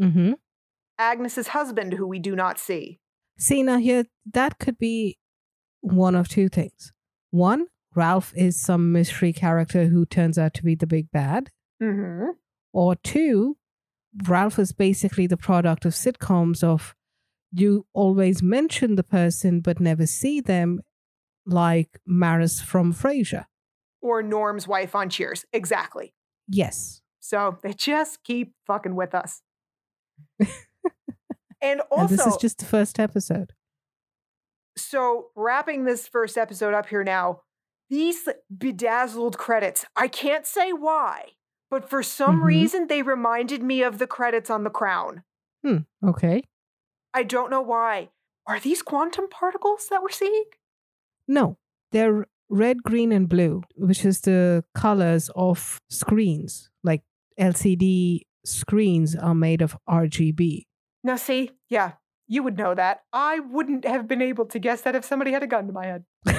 [0.00, 0.34] Mm-hmm.
[0.98, 3.00] Agnes's husband, who we do not see.
[3.36, 5.18] See, now here, that could be
[5.80, 6.92] one of two things.
[7.32, 7.66] One,
[7.96, 11.50] Ralph is some mystery character who turns out to be the big bad.
[11.82, 12.30] Mm-hmm.
[12.72, 13.56] Or two,
[14.28, 16.94] Ralph is basically the product of sitcoms of
[17.50, 20.82] you always mention the person but never see them,
[21.44, 23.46] like Maris from Frasier.
[24.04, 25.46] Or Norm's wife on Cheers.
[25.54, 26.12] Exactly.
[26.46, 27.00] Yes.
[27.20, 29.40] So they just keep fucking with us.
[31.60, 33.54] and also, and this is just the first episode.
[34.76, 37.40] so wrapping this first episode up here now,
[37.88, 41.30] these bedazzled credits, I can't say why,
[41.70, 42.44] but for some Mhm.
[42.44, 45.24] reason they reminded me of the credits on The Crown.
[45.64, 45.78] Hmm.
[46.06, 46.42] Okay.
[47.14, 48.10] I don't know why.
[48.46, 50.44] Are these quantum particles that we're seeing?
[51.26, 51.56] No,
[51.92, 56.70] they're red, green, and blue, which is the colors of screens.
[56.82, 57.02] Like
[57.38, 60.66] LCD screens are made of RGB.
[61.02, 61.92] Now, see, yeah,
[62.26, 63.02] you would know that.
[63.12, 65.86] I wouldn't have been able to guess that if somebody had a gun to my
[65.86, 66.04] head.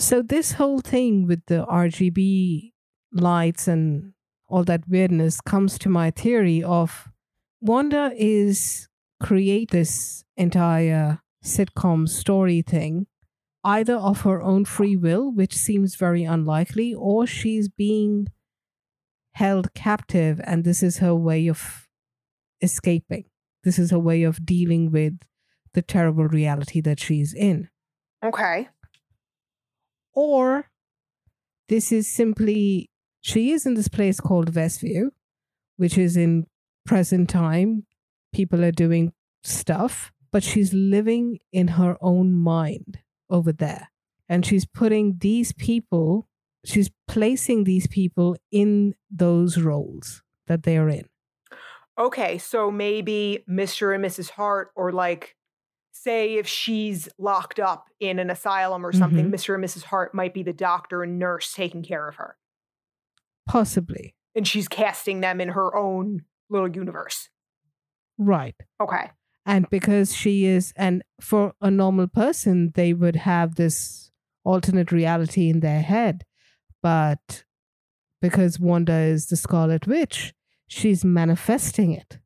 [0.00, 2.72] so, this whole thing with the RGB
[3.12, 4.12] lights and
[4.48, 7.08] all that weirdness comes to my theory of
[7.60, 8.88] Wanda is
[9.22, 13.06] create this entire sitcom story thing
[13.64, 18.28] either of her own free will, which seems very unlikely, or she's being
[19.32, 21.88] held captive and this is her way of
[22.60, 23.24] escaping.
[23.64, 25.14] This is her way of dealing with
[25.74, 27.68] the terrible reality that she's in.
[28.24, 28.68] Okay.
[30.14, 30.66] Or
[31.68, 32.90] this is simply,
[33.20, 35.10] she is in this place called Westview,
[35.76, 36.46] which is in
[36.84, 37.86] present time.
[38.32, 39.12] People are doing
[39.44, 42.98] stuff, but she's living in her own mind
[43.30, 43.90] over there.
[44.28, 46.28] And she's putting these people,
[46.64, 51.06] she's placing these people in those roles that they are in.
[51.98, 53.94] Okay, so maybe Mr.
[53.94, 54.30] and Mrs.
[54.30, 55.36] Hart, or like,
[55.92, 59.34] say, if she's locked up in an asylum or something, mm-hmm.
[59.34, 59.54] Mr.
[59.54, 59.84] and Mrs.
[59.84, 62.36] Hart might be the doctor and nurse taking care of her.
[63.46, 64.14] Possibly.
[64.34, 67.28] And she's casting them in her own little universe.
[68.16, 68.54] Right.
[68.80, 69.10] Okay
[69.50, 74.10] and because she is and for a normal person they would have this
[74.44, 76.24] alternate reality in their head.
[76.82, 77.44] But
[78.22, 80.32] because wanda is the scarlet witch
[80.66, 82.18] she's manifesting it.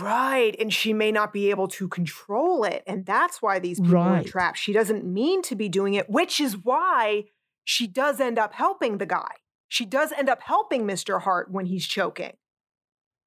[0.00, 0.54] Right.
[0.60, 2.84] And she may not be able to control it.
[2.86, 4.24] And that's why these people right.
[4.24, 4.58] are trapped.
[4.58, 7.24] She doesn't mean to be doing it which is why
[7.64, 9.32] she does end up helping the guy.
[9.68, 12.36] She does end up helping mr hart when he's choking.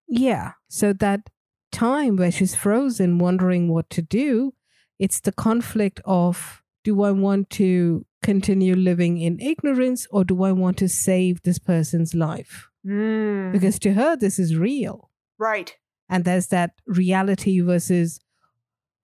[0.07, 0.53] Yeah.
[0.69, 1.29] So that
[1.73, 4.53] time where she's frozen, wondering what to do.
[4.99, 10.51] It's the conflict of do I want to continue living in ignorance or do I
[10.51, 12.69] want to save this person's life?
[12.85, 13.51] Mm.
[13.51, 15.09] Because to her, this is real.
[15.37, 15.75] Right.
[16.09, 18.19] And there's that reality versus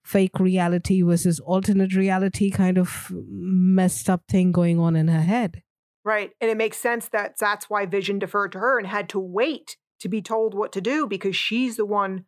[0.03, 5.63] fake reality versus alternate reality kind of messed up thing going on in her head.
[6.03, 6.31] Right.
[6.41, 9.77] And it makes sense that that's why Vision deferred to her and had to wait
[9.99, 12.25] to be told what to do because she's the one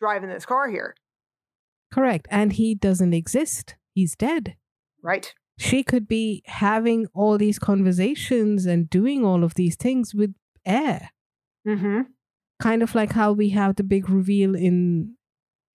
[0.00, 0.94] driving this car here.
[1.92, 2.26] Correct.
[2.30, 3.76] And he doesn't exist.
[3.94, 4.56] He's dead.
[5.02, 5.32] Right.
[5.58, 10.34] She could be having all these conversations and doing all of these things with
[10.66, 11.10] air.
[11.66, 12.02] Mm-hmm.
[12.60, 15.14] Kind of like how we have the big reveal in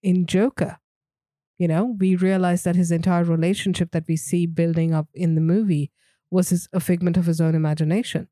[0.02, 0.78] in Joker.
[1.58, 5.42] You know, we realize that his entire relationship that we see building up in the
[5.42, 5.90] movie
[6.30, 8.28] was his, a figment of his own imagination.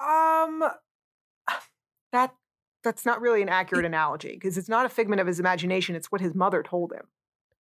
[0.00, 0.64] Um,
[2.12, 2.34] that
[2.84, 5.96] that's not really an accurate analogy because it's not a figment of his imagination.
[5.96, 7.06] It's what his mother told him.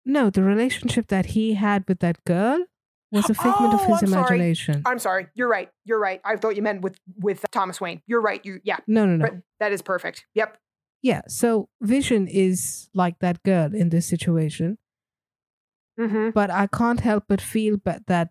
[0.05, 2.63] No, the relationship that he had with that girl
[3.11, 4.73] was a figment oh, of his I'm imagination.
[4.75, 4.83] Sorry.
[4.85, 5.27] I'm sorry.
[5.33, 5.69] You're right.
[5.83, 6.21] You're right.
[6.23, 8.01] I thought you meant with with Thomas Wayne.
[8.07, 8.45] You're right.
[8.45, 8.77] You yeah.
[8.87, 9.41] No, no, no.
[9.59, 10.25] That is perfect.
[10.33, 10.57] Yep.
[11.01, 11.21] Yeah.
[11.27, 14.77] So Vision is like that girl in this situation.
[15.99, 16.29] Mm-hmm.
[16.29, 18.29] But I can't help but feel but that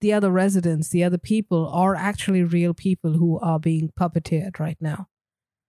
[0.00, 4.76] the other residents, the other people, are actually real people who are being puppeteered right
[4.80, 5.08] now.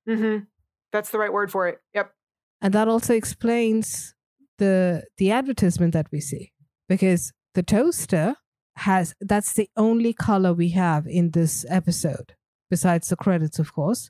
[0.08, 0.44] Mm-hmm.
[0.92, 1.80] That's the right word for it.
[1.94, 2.12] Yep.
[2.62, 4.16] And that also explains
[4.58, 6.52] the the advertisement that we see
[6.88, 8.36] because the toaster
[8.76, 12.36] has that's the only color we have in this episode
[12.70, 14.10] besides the credits of course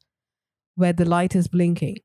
[0.75, 1.97] where the light is blinking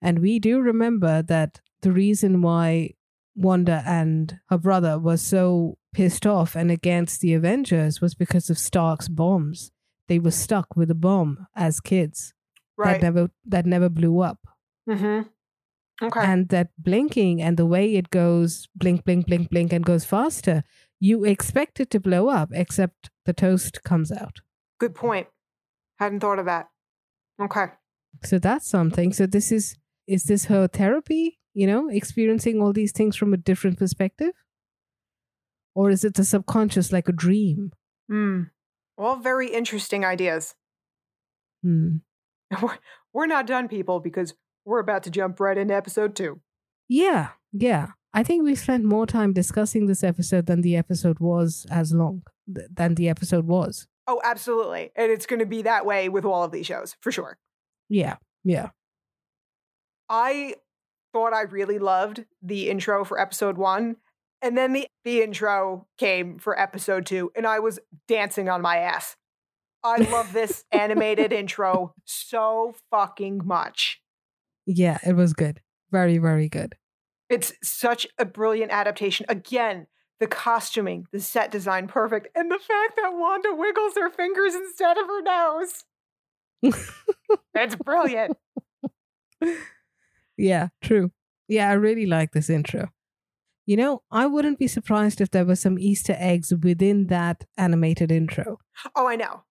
[0.00, 2.90] and we do remember that the reason why
[3.34, 8.58] Wanda and her brother were so pissed off and against the Avengers was because of
[8.58, 9.70] Stark's bombs.
[10.08, 12.32] They were stuck with a bomb as kids
[12.76, 13.00] right.
[13.00, 14.38] that never that never blew up.
[14.88, 15.28] Mm-hmm.
[16.02, 16.20] Okay.
[16.20, 20.62] And that blinking and the way it goes blink, blink, blink, blink, and goes faster,
[21.00, 24.40] you expect it to blow up, except the toast comes out.
[24.78, 25.26] Good point.
[25.98, 26.68] Hadn't thought of that.
[27.40, 27.66] Okay.
[28.22, 29.12] So that's something.
[29.12, 31.38] So this is is this her therapy?
[31.54, 34.32] You know, experiencing all these things from a different perspective,
[35.74, 37.72] or is it the subconscious, like a dream?
[38.10, 38.42] Hmm.
[38.98, 40.54] All very interesting ideas.
[41.62, 41.96] Hmm.
[42.62, 42.78] We're,
[43.12, 44.34] we're not done, people, because
[44.64, 46.40] we're about to jump right into episode two.
[46.88, 47.88] Yeah, yeah.
[48.14, 52.22] I think we spent more time discussing this episode than the episode was as long
[52.52, 53.86] th- than the episode was.
[54.06, 54.90] Oh, absolutely.
[54.94, 57.38] And it's going to be that way with all of these shows, for sure.
[57.88, 58.70] Yeah, yeah.
[60.08, 60.54] I
[61.12, 63.96] thought I really loved the intro for episode one.
[64.42, 68.76] And then the, the intro came for episode two, and I was dancing on my
[68.76, 69.16] ass.
[69.84, 74.00] I love this animated intro so fucking much.
[74.66, 75.60] Yeah, it was good.
[75.92, 76.74] Very, very good.
[77.28, 79.26] It's such a brilliant adaptation.
[79.28, 79.86] Again,
[80.18, 82.28] the costuming, the set design, perfect.
[82.34, 85.84] And the fact that Wanda wiggles her fingers instead of her nose.
[87.54, 88.36] it's brilliant.
[90.36, 91.12] Yeah, true.
[91.48, 92.90] Yeah, I really like this intro.
[93.64, 98.12] You know, I wouldn't be surprised if there were some Easter eggs within that animated
[98.12, 98.58] intro.
[98.94, 99.42] Oh, I know.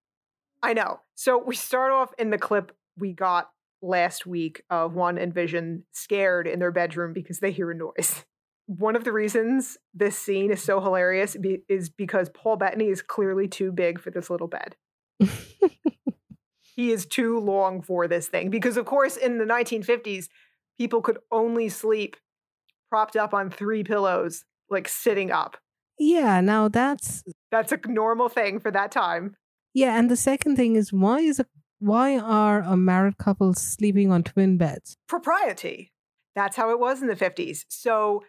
[0.61, 0.99] I know.
[1.15, 3.49] So we start off in the clip we got
[3.81, 8.25] last week of Wanda and Vision scared in their bedroom because they hear a noise.
[8.67, 13.03] One of the reasons this scene is so hilarious be- is because Paul Bettany is
[13.03, 14.75] clearly too big for this little bed.
[16.75, 20.29] he is too long for this thing because, of course, in the 1950s,
[20.79, 22.17] people could only sleep
[22.89, 25.57] propped up on three pillows, like sitting up.
[25.99, 29.35] Yeah, now that's That's a normal thing for that time.
[29.75, 31.45] Yeah, and the second thing is why is a
[31.79, 34.97] why are a married couple sleeping on twin beds?
[35.07, 35.91] propriety.
[36.33, 37.65] That's how it was in the 50s.
[37.69, 38.23] So,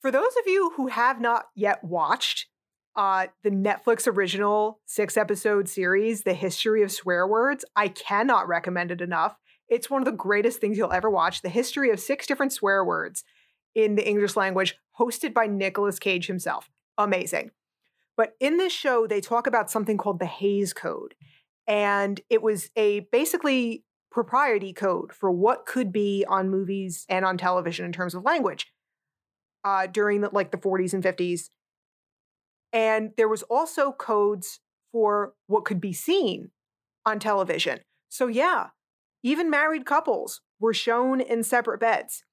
[0.00, 2.46] for those of you who have not yet watched
[2.94, 8.90] uh, the Netflix original six episode series, The History of Swear Words, I cannot recommend
[8.90, 9.36] it enough.
[9.68, 11.42] It's one of the greatest things you'll ever watch.
[11.42, 13.24] The history of six different swear words
[13.74, 16.68] in the English language, hosted by Nicolas Cage himself.
[16.98, 17.52] Amazing.
[18.16, 21.14] But in this show, they talk about something called the Hays Code.
[21.66, 27.38] And it was a basically propriety code for what could be on movies and on
[27.38, 28.66] television in terms of language
[29.64, 31.48] uh, during the, like the 40s and 50s.
[32.72, 34.60] And there was also codes
[34.92, 36.50] for what could be seen
[37.06, 37.80] on television.
[38.08, 38.68] So yeah,
[39.22, 42.24] even married couples were shown in separate beds.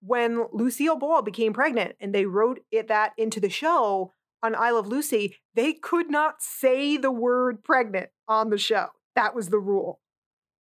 [0.00, 4.12] When Lucille Ball became pregnant and they wrote it that into the show
[4.44, 8.88] on I Love Lucy, they could not say the word pregnant on the show.
[9.16, 10.00] That was the rule.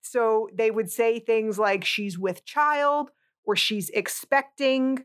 [0.02, 3.10] So they would say things like she's with child
[3.44, 5.04] or she's expecting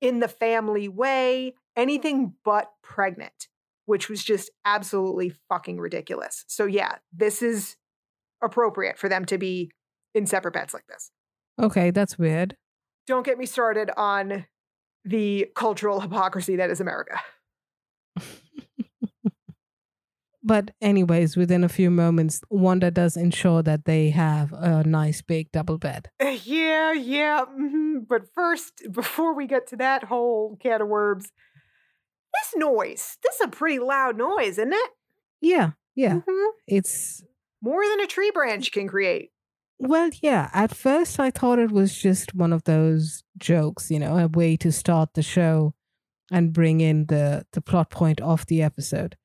[0.00, 3.48] in the family way, anything but pregnant,
[3.84, 6.44] which was just absolutely fucking ridiculous.
[6.48, 7.76] So yeah, this is
[8.42, 9.70] appropriate for them to be
[10.14, 11.10] in separate beds like this.
[11.60, 12.56] Okay, that's weird.
[13.06, 14.46] Don't get me started on
[15.04, 17.20] the cultural hypocrisy that is America.
[20.44, 25.52] But anyways, within a few moments, Wanda does ensure that they have a nice big
[25.52, 26.10] double bed.
[26.20, 27.44] Uh, Yeah, yeah.
[27.44, 28.08] mhm.
[28.08, 31.30] But first, before we get to that whole can of worms,
[32.34, 34.90] this noise, this is a pretty loud noise, isn't it?
[35.40, 36.20] Yeah, yeah.
[36.26, 36.50] Mhm.
[36.66, 37.22] It's
[37.60, 39.30] More than a tree branch can create.
[39.78, 40.50] well, yeah.
[40.52, 44.56] At first, I thought it was just one of those jokes, you know, a way
[44.56, 45.74] to start the show
[46.30, 49.16] and bring in the the plot point of the episode.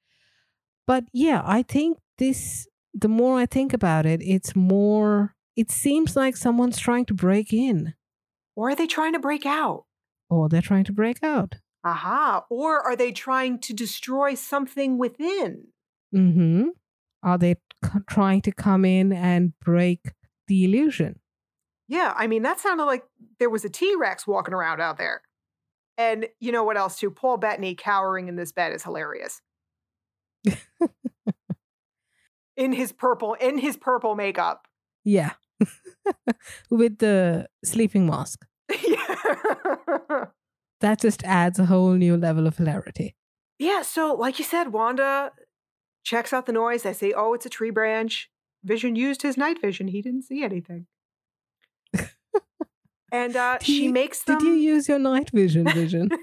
[0.86, 2.68] But yeah, I think this.
[3.00, 5.36] The more I think about it, it's more.
[5.56, 7.93] It seems like someone's trying to break in,
[8.56, 9.86] Or are they trying to break out?
[10.30, 11.56] or they're trying to break out.
[11.86, 12.43] Aha.
[12.50, 15.68] Or are they trying to destroy something within?
[16.14, 16.70] Mm-hmm.
[17.24, 20.12] Are they c- trying to come in and break
[20.48, 21.20] the illusion?
[21.88, 23.04] Yeah, I mean, that sounded like
[23.39, 25.22] there was a T Rex walking around out there.
[25.98, 27.10] And you know what else, too?
[27.10, 29.41] Paul Bettany cowering in this bed is hilarious.
[32.56, 34.68] in his purple, in his purple makeup.
[35.04, 35.32] Yeah.
[36.70, 38.45] With the sleeping mask.
[38.88, 40.26] yeah.
[40.80, 43.16] That just adds a whole new level of hilarity.
[43.58, 45.32] yeah, so like you said, Wanda
[46.04, 46.86] checks out the noise.
[46.86, 48.30] I say, oh, it's a tree branch.
[48.64, 49.88] Vision used his night vision.
[49.88, 50.86] He didn't see anything.
[53.12, 54.39] And uh, she you- makes them.
[54.39, 56.10] Did you use your night vision vision?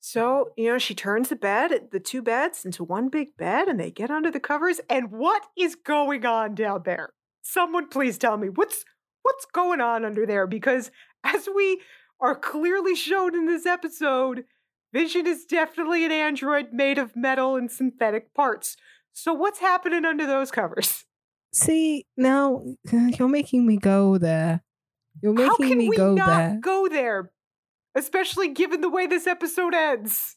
[0.00, 3.78] so, you know, she turns the bed, the two beds, into one big bed and
[3.78, 4.80] they get under the covers.
[4.88, 7.10] And what is going on down there?
[7.42, 8.84] Someone please tell me what's
[9.22, 10.90] what's going on under there because
[11.24, 11.80] as we
[12.20, 14.44] are clearly shown in this episode,
[14.92, 18.76] Vision is definitely an android made of metal and synthetic parts.
[19.12, 21.04] So what's happening under those covers?
[21.52, 24.62] See, now you're making me go there.
[25.22, 26.58] You're making How can me we go not there.
[26.60, 27.30] go there?
[27.94, 30.36] Especially given the way this episode ends.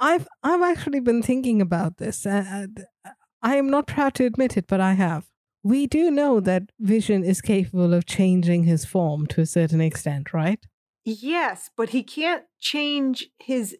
[0.00, 2.24] I've I've actually been thinking about this.
[2.24, 2.66] Uh,
[3.04, 3.10] uh,
[3.42, 5.26] I am not proud to admit it, but I have.
[5.64, 10.32] We do know that Vision is capable of changing his form to a certain extent,
[10.32, 10.58] right?
[11.04, 13.76] Yes, but he can't change his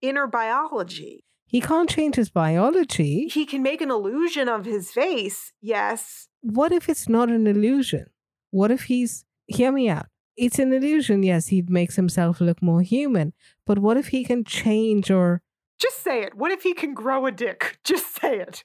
[0.00, 1.24] inner biology.
[1.50, 3.26] He can't change his biology.
[3.28, 6.28] He can make an illusion of his face, yes.
[6.42, 8.06] What if it's not an illusion?
[8.52, 10.06] What if he's hear me out?
[10.36, 13.32] It's an illusion, yes, he makes himself look more human.
[13.66, 15.42] But what if he can change or
[15.80, 16.36] Just say it.
[16.36, 17.78] What if he can grow a dick?
[17.84, 18.62] Just say it.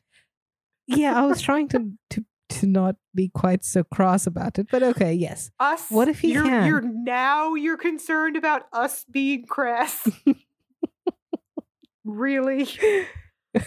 [0.86, 4.68] yeah, I was trying to, to to not be quite so cross about it.
[4.72, 5.50] But okay, yes.
[5.60, 5.88] Us.
[5.90, 6.68] What if he you're, can?
[6.68, 10.08] You're now you're concerned about us being crass.
[12.06, 12.68] really?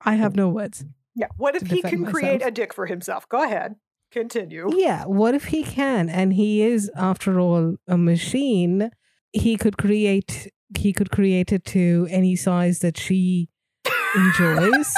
[0.00, 0.84] I have no words.
[1.14, 1.28] Yeah.
[1.36, 2.48] What if he can create myself.
[2.48, 3.28] a dick for himself?
[3.28, 3.76] Go ahead.
[4.10, 4.70] Continue.
[4.74, 6.08] Yeah, what if he can?
[6.08, 8.90] And he is, after all, a machine.
[9.32, 10.50] He could create.
[10.78, 13.48] He could create it to any size that she
[14.14, 14.94] enjoys.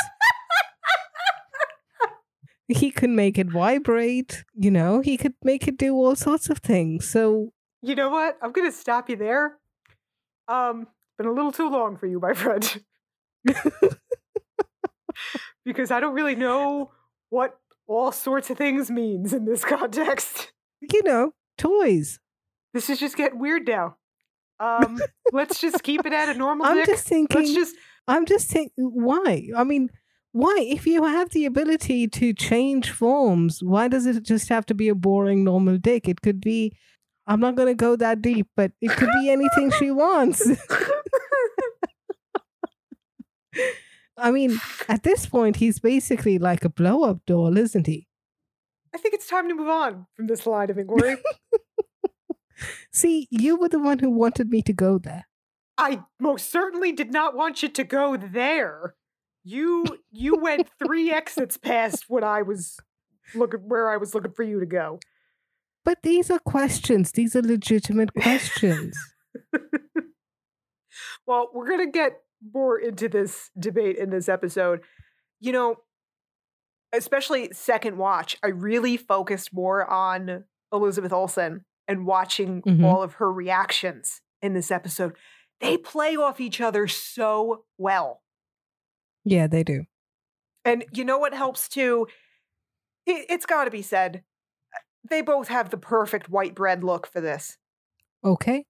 [2.69, 4.45] he could make it vibrate.
[4.55, 7.09] You know, he could make it do all sorts of things.
[7.09, 7.53] So
[7.83, 8.37] You know what?
[8.43, 9.60] I'm gonna stop you there.
[10.51, 10.87] Um,
[11.17, 12.83] been a little too long for you, my friend.
[15.65, 16.91] because I don't really know
[17.29, 20.53] what all sorts of things means in this context.
[20.81, 22.19] you know, toys.
[22.75, 23.97] This is just getting weird now.
[24.63, 25.01] Um,
[25.33, 26.85] let's just keep it at a normal I'm dick.
[26.85, 27.41] just thinking.
[27.41, 27.75] let's just
[28.07, 29.49] I'm just saying, why?
[29.57, 29.89] I mean,
[30.33, 30.55] why?
[30.69, 34.91] If you have the ability to change forms, why does it just have to be
[34.91, 36.07] a boring normal dick?
[36.11, 36.77] It could be,
[37.27, 40.51] I'm not going to go that deep, but it could be anything she wants.
[44.17, 48.07] I mean, at this point, he's basically like a blow up doll, isn't he?
[48.95, 51.17] I think it's time to move on from this line of inquiry.
[52.93, 55.27] See, you were the one who wanted me to go there.
[55.79, 58.95] I most certainly did not want you to go there.
[59.43, 62.79] You you went three exits past what I was
[63.35, 65.01] looking where I was looking for you to go.
[65.91, 68.97] But these are questions, these are legitimate questions.
[71.27, 72.13] well, we're gonna get
[72.55, 74.83] more into this debate in this episode.
[75.41, 75.77] You know,
[76.93, 82.85] especially second watch, I really focused more on Elizabeth Olsen and watching Mhm.
[82.85, 85.17] all of her reactions in this episode.
[85.59, 88.23] They play off each other so well.
[89.25, 89.87] yeah, they do.
[90.65, 92.07] And you know what helps too?
[93.07, 94.23] It, it's got to be said.
[95.09, 97.57] They both have the perfect white bread look for this.
[98.25, 98.67] Okay.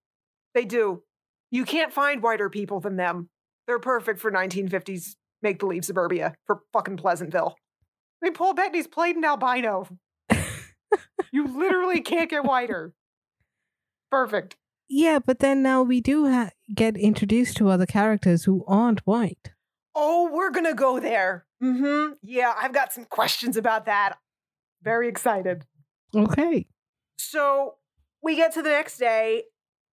[0.55, 1.03] They do.
[1.51, 3.29] You can't find whiter people than them.
[3.67, 7.57] They're perfect for 1950s make believe suburbia for fucking Pleasantville.
[8.23, 9.87] I mean, Paul Bettany's played an albino.
[11.33, 12.93] You literally can't get whiter.
[14.11, 14.57] Perfect.
[14.89, 19.53] Yeah, but then now we do ha- get introduced to other characters who aren't white.
[19.95, 21.47] Oh, we're gonna go there.
[21.63, 22.15] Mm-hmm.
[22.23, 24.17] Yeah, I've got some questions about that.
[24.83, 25.67] Very excited.
[26.15, 26.67] Okay.
[27.19, 27.77] So
[28.23, 29.45] we get to the next day.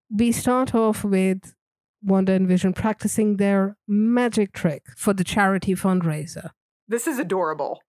[0.09, 1.53] We start off with
[2.01, 6.51] Wanda and Vision practicing their magic trick for the charity fundraiser.
[6.87, 7.81] This is adorable.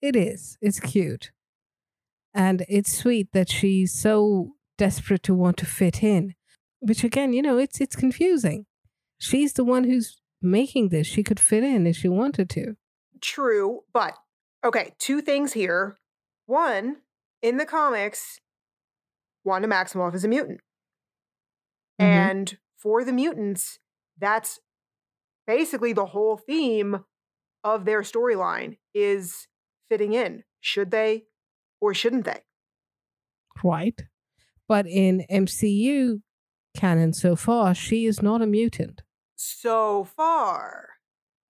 [0.00, 0.58] It is.
[0.60, 1.30] It's cute.
[2.34, 6.34] And it's sweet that she's so desperate to want to fit in.
[6.80, 8.66] Which again, you know, it's it's confusing.
[9.18, 11.06] She's the one who's making this.
[11.06, 12.74] She could fit in if she wanted to.
[13.20, 14.14] True, but
[14.64, 15.98] okay, two things here.
[16.46, 16.96] One,
[17.42, 18.40] in the comics,
[19.44, 20.60] Wanda Maximoff is a mutant.
[22.00, 22.04] Mhm.
[22.04, 23.78] And for the mutants,
[24.16, 24.60] that's
[25.46, 27.04] basically the whole theme
[27.64, 29.48] of their storyline is
[29.88, 30.44] fitting in.
[30.60, 31.26] Should they
[31.80, 32.44] or shouldn't they?
[33.62, 34.00] Right.
[34.68, 36.22] But in MCU
[36.74, 39.02] canon so far, she is not a mutant.
[39.36, 40.88] So far.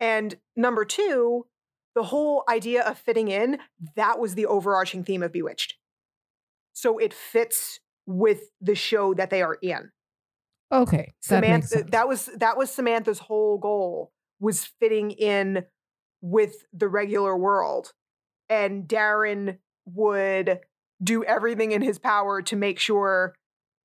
[0.00, 1.46] And number two,
[1.94, 3.60] the whole idea of fitting in,
[3.94, 5.76] that was the overarching theme of Bewitched.
[6.72, 9.90] So it fits with the show that they are in.
[10.72, 11.10] Okay.
[11.28, 11.90] That makes Samantha sense.
[11.90, 14.10] that was that was Samantha's whole goal
[14.40, 15.64] was fitting in
[16.20, 17.92] with the regular world.
[18.48, 20.60] And Darrin would
[21.02, 23.34] do everything in his power to make sure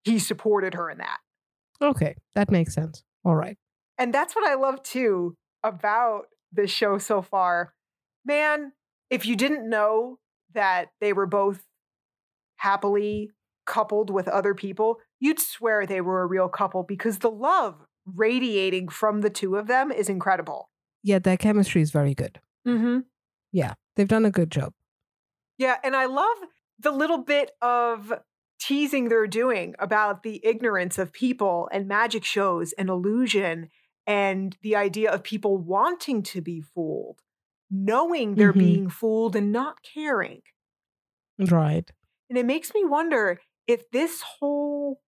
[0.03, 1.19] he supported her in that.
[1.81, 2.15] okay.
[2.35, 3.03] That makes sense.
[3.25, 3.57] All right.
[3.97, 7.73] And that's what I love too about this show so far.
[8.25, 8.71] Man,
[9.09, 10.19] if you didn't know
[10.53, 11.63] that they were both
[12.57, 13.31] happily
[13.65, 18.87] coupled with other people, you'd swear they were a real couple because the love radiating
[18.87, 20.69] from the two of them is incredible.
[21.03, 22.39] Yeah, their chemistry is very good.
[22.67, 22.99] Mm-hmm.
[23.51, 24.73] Yeah, they've done a good job.
[25.57, 26.37] Yeah, and I love
[26.79, 28.13] the little bit of
[28.59, 33.69] teasing they're doing about the ignorance of people and magic shows and illusion
[34.05, 37.21] and the idea of people wanting to be fooled,
[37.69, 38.59] knowing they're Mhm.
[38.59, 40.41] being fooled and not caring.
[41.37, 41.91] Right.
[42.29, 45.01] And it makes me wonder if this whole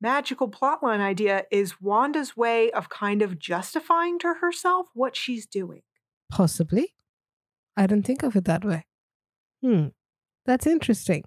[0.00, 5.82] magical plotline idea is Wanda's way of kind of justifying to herself what she's doing.
[6.30, 6.94] Possibly.
[7.76, 8.86] I didn't think of it that way.
[9.62, 9.88] Hmm.
[10.46, 11.24] That's interesting.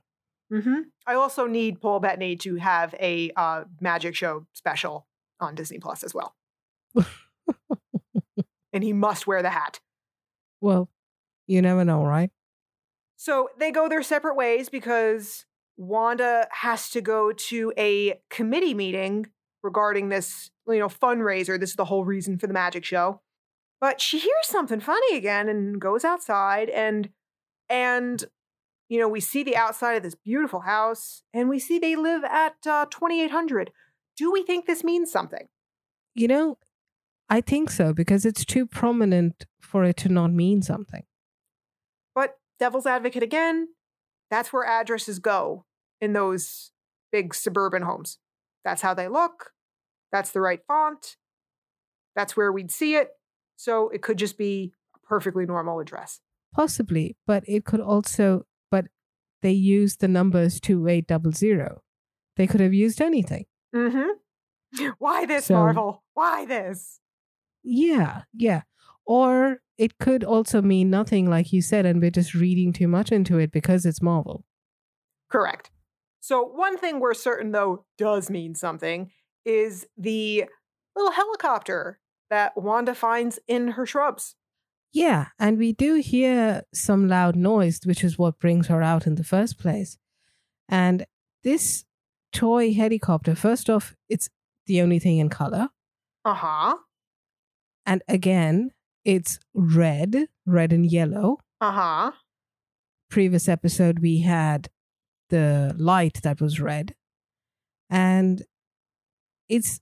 [0.51, 0.82] Mm-hmm.
[1.05, 5.07] I also need Paul Bettany to have a uh, magic show special
[5.39, 6.36] on Disney Plus as well.
[8.73, 9.80] and he must wear the hat.
[10.61, 10.89] Well,
[11.47, 12.30] You never know, right?
[13.18, 15.45] So they go their separate ways because
[15.76, 19.28] Wanda has to go to a committee meeting
[19.63, 21.59] regarding this, you know, fundraiser.
[21.59, 23.22] This is the whole reason for the magic show.
[23.82, 27.09] But she hears something funny again and goes outside and
[27.70, 28.24] and
[28.88, 32.24] you know, we see the outside of this beautiful house and we see they live
[32.24, 33.72] at uh, 2800.
[34.15, 35.49] Do we think this means something?
[36.15, 36.57] You know,
[37.30, 41.03] I think so because it's too prominent for it to not mean something.
[42.60, 43.68] Devil's advocate again,
[44.30, 45.66] that's where addresses go
[46.01, 46.72] in those
[47.12, 48.18] big suburban homes.
[48.66, 49.51] That's how they look.
[50.12, 51.18] That's the right font.
[52.16, 53.12] That's where we'd see it.
[53.55, 56.20] So it could just be a perfectly normal address.
[56.53, 58.86] Possibly, but it could also, but
[59.41, 61.78] they used the numbers 2800.
[62.36, 63.45] They could have used anything.
[63.76, 64.88] Mm-hmm.
[64.97, 66.03] Why this, So- Marvel?
[66.14, 66.99] Why this?
[67.64, 68.62] Yeah, yeah.
[69.08, 73.12] Or it could also mean nothing, like you said, and we're just reading too much
[73.12, 74.43] into it because it's Marvel.
[75.32, 75.72] Correct.
[76.20, 79.12] So, one thing we're certain, though, does mean something
[79.45, 80.45] is the
[80.95, 81.99] little helicopter
[82.30, 84.36] that Wanda finds in her shrubs.
[84.91, 89.16] Yeah, and we do hear some loud noise, which is what brings her out in
[89.16, 89.97] the first place.
[90.68, 91.05] And
[91.43, 91.86] this
[92.34, 94.30] toy helicopter, first off, it's
[94.66, 95.70] the only thing in color.
[96.26, 96.76] Uh huh.
[97.86, 98.72] And again,
[99.08, 101.38] it's red, red and yellow.
[101.62, 102.12] Uh huh.
[103.10, 104.68] Previous episode, we had
[105.30, 106.93] the light that was red.
[107.89, 108.43] And
[109.47, 109.80] it's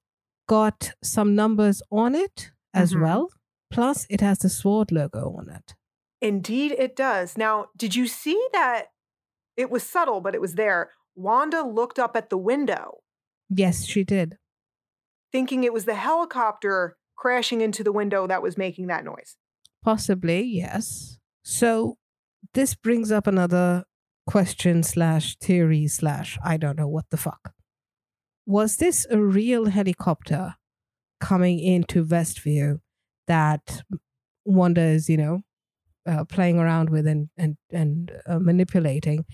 [0.47, 3.01] got some numbers on it as Mhm.
[3.01, 3.29] well.
[3.71, 5.73] Plus, it has the SWORD logo on it.
[6.21, 7.35] Indeed, it does.
[7.35, 8.89] Now, did you see that
[9.57, 10.91] it was subtle, but it was there?
[11.15, 12.99] Wanda looked up at the window,
[13.49, 14.37] Yes, she did.
[15.31, 19.35] thinking it was the helicopter crashing into the window that was making that noise.
[19.83, 21.19] Possibly, yes.
[21.43, 21.97] So
[22.53, 23.85] this brings up another
[24.25, 27.53] question slash theory slash I don't know what the fuck.
[28.45, 30.55] Was this a real helicopter
[31.19, 32.79] coming into Westview
[33.27, 33.83] that
[34.43, 35.41] Wanda is, you know,
[36.07, 39.25] uh, playing around with and and and uh, manipulating?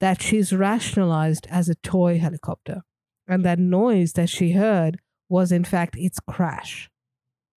[0.00, 2.82] That she's rationalized as a toy helicopter,
[3.26, 5.00] and that noise that she heard
[5.34, 6.88] was in fact its crash.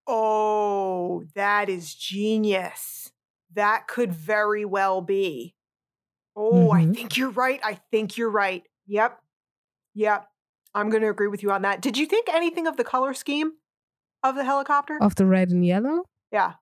[0.08, 3.12] Oh, that is genius.
[3.54, 5.54] That could very well be.
[6.36, 6.96] Oh, I Mhm.
[6.96, 7.60] think you're right.
[7.64, 8.64] I think you're right.
[8.88, 9.22] Yep.
[9.94, 10.28] Yep.
[10.74, 11.82] I'm going to agree with you on that.
[11.82, 13.54] Did you think anything of the color scheme
[14.24, 14.98] of the helicopter?
[15.02, 16.56] Of the red and yellow, Yeah.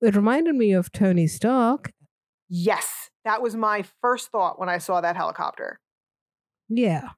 [0.00, 1.92] it reminded me of Tony Stark.
[2.48, 3.10] Yes.
[3.24, 5.80] That was my first thought when I saw that helicopter.
[6.68, 7.10] Yeah.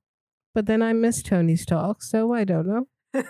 [0.54, 2.86] But then I miss Tony Stark, so I don't know.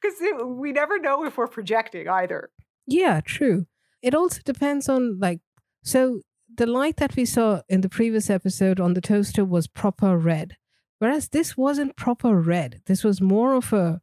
[0.00, 0.14] Because
[0.44, 2.50] we never know if we're projecting either.
[2.86, 3.66] Yeah, true.
[4.00, 5.40] It also depends on, like,
[5.82, 6.20] so
[6.54, 10.56] the light that we saw in the previous episode on the toaster was proper red,
[10.98, 12.80] whereas this wasn't proper red.
[12.86, 14.00] This was more of a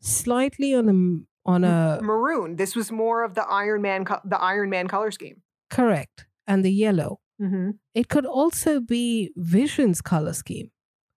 [0.00, 2.56] slightly on a, on a, Maroon.
[2.56, 5.42] This was more of the Iron Man, co- the Iron Man color scheme.
[5.70, 7.20] correct, and the yellow.
[7.40, 7.70] Mm-hmm.
[7.94, 10.70] It could also be Vision's color scheme,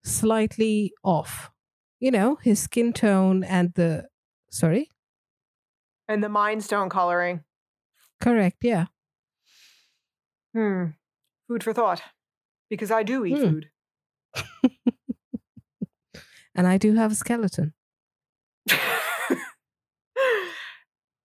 [0.08, 1.52] slightly off.
[2.00, 4.08] You know, his skin tone and the,
[4.52, 4.90] sorry?
[6.08, 7.44] And the Mind Stone coloring.
[8.22, 8.86] Correct, yeah.
[10.56, 10.86] Hmm.
[11.48, 12.02] Food for thought.
[12.70, 13.44] Because I do eat Hmm.
[13.44, 13.70] food.
[16.56, 17.74] And I do have a skeleton.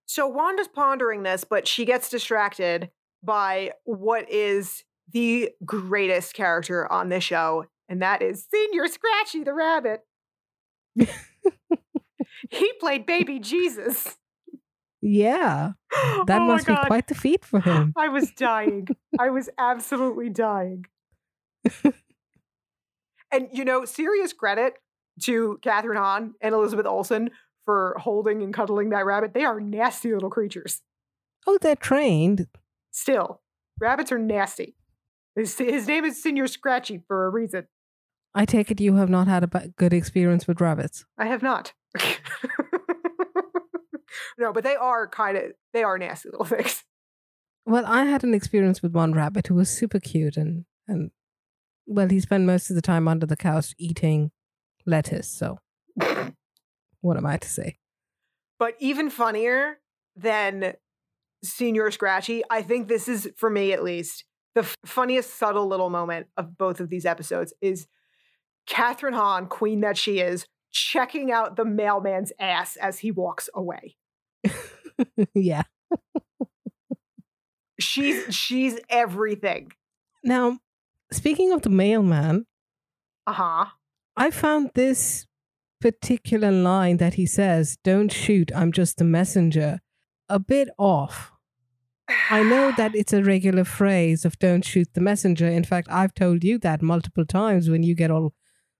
[0.05, 2.91] so Wanda's pondering this, but she gets distracted
[3.23, 9.53] by what is the greatest character on this show, and that is Señor Scratchy the
[9.53, 10.01] Rabbit.
[10.95, 14.17] he played baby Jesus.
[15.01, 17.93] Yeah, that Oh must be quite the feat for him.
[17.97, 18.87] I was dying.
[19.19, 20.85] I was absolutely dying.
[23.31, 24.75] and you know, serious credit
[25.23, 27.31] to Kathryn Hahn and Elizabeth Olsen
[27.65, 29.33] for holding and cuddling that rabbit.
[29.33, 30.81] They are nasty little creatures.
[31.45, 32.47] Oh, they're trained.
[32.91, 33.41] Still,
[33.79, 34.75] rabbits are nasty.
[35.35, 37.67] His, his name is Señor Scratchy for a reason.
[38.35, 41.05] I take it you have not had a good experience with rabbits.
[41.17, 41.73] I have not.
[44.37, 46.83] no, but they are kind of they are nasty little things.
[47.65, 51.11] Well, I had an experience with one rabbit who was super cute and and
[51.85, 54.31] well, he spent most of the time under the couch eating
[54.85, 55.27] lettuce.
[55.27, 55.59] So,
[57.01, 57.77] what am I to say?
[58.59, 59.79] But even funnier
[60.15, 60.75] than
[61.45, 64.23] Señor Scratchy, I think this is, for me at least,
[64.55, 67.87] the f- funniest subtle little moment of both of these episodes is
[68.69, 73.95] Kathryn Hahn, queen that she is, checking out the mailman's ass as he walks away.
[75.35, 75.63] yeah.
[77.79, 79.71] she's she's everything.
[80.23, 80.59] Now,
[81.11, 82.45] speaking of the mailman,
[83.27, 83.65] Uh-huh.
[84.15, 85.25] I found this
[85.81, 89.79] particular line that he says, Don't shoot, I'm just a messenger,
[90.29, 91.32] a bit off.
[92.29, 95.47] I know that it's a regular phrase of don't shoot the messenger.
[95.47, 98.33] In fact, I've told you that multiple times when you get all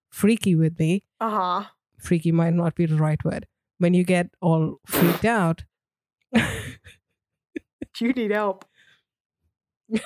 [0.10, 1.04] freaky with me.
[1.22, 1.66] Uh-huh.
[1.98, 3.48] Freaky might not be the right word.
[3.78, 5.64] When you get all freaked out.
[8.00, 8.66] You need help.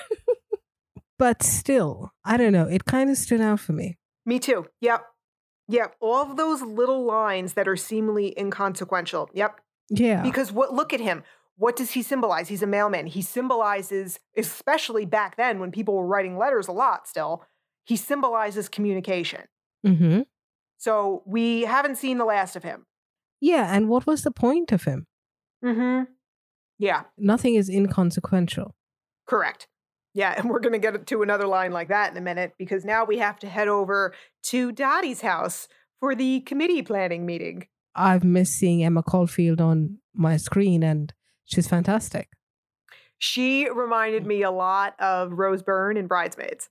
[1.18, 2.66] but still, I don't know.
[2.66, 3.98] It kind of stood out for me.
[4.26, 4.66] Me too.
[4.80, 5.04] Yep.
[5.68, 5.96] Yep.
[6.00, 9.30] All of those little lines that are seemingly inconsequential.
[9.32, 9.60] Yep.
[9.90, 10.22] Yeah.
[10.22, 11.22] Because what look at him.
[11.58, 12.48] What does he symbolize?
[12.48, 13.06] He's a mailman.
[13.06, 17.44] He symbolizes, especially back then when people were writing letters a lot still,
[17.84, 19.42] he symbolizes communication.
[19.84, 20.20] hmm
[20.78, 22.86] So we haven't seen the last of him.
[23.40, 23.74] Yeah.
[23.74, 25.06] And what was the point of him?
[25.64, 26.04] Mm-hmm.
[26.78, 28.74] Yeah, Nothing is inconsequential.
[29.26, 29.66] correct.
[30.14, 32.84] Yeah, and we're going to get to another line like that in a minute because
[32.84, 35.68] now we have to head over to Dottie's house
[36.00, 37.66] for the committee planning meeting.
[37.94, 41.12] I've missed seeing Emma Caulfield on my screen, and
[41.48, 42.28] she's fantastic.
[43.18, 46.68] She reminded me a lot of Rose Byrne in Bridesmaids.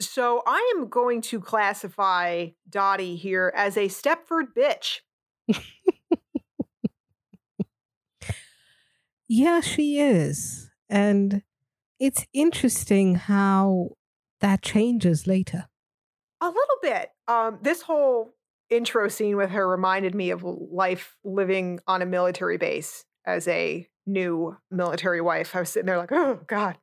[0.00, 5.00] So I am going to classify Dottie here as a Stepford bitch.
[9.32, 10.70] Yeah, she is.
[10.88, 11.42] And
[12.00, 13.90] it's interesting how
[14.40, 15.68] that changes later.
[16.40, 17.10] A little bit.
[17.28, 18.34] Um, this whole
[18.70, 23.86] intro scene with her reminded me of life living on a military base as a
[24.12, 25.54] new military wife.
[25.54, 26.76] I was sitting there like, oh God,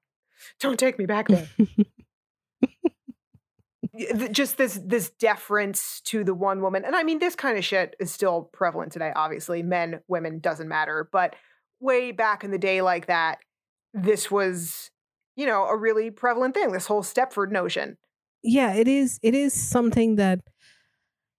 [0.59, 1.47] don't take me back there.
[4.32, 7.95] Just this this deference to the one woman, and I mean, this kind of shit
[7.99, 9.11] is still prevalent today.
[9.15, 11.36] Obviously, men, women doesn't matter, but
[11.80, 13.39] way back in the day, like that,
[13.93, 14.91] this was,
[15.36, 16.71] you know, a really prevalent thing.
[16.71, 17.97] This whole Stepford notion.
[18.43, 19.19] yeah, it is.
[19.23, 20.41] It is something that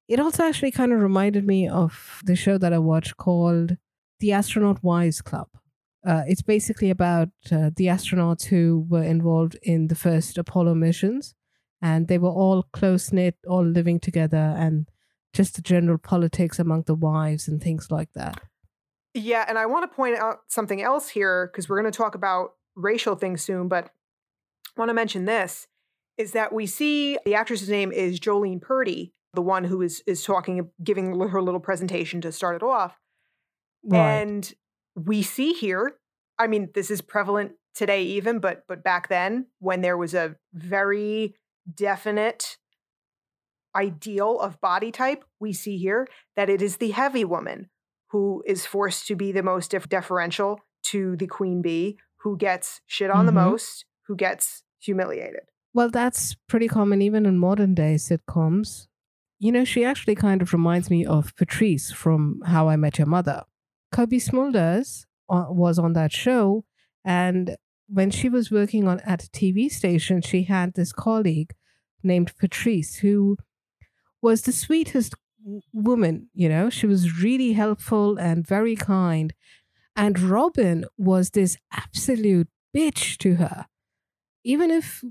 [0.09, 3.77] it also actually kind of reminded me of the show that I watched called
[4.21, 5.49] The Astronaut Wives Club.
[6.07, 11.35] Uh, it's basically about uh, the astronauts who were involved in the first Apollo missions,
[11.83, 14.89] and they were all close knit, all living together, and
[15.33, 18.41] just the general politics among the wives and things like that.
[19.15, 22.15] Yeah, and I want to point out something else here because we're going to talk
[22.15, 25.67] about racial things soon, but I want to mention this
[26.17, 30.25] is that we see the actress's name is Jolene Purdy, the one who is is
[30.25, 32.99] talking giving her little presentation to start it off.
[33.91, 34.53] And
[35.05, 35.97] we see here,
[36.39, 40.37] I mean, this is prevalent today even, but but back then when there was a
[40.53, 41.35] very
[41.73, 42.57] definite
[43.75, 47.69] ideal of body type, we see here that it is the heavy woman
[48.11, 52.81] who is forced to be the most def- deferential to the queen bee, who gets
[52.87, 53.51] shit on the Mhm.
[53.51, 55.43] most, who gets humiliated.
[55.75, 58.89] Well, that's pretty common even in modern day sitcoms.
[59.39, 63.07] You know, she actually kind of reminds me of Patrice from How I Met Your
[63.07, 63.45] Mother.
[63.93, 66.65] Cobie Smulders uh, was on that show,
[67.05, 67.57] and
[67.89, 71.55] when she was working on at a TV station, she had this colleague
[72.03, 73.37] named Patrice who
[74.21, 75.15] was the sweetest
[75.73, 76.29] woman.
[76.35, 79.33] You know, she was really helpful and very kind.
[79.97, 83.67] And Robin was this absolute bitch to her.
[84.45, 85.03] Even if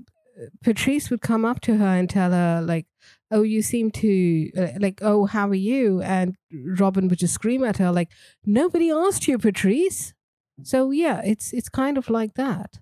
[0.62, 2.86] Patrice would come up to her and tell her, like,
[3.30, 6.00] oh, you seem to, uh, like, oh, how are you?
[6.02, 6.36] And
[6.78, 8.10] Robin would just scream at her, like,
[8.44, 10.14] nobody asked you, Patrice.
[10.62, 12.80] So, yeah, it's it's kind of like that.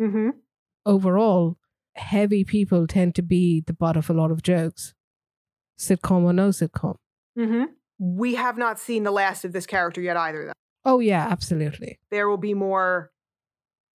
[0.00, 0.30] Mm-hmm.
[0.84, 1.56] Overall,
[1.94, 4.94] heavy people tend to be the butt of a lot of jokes,
[5.78, 6.96] sitcom or no sitcom.
[7.38, 7.64] Mm-hmm.
[7.98, 10.52] We have not seen the last of this character yet either, though.
[10.84, 11.98] Oh, yeah, absolutely.
[12.10, 13.10] There will be more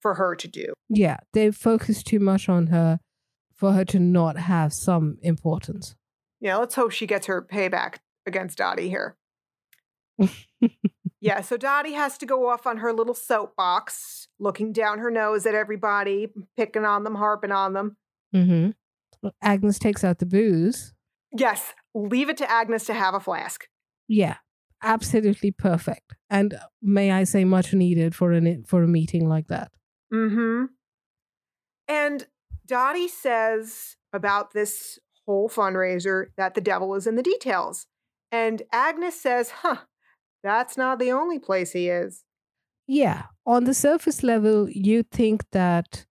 [0.02, 0.74] for her to do.
[0.90, 3.00] Yeah, they focus too much on her
[3.56, 5.96] for her to not have some importance.
[6.42, 7.96] Yeah, let's hope she gets her payback
[8.26, 9.18] against Dottie here.
[11.26, 15.48] Yeah, so Dottie has to go off on her little soapbox, looking down her nose
[15.48, 17.98] at everybody, picking on them, harping on them.
[18.36, 19.30] Mm-hmm.
[19.42, 20.94] Agnes takes out the booze.
[21.36, 23.68] Yes, leave it to Agnes to have a flask.
[24.08, 24.36] Yeah,
[24.84, 26.14] absolutely perfect.
[26.30, 29.72] And may I say, much needed for an for a meeting like that.
[30.14, 30.66] Mm-hmm.
[31.88, 32.28] And
[32.66, 37.88] Dottie says about this whole fundraiser that the devil is in the details.
[38.32, 39.78] And Agnes says, huh,
[40.44, 42.24] that's not the only place he is.
[42.88, 46.06] Yeah, on the surface level, you think that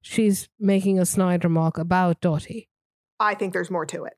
[0.00, 2.68] she's making a snide remark about Dottie.
[3.18, 4.14] I think there's more to it.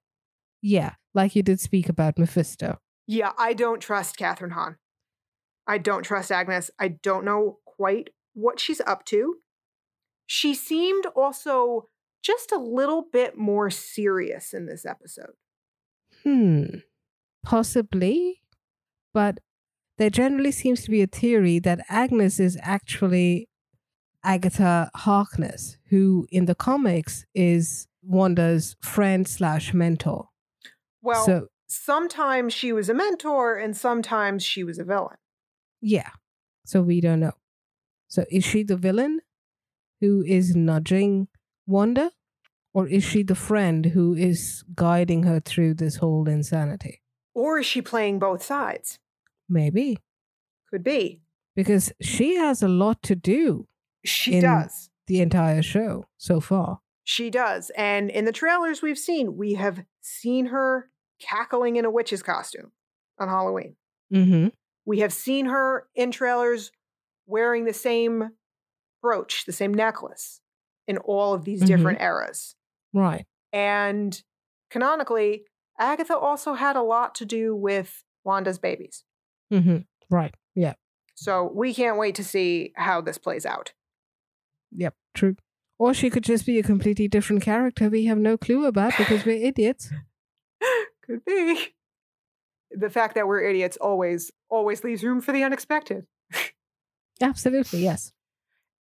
[0.61, 2.79] Yeah, like you did speak about Mephisto.
[3.07, 4.77] Yeah, I don't trust Kathryn Hahn.
[5.67, 6.71] I don't trust Agnes.
[6.79, 9.37] I don't know quite what she's up to.
[10.27, 11.89] She seemed also
[12.23, 15.35] just a little bit more serious in this episode.
[16.25, 16.79] Hmm.
[17.45, 18.43] Possibly.
[19.15, 19.39] But
[19.99, 23.49] there generally seems to be a theory that Agnes is actually
[24.25, 30.29] Agatha Harkness, who in the comics is Wanda's friend slash mentor.
[31.01, 35.17] Well, so sometimes she was a mentor and sometimes she was a villain.
[35.81, 36.11] yeah.
[36.65, 37.35] So we don't know.
[38.09, 39.21] So is she the villain
[40.01, 41.29] who is nudging
[41.67, 42.11] Wanda?
[42.75, 47.01] Or is she the friend who is guiding her through this whole insanity?
[47.35, 48.99] Or is she playing both sides?
[49.49, 49.99] Maybe.
[50.71, 51.23] Could be.
[51.55, 53.67] Because she has a lot to do
[54.05, 54.91] She In- does.
[55.07, 56.81] the entire show so far.
[57.05, 57.71] She does.
[57.77, 60.91] And in the trailers we've seen, we have seen her
[61.21, 62.73] cackling in a witch's costume
[63.19, 63.77] on Halloween.
[64.13, 64.49] Mm-hmm.
[64.85, 66.73] We have seen her in trailers
[67.27, 68.31] wearing the same
[69.07, 70.41] brooch, the same necklace
[70.89, 71.67] in all of these Mhm.
[71.67, 72.57] different eras.
[72.93, 73.25] Right.
[73.53, 74.21] And
[74.71, 75.45] canonically,
[75.79, 79.05] Agatha also had a lot to do with Wanda's babies.
[79.53, 79.79] Mm-hmm.
[80.11, 80.35] Right.
[80.55, 80.75] Yeah.
[81.15, 83.73] So we can't wait to see how this plays out.
[84.73, 84.95] Yep.
[85.15, 85.37] True.
[85.79, 89.25] Or she could just be a completely different character we have no clue about because
[89.25, 89.91] we're idiots.
[91.03, 91.75] Could be.
[92.73, 96.07] The fact that we're idiots always always leaves room for the unexpected.
[97.21, 97.81] Absolutely.
[97.85, 98.13] Yes.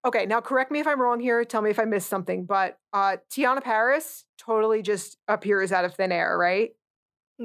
[0.05, 1.45] Okay, now correct me if I'm wrong here.
[1.45, 2.45] Tell me if I missed something.
[2.45, 6.73] But uh, Teyonah Parris totally just appears out of thin air, right?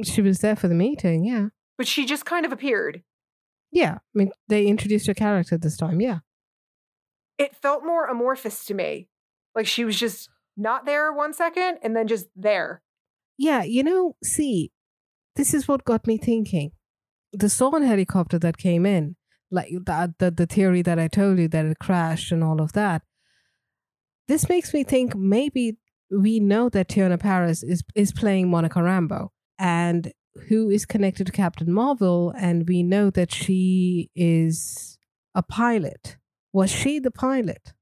[0.04, 1.24] She was there for the meeting.
[1.24, 1.48] Yeah.
[1.78, 3.04] But she just kind of appeared.
[3.72, 3.96] Yeah.
[3.96, 6.02] I mean, they introduced her character this time.
[6.02, 6.20] Yeah.
[7.38, 9.08] It felt more amorphous to me.
[9.56, 12.82] Like she was just not there one second and then just there.
[13.38, 13.64] Yeah.
[13.64, 14.72] You know, see,
[15.38, 16.72] this is what got me thinking.
[17.32, 19.16] The SWORD helicopter that came in,
[19.52, 22.74] like the, the, the theory that I told you that it crashed and all of
[22.74, 23.02] that.
[24.28, 25.78] This makes me think maybe
[26.12, 30.12] we know that Teyonah Parris is, is playing Monica Rambeau and
[30.48, 34.98] who is connected to Captain Marvel, and we know that she is
[35.36, 36.18] a pilot.
[36.54, 37.74] Was she the pilot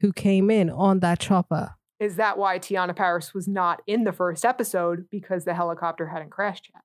[0.00, 1.74] who came in on that chopper?
[1.98, 6.30] Is that why Teyonah Parris was not in the first episode because the helicopter hadn't
[6.30, 6.82] crashed yet?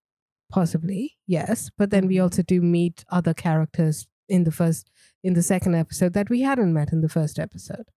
[0.50, 1.70] Possibly, yes.
[1.78, 2.24] But then we mm-hmm.
[2.24, 4.90] also do meet other characters in the first,
[5.24, 7.90] in the second episode that we hadn't met in the first episode.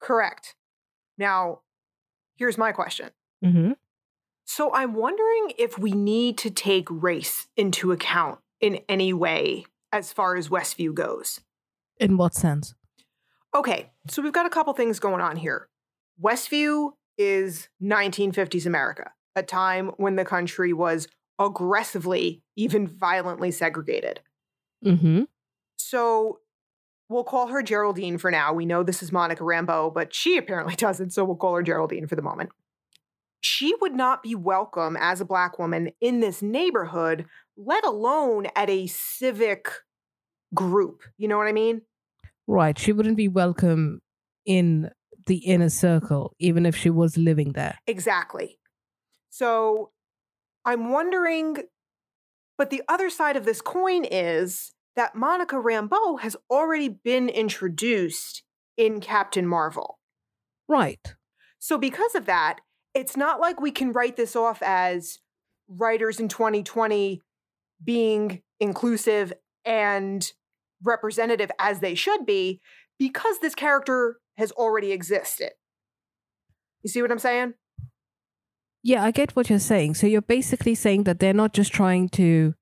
[0.00, 0.54] Correct.
[1.16, 1.60] Now,
[2.36, 3.10] here's my question.
[3.44, 3.72] Mm-hmm.
[4.44, 10.12] So I'm wondering if we need to take race into account in any way as
[10.12, 11.40] far as Westview goes.
[11.98, 12.74] In what sense?
[13.54, 15.68] Okay, so we've got a couple things going on here.
[16.22, 21.08] Westview is 1950s America, a time when the country was
[21.38, 24.20] aggressively, even violently segregated.
[24.84, 25.22] Mm-hmm.
[25.76, 26.40] So
[27.08, 28.52] we'll call her Geraldine for now.
[28.52, 32.06] We know this is Monica Rambeau, but she apparently doesn't, so we'll call her Geraldine
[32.06, 32.50] for the moment.
[33.40, 37.26] She would not be welcome as a Black woman in this neighborhood,
[37.56, 39.68] let alone at a civic
[40.54, 41.02] group.
[41.16, 41.82] You know what I mean?
[42.46, 42.78] Right.
[42.78, 44.00] She wouldn't be welcome
[44.44, 44.90] in
[45.26, 47.78] the inner circle, even if she was living there.
[47.86, 48.58] Exactly.
[49.30, 49.90] So
[50.64, 51.58] I'm wondering,
[52.56, 58.42] but the other side of this coin is that Monica Rambeau has already been introduced
[58.76, 59.98] in Captain Marvel.
[60.68, 61.14] Right.
[61.58, 62.60] So, because of that,
[62.94, 65.18] it's not like we can write this off as
[65.68, 67.20] writers in 2020
[67.84, 69.32] being inclusive
[69.64, 70.32] and
[70.82, 72.60] representative as they should be
[72.98, 75.50] because this character has already existed.
[76.82, 77.54] You see what I'm saying?
[78.82, 79.94] Yeah, I get what you're saying.
[79.94, 82.54] So you're basically saying that they're not just trying to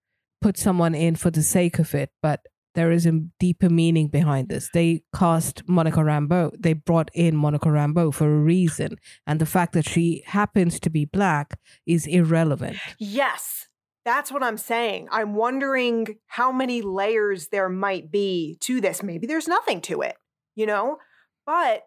[0.45, 2.41] put someone in for the sake of it, but
[2.75, 4.69] there is a deeper meaning behind this.
[4.75, 6.51] They cast Monica Rambeau.
[6.59, 8.99] They brought in Monica Rambeau for a reason.
[9.27, 12.77] And the fact that she happens to be black is irrelevant.
[12.99, 13.69] Yes,
[14.05, 15.09] that's what I'm saying.
[15.11, 19.03] I'm wondering how many layers there might be to this.
[19.03, 20.17] Maybe there's nothing to it,
[20.55, 20.99] you know?
[21.47, 21.85] But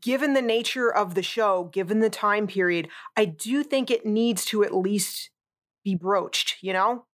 [0.00, 4.44] given the nature of the show, given the time period, I do think it needs
[4.46, 5.30] to at least
[5.84, 7.04] be broached, you know?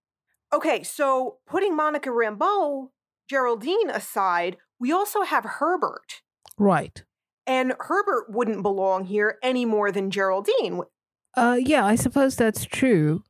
[0.52, 2.90] Okay, so putting Monica Rambeau,
[3.28, 6.22] Geraldine aside, we also have Herbert.
[6.58, 7.02] Right.
[7.46, 10.80] And Herbert wouldn't belong here any more than Geraldine.
[11.36, 13.22] Uh, yeah, I suppose that's true.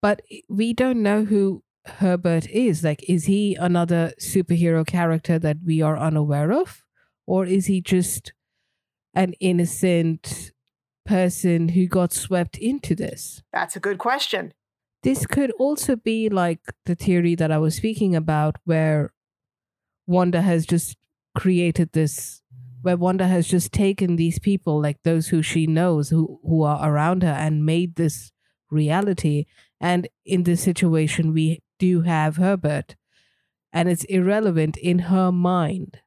[0.00, 2.84] But we don't know who Herbert is.
[2.84, 6.82] Like, is he another superhero character that we are unaware of?
[7.26, 8.32] Or is he just
[9.14, 10.52] an innocent
[11.06, 13.42] person who got swept into this?
[13.52, 14.52] That's a good question.
[15.04, 19.12] This could also be like the theory that I was speaking about, where
[20.06, 20.96] Wanda has just
[21.36, 22.40] created this
[22.80, 26.90] where Wanda has just taken these people, like those who she knows, who who are
[26.90, 28.32] around her, and made this
[28.70, 29.44] reality.
[29.80, 32.96] And in this situation, we do have Herbert,
[33.72, 36.00] and it's irrelevant in her mind.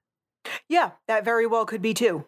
[0.68, 2.26] Yeah, that very well could be too.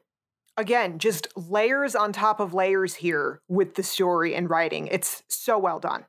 [0.55, 4.87] Again, just layers on top of layers here with the story and writing.
[4.87, 6.05] It's so well done.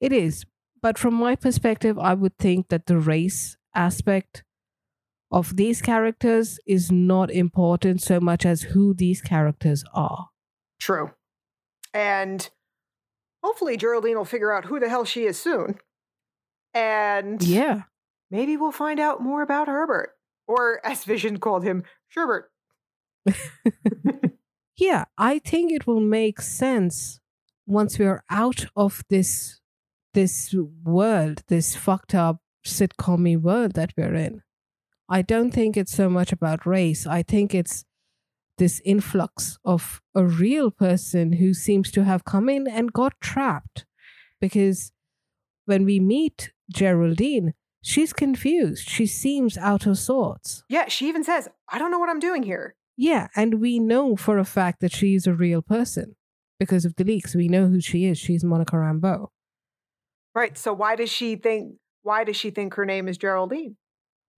[0.00, 0.44] It is.
[0.82, 4.44] But from my perspective, I would think that the race aspect
[5.30, 10.28] of these characters is not important so much as who these characters are.
[10.80, 11.12] True.
[11.92, 12.48] And
[13.42, 15.78] hopefully Geraldine will figure out who the hell she is soon.
[16.72, 17.82] And yeah,
[18.30, 20.10] maybe we'll find out more about Herbert,
[20.46, 22.44] or as Vision called him, Sherbert.
[24.76, 27.20] yeah, I think it will make sense
[27.66, 29.59] once we're out of this
[30.14, 30.54] this
[30.84, 34.42] world, this fucked up sitcom world that we're in.
[35.08, 37.06] I don't think it's so much about race.
[37.06, 37.84] I think it's
[38.58, 43.86] this influx of a real person who seems to have come in and got trapped.
[44.40, 44.92] Because
[45.64, 48.88] when we meet Geraldine, she's confused.
[48.88, 50.62] She seems out of sorts.
[50.68, 52.76] Yeah, she even says, I don't know what I'm doing here.
[52.96, 56.16] Yeah, and we know for a fact that she's a real person
[56.58, 57.34] because of the leaks.
[57.34, 58.18] We know who she is.
[58.18, 59.28] She's Monica Rambeau.
[60.34, 60.56] Right.
[60.56, 63.76] So why does she think why does she think her name is Geraldine?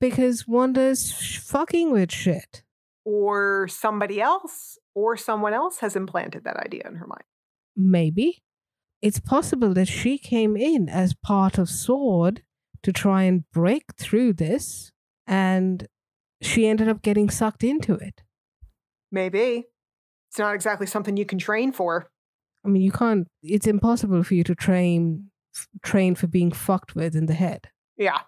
[0.02, 2.64] because Wanda's fucking with shit.
[3.04, 7.22] Or somebody else, or someone else has implanted that idea in her mind.
[7.76, 8.42] Maybe.
[9.00, 12.42] It's possible that she came in as part of SWORD
[12.82, 14.90] to try and break through this,
[15.26, 15.86] and
[16.40, 18.22] she ended up getting sucked into it.
[19.12, 19.66] Maybe.
[20.30, 22.08] It's not exactly something you can train for.
[22.64, 25.30] I mean, you can't, it's impossible for you to train
[25.82, 27.68] train for being fucked with in the head.
[27.96, 28.20] Yeah.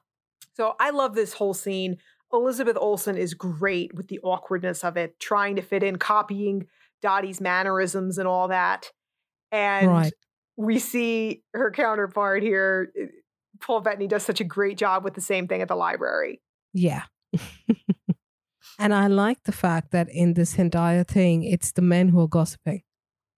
[0.54, 1.96] So I love this whole scene.
[2.32, 6.66] Elizabeth Olsen is great with the awkwardness of it, trying to fit in, copying
[7.02, 8.90] Dottie's mannerisms and all that.
[9.52, 10.12] And right.
[10.56, 12.90] we see her counterpart here.
[13.00, 13.06] Eh,
[13.60, 16.40] Paul Bettany does such a great job with the same thing at the library.
[16.72, 17.04] Yeah.
[18.78, 22.28] and I like the fact that in this entire thing, it's the men who are
[22.28, 22.82] gossiping.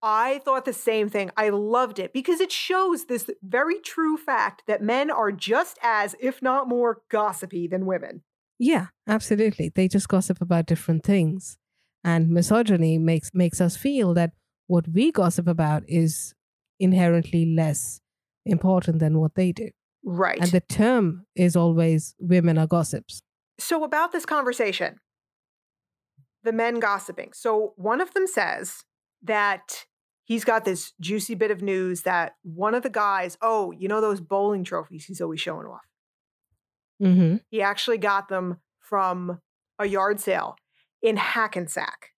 [0.02, 1.30] I thought the same thing.
[1.36, 6.14] I loved it because it shows this very true fact that men are just as,
[6.20, 8.22] if not more, gossipy than women.
[8.58, 9.70] Yeah, absolutely.
[9.74, 11.58] They just gossip about different things.
[12.04, 14.32] And misogyny makes makes us feel that
[14.68, 16.34] what we gossip about is
[16.78, 18.00] inherently less
[18.44, 19.70] important than what they do.
[20.04, 20.38] Right.
[20.40, 23.22] And the term is always women are gossips.
[23.58, 24.98] So about this conversation,
[26.44, 27.32] the men gossiping.
[27.34, 28.84] So one of them says
[29.26, 29.86] that
[30.24, 34.00] he's got this juicy bit of news that one of the guys, oh, you know
[34.00, 35.86] those bowling trophies he's always showing off?
[37.02, 37.36] Mm-hmm.
[37.50, 39.40] He actually got them from
[39.78, 40.56] a yard sale
[41.02, 42.10] in Hackensack.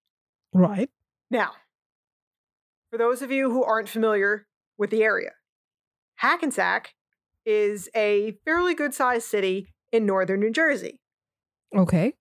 [0.52, 0.90] Right.
[1.30, 1.52] Now,
[2.90, 4.47] for those of you who aren't familiar
[4.78, 5.32] with the area,
[6.16, 6.94] Hackensack
[7.44, 11.01] is a fairly good sized city in northern New Jersey.
[11.76, 12.14] Okay.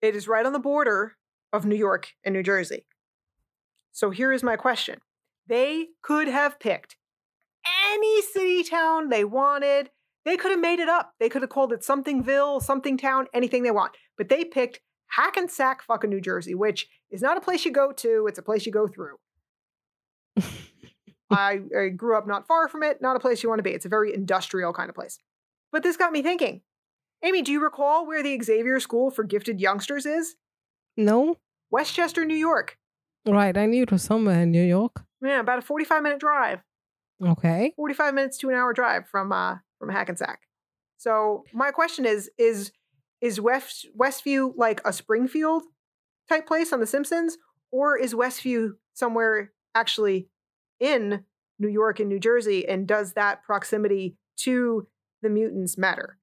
[0.00, 1.16] It is right on the border
[1.52, 2.86] of New York and New Jersey.
[3.92, 5.00] So here is my question
[5.46, 6.96] they could have picked
[7.92, 9.90] any city town they wanted.
[10.24, 11.14] They could have made it up.
[11.18, 13.92] They could have called it somethingville, something town, anything they want.
[14.18, 18.26] But they picked Hackensack, fucking New Jersey, which is not a place you go to,
[18.28, 19.16] it's a place you go through.
[21.30, 23.70] I, I grew up not far from it, not a place you want to be.
[23.70, 25.18] It's a very industrial kind of place.
[25.72, 26.62] But this got me thinking.
[27.22, 30.36] Amy, do you recall where the Xavier School for Gifted Youngsters is?
[30.96, 31.36] No.
[31.70, 32.78] Westchester, New York.
[33.26, 33.56] Right.
[33.56, 35.02] I knew it was somewhere in New York.
[35.22, 36.60] Yeah, about a 45 minute drive.
[37.24, 37.72] Okay.
[37.76, 40.40] 45 minutes to an hour drive from uh from Hackensack.
[40.96, 42.72] So my question is is
[43.20, 45.64] is West Westview like a Springfield
[46.28, 47.36] type place on The Simpsons,
[47.70, 50.28] or is Westview somewhere actually
[50.78, 51.24] in
[51.58, 52.66] New York and New Jersey?
[52.66, 54.86] And does that proximity to
[55.22, 56.18] the mutants matter?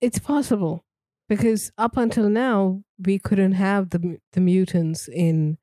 [0.00, 0.84] It's possible
[1.28, 5.58] because up until now we couldn't have the the mutants in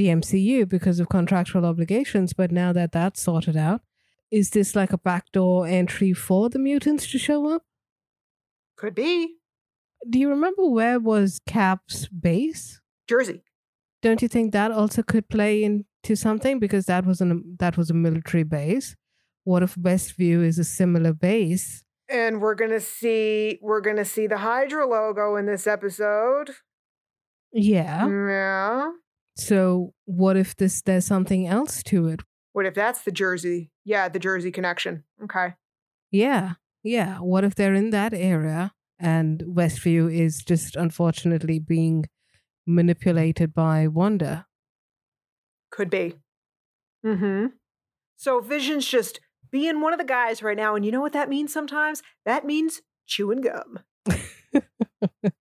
[0.00, 2.32] the MCU because of contractual obligations.
[2.32, 3.82] But now that that's sorted out,
[4.30, 7.64] is this like a backdoor entry for the mutants to show up?
[8.76, 9.36] Could be.
[10.08, 12.80] Do you remember where was Cap's base?
[13.06, 13.42] Jersey.
[14.00, 17.90] Don't you think that also could play into something because that was an that was
[17.90, 18.96] a military base?
[19.44, 21.84] What if Westview is a similar base?
[22.08, 26.52] And we're gonna see we're gonna see the Hydra logo in this episode.
[27.52, 28.08] Yeah.
[28.08, 28.92] Yeah.
[29.40, 32.20] So what if this there's something else to it?
[32.52, 33.70] What if that's the Jersey?
[33.84, 35.04] Yeah, the Jersey connection.
[35.24, 35.54] Okay.
[36.10, 36.54] Yeah.
[36.82, 37.18] Yeah.
[37.18, 42.04] What if they're in that area and Westview is just unfortunately being
[42.66, 44.46] manipulated by Wanda.
[45.70, 46.14] Could be.
[47.04, 47.46] Mm-hmm.
[48.16, 51.28] So Vision's just being one of the guys right now, and you know what that
[51.28, 52.02] means sometimes?
[52.24, 53.80] That means chewing gum.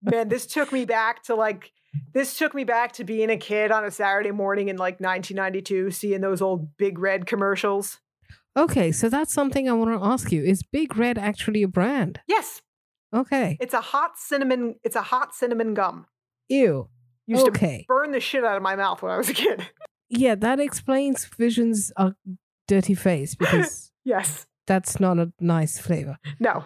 [0.01, 1.71] Man, this took me back to like
[2.13, 5.91] this took me back to being a kid on a Saturday morning in like 1992,
[5.91, 7.99] seeing those old Big Red commercials.
[8.57, 10.43] Okay, so that's something I want to ask you.
[10.43, 12.19] Is Big Red actually a brand?
[12.27, 12.61] Yes,
[13.13, 13.57] Okay.
[13.59, 14.75] it's a hot cinnamon.
[14.83, 16.05] It's a hot cinnamon gum.
[16.49, 16.89] Ew.
[17.27, 17.85] Used to Okay.
[17.87, 19.67] burn the shit out of my mouth when I was a kid.
[20.11, 22.11] Yeah, that explains Vision's uh,
[22.67, 24.47] dirty face because yes.
[24.65, 26.17] that's not a nice flavor.
[26.39, 26.63] No.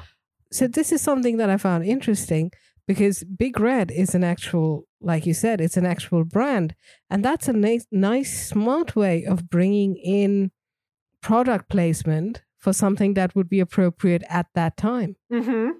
[0.53, 2.53] So this is something that I found interesting
[2.87, 6.75] because Big Red is an actual, like you said, it's an actual brand,
[7.09, 10.51] and that's a nice, nice, smart way of bringing in
[11.21, 15.15] product placement for something that would be appropriate at that time.
[15.31, 15.71] Mm-hmm.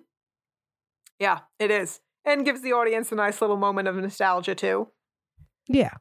[1.20, 2.02] Yeah, it is.
[2.26, 4.90] And gives the audience a nice little moment of nostalgia too.
[5.68, 5.94] Yeah.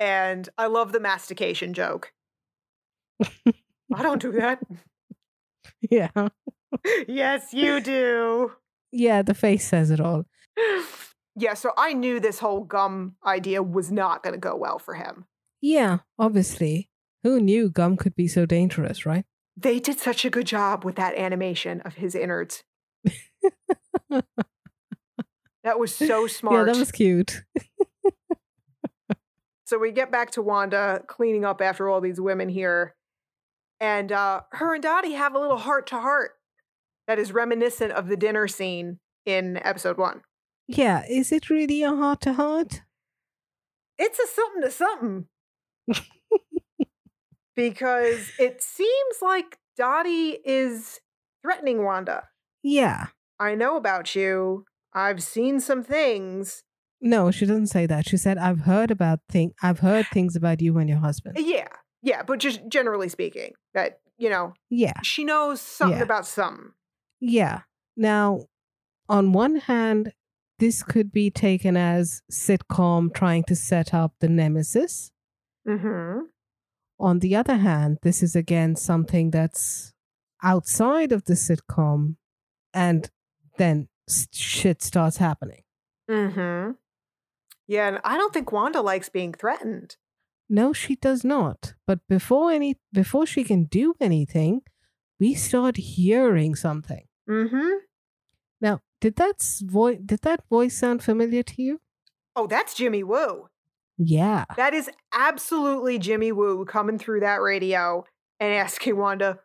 [0.00, 2.12] And I love the mastication joke.
[3.22, 4.60] I don't do that.
[5.90, 6.08] Yeah.
[7.08, 8.52] yes, you do.
[8.90, 10.24] Yeah, the face says it all.
[11.36, 14.94] Yeah, so I knew this whole gum idea was not going to go well for
[14.94, 15.26] him.
[15.60, 16.88] Yeah, obviously.
[17.24, 19.24] Who knew gum could be so dangerous, right?
[19.56, 22.62] They did such a good job with that animation of his innards.
[25.64, 26.54] That was so smart.
[26.68, 27.42] Yeah, that was cute.
[29.66, 32.94] So we get back to Wanda cleaning up after all these women here.
[33.80, 36.32] And uh, her and Dottie have a little heart to heart
[37.06, 40.20] that is reminiscent of the dinner scene in episode one.
[40.66, 42.82] Yeah, is it really a heart to heart?
[43.98, 45.26] It's a something to something.
[47.56, 51.00] because it seems like Dottie is
[51.42, 52.24] threatening Wanda.
[52.62, 53.06] Yeah.
[53.38, 54.64] I know about you.
[54.92, 56.62] I've seen some things.
[57.00, 58.08] No, she doesn't say that.
[58.08, 59.52] She said, "I've heard about thing.
[59.62, 61.68] I've heard things about you and your husband." Yeah.
[62.02, 62.22] Yeah.
[62.22, 66.04] But just generally speaking, that, you know, Yeah, she knows something Yeah.
[66.04, 66.72] about something.
[67.20, 67.62] yeah.
[67.96, 68.46] Now,
[69.08, 70.12] on one hand,
[70.58, 75.10] this could be taken as sitcom trying to set up the nemesis.
[75.66, 76.26] Mm-hmm.
[77.00, 79.92] On the other hand, this is again something that's
[80.42, 82.16] outside of the sitcom,
[82.72, 83.10] and
[83.58, 83.88] then
[84.32, 85.62] shit starts happening.
[86.10, 86.72] Mm-hmm.
[87.66, 89.96] Yeah, and I don't think Wanda likes being threatened.
[90.48, 91.74] No, she does not.
[91.86, 94.62] But before any before she can do anything,
[95.18, 97.06] we start hearing something.
[97.28, 97.70] Mm-hmm.
[99.04, 101.82] Did that voice did that voice sound familiar to you?
[102.34, 103.50] Oh, that's Jimmy Woo.
[103.98, 104.46] Yeah.
[104.56, 108.06] That is absolutely Jimmy Woo coming through that radio
[108.40, 109.40] and asking Wanda,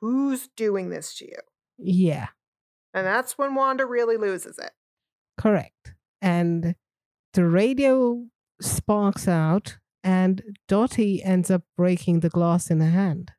[0.00, 1.38] who's doing this to you?
[1.78, 2.28] Yeah.
[2.94, 4.70] And that's when Wanda really loses it.
[5.36, 5.94] Correct.
[6.20, 6.76] And
[7.32, 8.26] the radio
[8.60, 13.32] sparks out and Dottie ends up breaking the glass in her hand.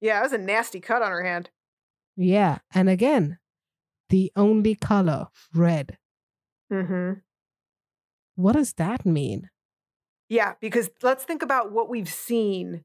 [0.00, 1.50] Yeah, it was a nasty cut on her hand.
[2.16, 2.58] Yeah.
[2.74, 3.38] And again,
[4.08, 5.98] the only color, red.
[6.72, 7.20] Mm-hmm.
[8.36, 9.50] What does that mean?
[10.28, 12.84] Yeah, because let's think about what we've seen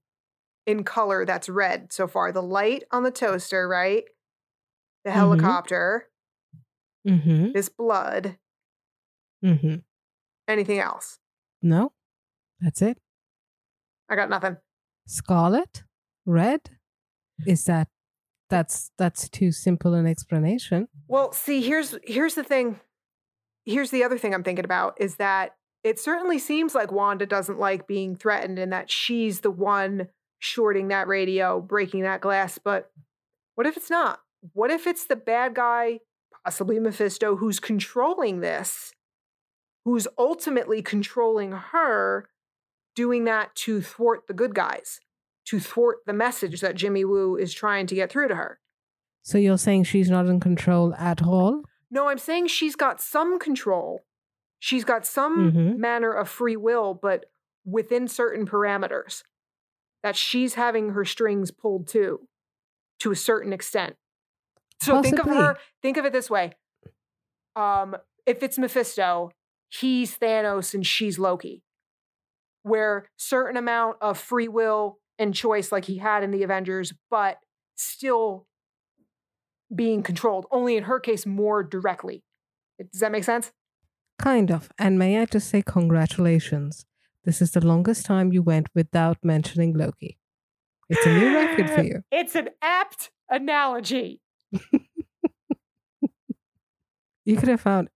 [0.65, 2.31] in color that's red so far.
[2.31, 4.05] The light on the toaster, right?
[5.03, 5.13] The Mhm.
[5.13, 6.09] helicopter,
[7.07, 7.51] Mm-hmm.
[7.51, 8.37] this blood,
[9.43, 9.75] Mm-hmm.
[10.47, 11.19] anything else.
[11.61, 11.91] No?
[12.61, 12.97] That's it?
[14.09, 14.57] I got nothing.
[15.05, 15.83] Scarlet?
[16.25, 16.77] Red?
[17.45, 17.89] Is that
[18.53, 20.87] that's that's too simple an explanation.
[21.07, 22.79] Well, see, here's here's the thing.
[23.65, 27.57] Here's the other thing I'm thinking about is that it certainly seems like Wanda doesn't
[27.57, 32.59] like being threatened and that she's the one shorting that radio, breaking that glass.
[32.63, 32.91] But
[33.55, 34.19] what if it's not?
[34.53, 36.01] What if it's the bad guy,
[36.45, 38.93] possibly Mephisto, who's controlling this,
[39.83, 42.29] who's ultimately controlling her,
[42.95, 44.99] doing that to thwart the good guys,
[45.45, 48.59] to thwart the message that Jimmy Woo is trying to get through to her?
[49.21, 51.63] So you're saying she's not in control at all?
[51.89, 54.01] No, I'm saying she's got some control.
[54.59, 55.77] She's got some Mhm.
[55.77, 57.25] manner of free will, but
[57.65, 59.23] within certain parameters.
[60.01, 62.27] That she's having her strings pulled too,
[62.99, 63.95] to a certain extent.
[64.81, 66.55] So think of her, think of it this way.
[67.55, 67.95] Um,
[68.25, 69.31] if it's Mephisto,
[69.69, 71.63] he's Thanos and she's Loki.
[72.63, 77.37] Where certain amount of free will and choice like he had in the Avengers, but
[77.75, 78.47] still
[79.73, 82.23] being controlled, only in her case more directly.
[82.91, 83.51] Does that make sense?
[84.19, 84.69] Kind of.
[84.77, 86.85] And may I just say congratulations.
[87.23, 90.17] This is the longest time you went without mentioning Loki.
[90.89, 92.03] It's a new record for you.
[92.11, 94.21] It's an apt analogy.
[97.25, 97.89] You could have found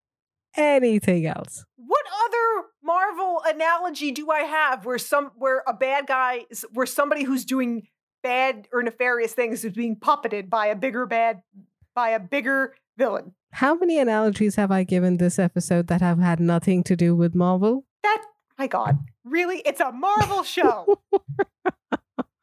[0.55, 1.65] anything else.
[1.75, 7.23] What other Marvel analogy do I have where some where a bad guy where somebody
[7.23, 7.89] who's doing
[8.23, 11.41] bad or nefarious things is being puppeted by a bigger bad
[11.93, 13.33] by a bigger villain?
[13.51, 17.35] How many analogies have I given this episode that have had nothing to do with
[17.35, 17.83] Marvel?
[18.03, 18.23] That
[18.57, 19.57] my God, really?
[19.65, 21.01] It's a Marvel show.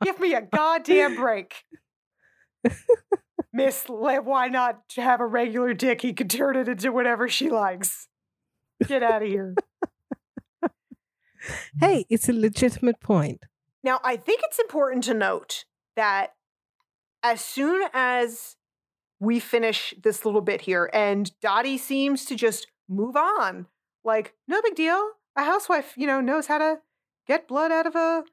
[0.02, 1.64] Give me a goddamn break.
[3.52, 6.02] Miss, why not have a regular dick?
[6.02, 8.08] He can turn it into whatever she likes.
[8.86, 9.54] Get out of here.
[11.46, 11.86] Mm-hmm.
[11.86, 13.42] hey, it's a legitimate point.
[13.82, 15.64] Now, I think it's important to note
[15.96, 16.34] that
[17.22, 18.56] as soon as
[19.20, 23.66] we finish this little bit here and Dottie seems to just move on,
[24.04, 25.10] like, no big deal.
[25.36, 26.78] A housewife, you know, knows how to
[27.26, 28.24] get blood out of a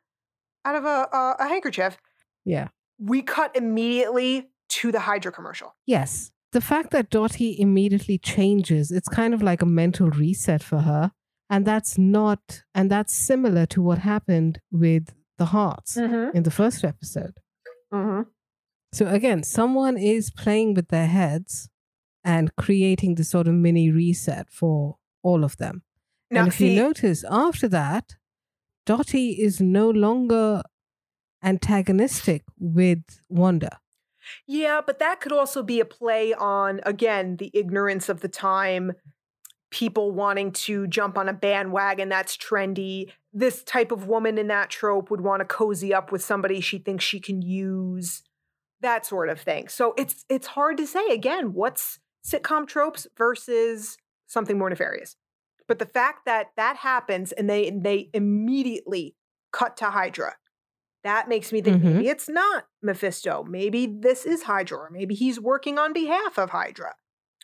[0.63, 1.97] out of a, a, a handkerchief.
[2.45, 2.67] Yeah.
[2.99, 5.75] We cut immediately to the Hydra commercial.
[5.85, 6.31] Yes.
[6.51, 11.11] The fact that Dottie immediately changes, it's kind of like a mental reset for her.
[11.51, 16.35] And that's not, and that's similar to what happened with the Harts Mm-hmm.
[16.35, 17.35] in the first episode.
[17.93, 18.21] Mm-hmm.
[18.93, 21.69] So again, someone is playing with their heads
[22.23, 25.83] and creating this sort of mini reset for all of them.
[26.29, 28.15] Now, and if see, you notice, after that,
[28.85, 30.61] Dottie is no longer
[31.43, 33.79] antagonistic with Wanda.
[34.47, 38.93] Yeah, but that could also be a play on, again, the ignorance of the time,
[39.71, 43.11] people wanting to jump on a bandwagon that's trendy.
[43.33, 46.77] This type of woman in that trope would want to cozy up with somebody she
[46.77, 48.21] thinks she can use,
[48.81, 49.67] that sort of thing.
[49.69, 55.15] So it's it's hard to say again what's sitcom tropes versus something more nefarious.
[55.67, 59.15] But the fact that that happens and they they immediately
[59.53, 60.35] cut to Hydra
[61.03, 61.95] that makes me think Mhm.
[61.95, 63.43] maybe it's not Mephisto.
[63.43, 66.93] Maybe this is Hydra, or maybe he's working on behalf of Hydra.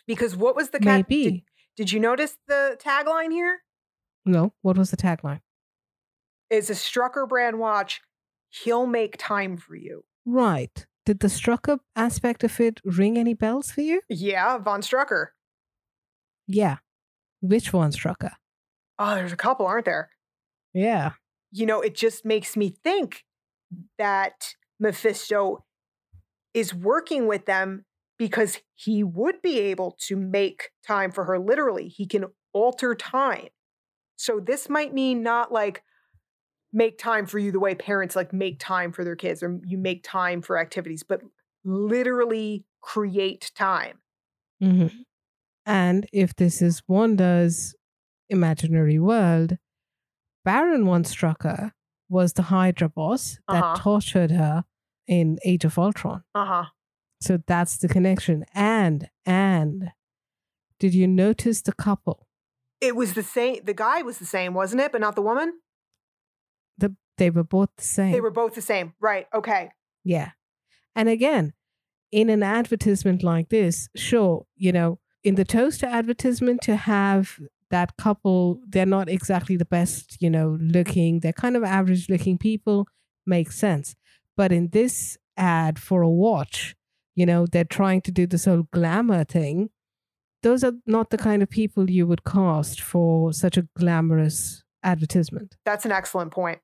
[0.06, 1.08] Because what was the cat?
[1.10, 1.24] Maybe.
[1.24, 1.41] Did,
[1.78, 3.62] did you notice the tagline here?
[4.26, 5.40] No, what was the tagline?
[6.49, 8.02] It's a Strucker brand watch.
[8.49, 10.04] He'll make time for you.
[10.26, 10.86] Right.
[11.06, 14.02] Did the Strucker aspect of it ring any bells for you?
[14.10, 15.28] Yeah, Von Strucker.
[16.48, 16.78] Yeah.
[17.41, 18.32] Which Von Strucker?
[18.99, 20.10] Oh, there's a couple, aren't there?
[20.74, 21.12] Yeah.
[21.52, 23.24] You know, it just makes me think
[23.98, 25.64] that Mephisto
[26.54, 27.86] is working with them
[28.18, 31.88] because he would be able to make time for her literally.
[31.88, 33.49] He can alter time.
[34.18, 35.84] So this might mean not like
[36.73, 39.77] make time for you the way parents like make time for their kids or you
[39.77, 41.22] make time for activities, but
[41.64, 43.99] literally create time.
[44.61, 44.88] hmm
[45.65, 47.76] And if this is Wanda's
[48.30, 49.57] imaginary world,
[50.45, 51.73] Baron von Strucker
[52.10, 53.76] was the Hydra boss that Uh-huh.
[53.76, 54.65] tortured her
[55.07, 56.23] in Age of Ultron.
[56.35, 56.69] Uh-huh.
[57.19, 58.45] So that's the connection.
[58.53, 59.91] And, and,
[60.80, 62.27] did you notice the couple?
[62.80, 64.91] It was the same the guy was the same, wasn't it?
[64.91, 65.53] But not the woman?
[66.77, 68.11] The, they were both the same.
[68.11, 68.94] They were both the same.
[68.99, 69.26] Right.
[69.34, 69.72] Okay.
[70.03, 70.31] Yeah.
[70.95, 71.53] And again,
[72.11, 77.39] in an advertisement like this, sure, you know, in the toaster advertisement to have
[77.69, 82.38] that couple, they're not exactly the best, you know, looking, they're kind of average looking
[82.38, 82.88] people,
[83.26, 83.95] makes sense.
[84.38, 86.77] But in this ad for a watch,
[87.18, 89.72] you know, they're trying to do this whole glamour thing.
[90.44, 95.56] Those are not the kind of people you would cast for such a glamorous advertisement.
[95.65, 96.60] That's an excellent point.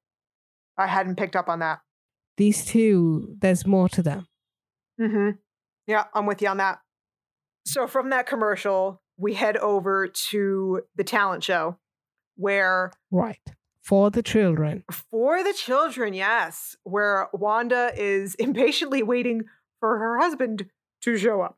[0.78, 1.80] I hadn't picked up on that.
[2.38, 4.28] These two, there's more to them.
[5.02, 5.38] Mm-hmm.
[5.88, 6.80] Yeah, I'm with you on that.
[7.66, 11.78] So from that commercial, we head over to the talent show
[12.36, 13.40] where Right.
[13.82, 14.84] For the children.
[15.12, 19.46] for the children, yes, where Wanda is impatiently waiting
[19.84, 20.68] for her husband
[21.02, 21.58] to show up.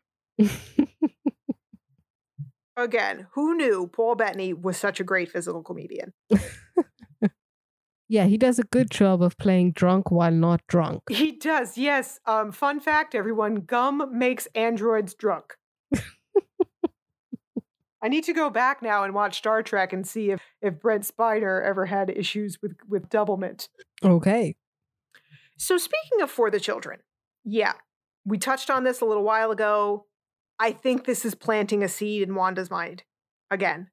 [2.75, 6.11] Again, who knew Paul Bettany was such a great physical comedian?
[8.09, 11.03] yeah, he does a good job of playing drunk while not drunk.
[11.07, 12.19] He does, yes.
[12.25, 15.53] Um, fun fact, everyone, gum makes androids drunk.
[18.01, 21.03] I need to go back now and watch Star Trek and see if, if Brent
[21.03, 23.67] Spiner ever had issues with, with doublemint.
[24.03, 24.55] Okay.
[25.57, 27.01] So speaking of for the children,
[27.43, 27.73] yeah,
[28.25, 30.05] we touched on this a little while ago.
[30.59, 33.03] I think this is planting a seed in Wanda's mind.
[33.51, 33.89] Again,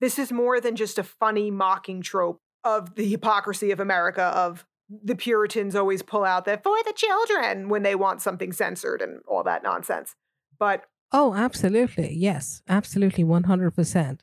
[0.00, 4.66] this is more than just a funny mocking trope of the hypocrisy of America of
[4.88, 9.20] the Puritans always pull out that for the children when they want something censored and
[9.26, 10.14] all that nonsense.
[10.58, 12.14] But Oh, absolutely.
[12.14, 13.24] Yes, absolutely.
[13.24, 14.20] 100%.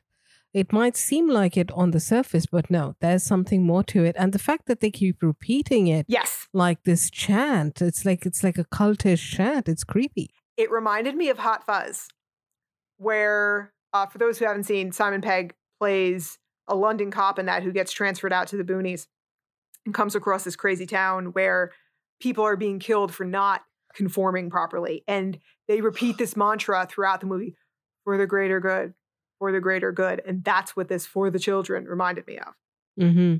[0.54, 4.14] It might seem like it on the surface, but no, there's something more to it.
[4.16, 8.44] And the fact that they keep repeating it yes, like this chant, it's like it's
[8.44, 9.68] like a cultish chant.
[9.68, 10.30] It's creepy.
[10.56, 12.06] it reminded me of Hot Fuzz,
[12.98, 17.64] where, uh, for those who haven't seen, Simon Pegg plays a London cop in that
[17.64, 19.06] who gets transferred out to the boonies
[19.84, 21.72] and comes across this crazy town where
[22.20, 23.62] people are being killed for not
[23.94, 25.02] conforming properly.
[25.08, 27.56] And they repeat this mantra throughout the movie
[28.04, 28.94] for the greater good,
[29.38, 30.22] for the greater good.
[30.26, 32.54] And that's what this for the children reminded me of.
[33.00, 33.36] Mm-hmm.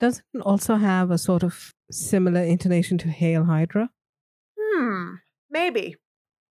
[0.00, 3.90] Does it also have a sort of similar intonation to Hail Hydra?
[4.58, 5.14] Hmm,
[5.50, 5.96] maybe.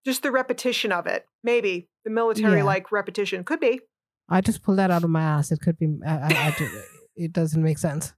[0.04, 1.26] Just the repetition of it.
[1.42, 1.88] Maybe.
[2.04, 3.44] The military like repetition.
[3.44, 3.80] Could be.
[4.28, 5.50] I just pulled that out of my ass.
[5.50, 5.88] It could be.
[6.06, 6.68] I, I, I do,
[7.16, 8.12] it doesn't make sense.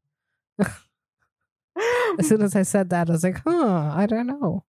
[2.19, 4.65] as soon as I said that, I was like, huh, I don't know.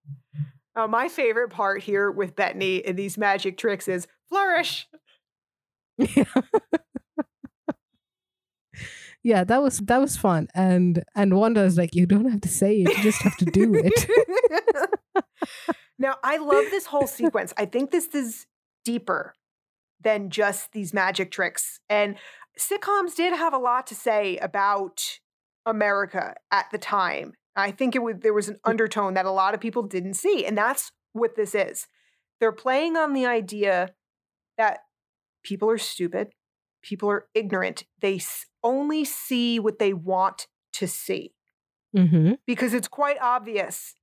[0.75, 4.87] Uh, my favorite part here with Bettany in these magic tricks is flourish.
[6.15, 6.23] Yeah.
[9.23, 10.47] yeah, that was that was fun.
[10.53, 13.45] And and Wanda is like, you don't have to say it, you just have to
[13.45, 14.09] do it.
[15.99, 17.53] now I love this whole sequence.
[17.57, 18.47] I think this is
[18.83, 19.33] deeper
[20.01, 21.79] than just these magic tricks.
[21.89, 22.15] And
[22.57, 25.19] sitcoms did have a lot to say about
[25.65, 27.33] America at the time.
[27.55, 30.45] I think it was there was an undertone that a lot of people didn't see,
[30.45, 31.87] and that's what this is.
[32.39, 33.89] They're playing on the idea
[34.57, 34.79] that
[35.43, 36.29] people are stupid,
[36.81, 37.85] people are ignorant.
[37.99, 38.21] They
[38.63, 41.33] only see what they want to see.
[41.95, 42.33] Mm-hmm.
[42.47, 43.95] Because it's quite obvious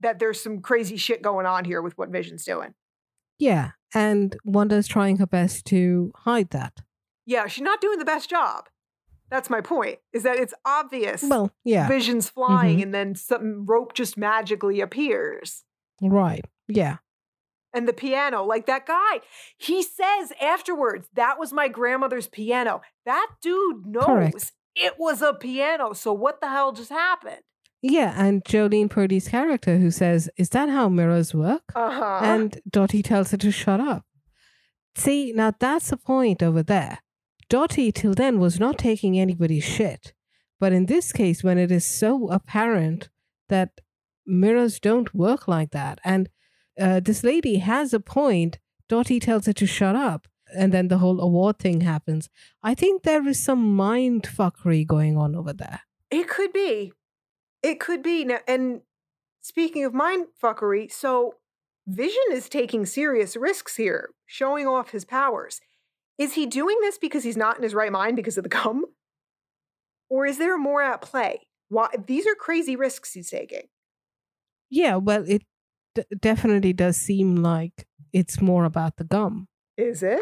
[0.00, 2.74] that there's some crazy shit going on here with what Vision's doing.
[3.38, 3.70] Yeah.
[3.94, 6.74] And Wanda's trying her best to hide that.
[7.24, 8.66] Yeah, she's not doing the best job.
[9.30, 9.98] That's my point.
[10.12, 11.22] Is that it's obvious.
[11.22, 11.88] Well, yeah.
[11.88, 12.82] Vision's flying mm-hmm.
[12.84, 15.64] and then some rope just magically appears.
[16.00, 16.44] Right.
[16.68, 16.98] Yeah.
[17.74, 19.20] And the piano, like that guy,
[19.58, 22.80] he says afterwards, that was my grandmother's piano.
[23.04, 24.52] That dude knows Correct.
[24.74, 25.92] it was a piano.
[25.92, 27.42] So what the hell just happened?
[27.80, 31.62] Yeah, and Jolene Purdy's character who says, Is that how mirrors work?
[31.76, 32.20] Uh-huh.
[32.22, 34.04] And Dottie tells her to shut up.
[34.96, 36.98] See, now that's the point over there.
[37.48, 40.12] Dottie till then was not taking anybody's shit.
[40.58, 43.08] But in this case, when it is so apparent
[43.48, 43.80] that
[44.26, 46.28] mirrors don't work like that, and
[46.78, 50.98] uh, this lady has a point, Dottie tells her to shut up, and then the
[50.98, 52.28] whole award thing happens.
[52.62, 55.80] I think there is some mind fuckery going on over there.
[56.10, 56.92] It could be.
[57.62, 58.24] It could be.
[58.24, 58.82] Now, and
[59.40, 61.34] speaking of mind fuckery, so
[61.86, 65.60] Vision is taking serious risks here, showing off his powers.
[66.18, 68.84] Is he doing this because he's not in his right mind because of the gum?
[70.10, 71.46] Or is there more at play?
[71.68, 73.68] Why these are crazy risks he's taking.
[74.70, 75.42] Yeah, well, it
[75.98, 79.48] d- definitely does seem like it's more about the gum.
[79.76, 80.20] Is it?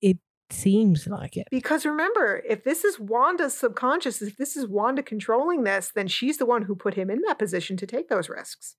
[0.00, 0.18] It
[0.50, 1.48] seems like it.
[1.50, 6.38] Because remember, if this is Wanda's subconscious, if this is Wanda controlling this, then she's
[6.38, 8.76] the one who put him in that position to take those risks.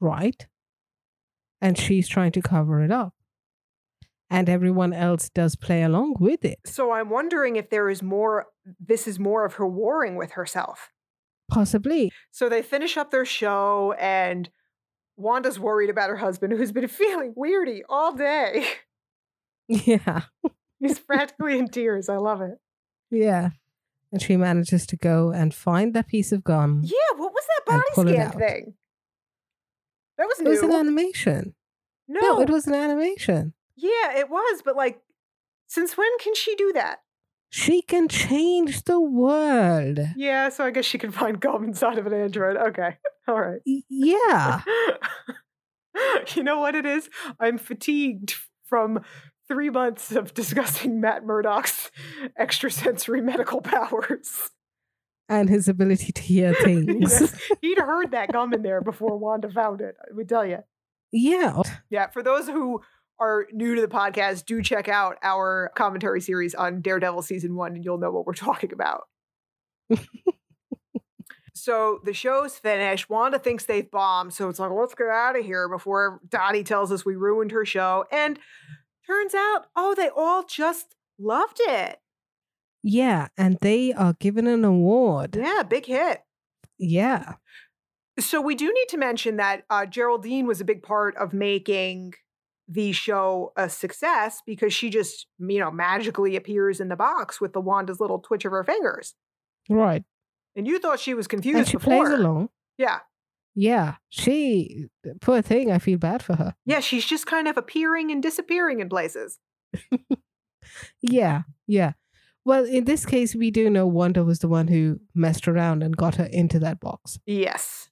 [0.00, 0.46] Right.
[1.60, 3.14] And she's trying to cover it up.
[4.28, 6.58] And everyone else does play along with it.
[6.64, 8.46] So I'm wondering if there is more,
[8.80, 10.88] this is more of her warring with herself.
[11.50, 12.10] Possibly.
[12.30, 14.48] So they finish up their show, and
[15.16, 18.66] Wanda's worried about her husband who's been feeling weirdy all day.
[19.68, 20.22] Yeah.
[20.80, 22.08] He's practically in tears.
[22.08, 22.58] I love it.
[23.10, 23.50] Yeah.
[24.10, 26.82] And she manages to go and find that piece of gum.
[26.84, 28.74] Yeah, what was that body scan thing?
[30.18, 30.50] That was it new.
[30.50, 31.54] was an animation.
[32.08, 32.20] No.
[32.20, 33.54] no, it was an animation.
[33.76, 35.00] Yeah, it was, but like,
[35.66, 36.98] since when can she do that?
[37.54, 39.98] She can change the world.
[40.16, 42.56] Yeah, so I guess she can find gum inside of an android.
[42.56, 42.96] Okay.
[43.28, 43.60] All right.
[43.66, 44.62] Yeah.
[46.34, 47.10] you know what it is?
[47.38, 49.00] I'm fatigued from
[49.48, 51.90] three months of discussing Matt Murdock's
[52.40, 54.48] extrasensory medical powers.
[55.28, 57.20] And his ability to hear things.
[57.20, 57.38] yes.
[57.60, 60.60] He'd heard that gum in there before Wanda found it, I would tell you.
[61.12, 61.60] Yeah.
[61.90, 62.06] Yeah.
[62.08, 62.80] For those who
[63.18, 67.74] are new to the podcast, do check out our commentary series on Daredevil season one,
[67.74, 69.04] and you'll know what we're talking about.
[71.54, 73.08] so the show's finished.
[73.08, 76.90] Wanda thinks they've bombed, so it's like, let's get out of here before Dottie tells
[76.90, 78.04] us we ruined her show.
[78.10, 78.38] And
[79.06, 81.98] turns out, oh, they all just loved it.
[82.82, 85.36] Yeah, and they are given an award.
[85.36, 86.22] Yeah, big hit.
[86.78, 87.34] Yeah.
[88.18, 92.14] So we do need to mention that uh, Geraldine was a big part of making
[92.68, 97.52] the show a success because she just, you know, magically appears in the box with
[97.52, 99.14] the Wanda's little twitch of her fingers.
[99.68, 100.04] Right.
[100.56, 102.06] And you thought she was confused and she before.
[102.06, 102.48] plays along.
[102.78, 103.00] Yeah.
[103.54, 103.96] Yeah.
[104.08, 104.86] She,
[105.20, 106.54] poor thing, I feel bad for her.
[106.64, 109.38] Yeah, she's just kind of appearing and disappearing in places.
[111.02, 111.42] yeah.
[111.66, 111.92] Yeah.
[112.44, 115.96] Well, in this case, we do know Wanda was the one who messed around and
[115.96, 117.18] got her into that box.
[117.24, 117.88] Yes.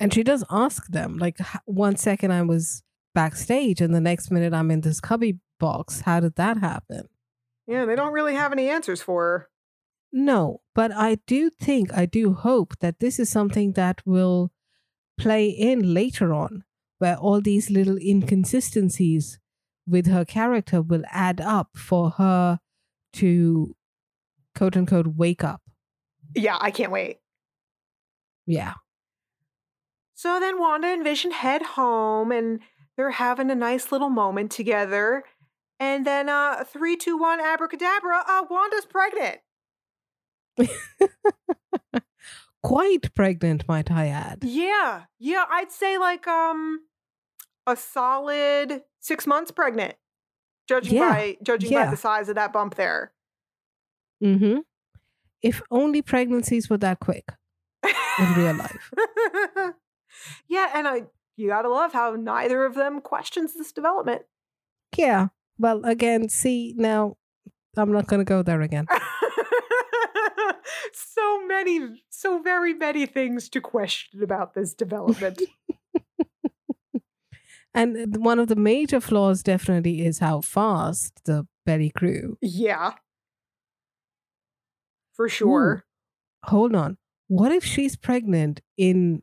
[0.00, 2.82] And she does ask them, like, one second I was
[3.18, 6.02] backstage and the next minute I'm in this cubby box.
[6.02, 7.08] How did that happen?
[7.66, 9.48] Yeah, they don't really have any answers for her.
[10.12, 14.52] No, but I do think, I do hope that this is something that will
[15.18, 16.62] play in later on,
[16.98, 19.40] where all these little inconsistencies
[19.84, 22.60] with her character will add up for her
[23.14, 23.74] to
[24.54, 25.62] quote unquote wake up.
[26.36, 27.18] Yeah, I can't wait.
[28.46, 28.74] Yeah.
[30.14, 32.60] So then Wanda and Vision head home and
[32.98, 35.22] they're having a nice little moment together.
[35.80, 39.38] And then uh three, two, one, abracadabra, uh Wanda's pregnant.
[42.62, 44.40] Quite pregnant, might I add.
[44.42, 45.04] Yeah.
[45.20, 46.80] Yeah, I'd say like um
[47.66, 49.94] a solid six months pregnant.
[50.68, 53.12] Judging Yeah, by judging by the size of that bump there.
[54.22, 54.58] Mm-hmm.
[55.40, 57.28] If only pregnancies were that quick
[57.84, 58.90] in real life.
[60.48, 61.02] yeah, and I
[61.38, 64.22] you gotta love how neither of them questions this development.
[64.96, 65.28] Yeah.
[65.58, 67.16] Well, again, see, now
[67.76, 68.86] I'm not to go there again.
[70.92, 75.42] so many, so very many things to question about this development.
[77.74, 82.36] And one of the major flaws definitely is how fast the belly grew.
[82.42, 82.94] yeah.
[85.14, 85.84] For sure.
[86.46, 86.96] Hold on.
[87.28, 89.22] What if she's pregnant in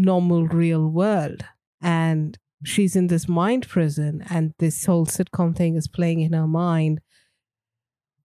[0.00, 1.44] normal real world
[1.80, 6.46] and she's in this mind prison and this whole sitcom thing is playing in her
[6.46, 7.00] mind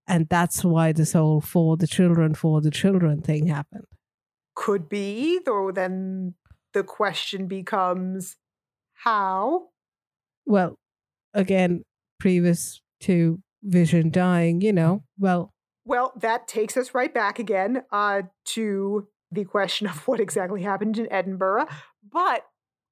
[0.07, 3.85] and that's why this whole for the children for the children thing happened.
[4.53, 6.35] Could be, though then
[6.73, 8.37] the question becomes
[8.93, 9.69] how?
[10.45, 10.77] Well,
[11.33, 11.83] again,
[12.19, 15.51] previous to Vision dying, you know, well,
[15.85, 18.23] Well, that takes us right back again uh,
[18.53, 21.67] to the question of what exactly happened in Edinburgh.
[22.11, 22.45] But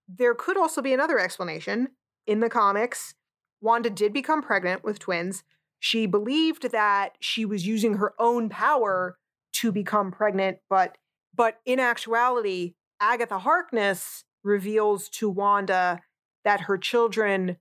[0.08, 1.90] there could also be another explanation.
[2.26, 3.16] In the comics,
[3.62, 5.44] Wanda did become pregnant with twins.
[5.80, 9.18] She believed that she was using her own power
[9.54, 10.98] to become pregnant, but
[11.36, 16.02] but in actuality, Agatha Harkness reveals to Wanda
[16.44, 17.58] that her children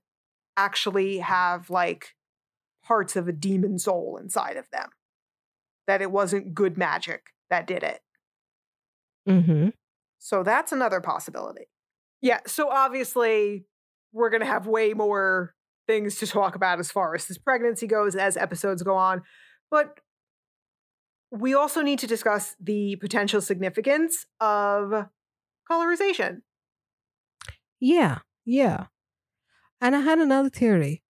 [0.55, 2.13] actually have like
[2.83, 4.89] parts of a demon soul inside of them
[5.87, 8.01] that it wasn't good magic that did it.
[9.27, 9.69] Mm-hmm.
[10.19, 11.65] So that's another possibility.
[12.21, 13.65] Yeah, so obviously
[14.13, 15.53] we're going to have way more
[15.87, 19.23] things to talk about as far as this pregnancy goes as episodes go on,
[19.69, 19.99] but
[21.31, 25.07] we also need to discuss the potential significance of
[25.69, 26.41] colorization.
[27.79, 28.85] Yeah, yeah.
[29.81, 31.03] And I had another theory.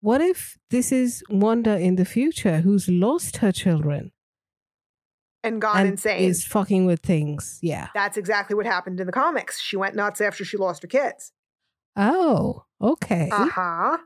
[0.00, 4.11] What if this is Wanda in the future who's lost her children
[5.44, 6.22] And gone and insane.
[6.22, 7.58] is fucking with things?
[7.62, 7.88] Yeah.
[7.94, 9.60] That's exactly what happened in the comics.
[9.60, 11.32] She went nuts after she lost her kids.
[11.96, 13.28] Oh, okay.
[13.32, 13.98] Uh huh.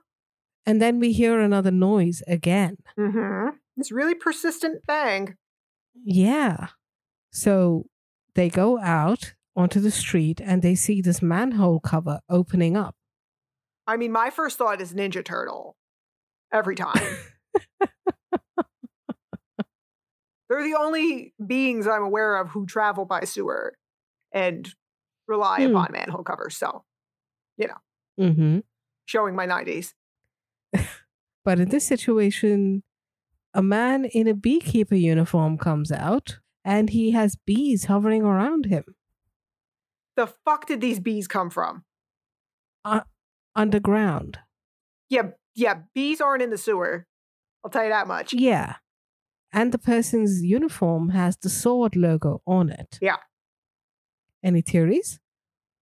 [0.65, 2.79] And then we hear another noise again.
[2.99, 3.57] Mm hmm.
[3.77, 5.37] This really persistent bang.
[6.05, 6.69] Yeah.
[7.31, 7.87] So
[8.35, 12.95] they go out onto the street and they see this manhole cover opening up.
[13.87, 15.77] I mean, my first thought is Ninja Turtle
[16.53, 17.03] every time.
[20.49, 23.77] They're the only beings I'm aware of who travel by sewer
[24.33, 24.73] and
[25.29, 25.67] rely Hmm.
[25.67, 26.57] upon manhole covers.
[26.57, 26.85] So,
[27.59, 27.79] you know
[28.19, 28.61] hmm
[29.07, 29.95] showing my 90s.
[31.45, 32.83] But in this situation,
[33.55, 38.85] a man in a beekeeper uniform comes out and he has bees hovering around him
[40.17, 41.85] The fuck did these bees come from?
[43.55, 44.39] underground.
[45.09, 47.07] Yeah, yeah, bees aren't in the sewer.
[47.65, 48.33] I'll tell you that much.
[48.33, 48.77] Yeah.
[49.53, 52.99] And the person's uniform has the SWORD logo on it.
[53.01, 53.17] Yeah.
[54.45, 55.19] Any theories?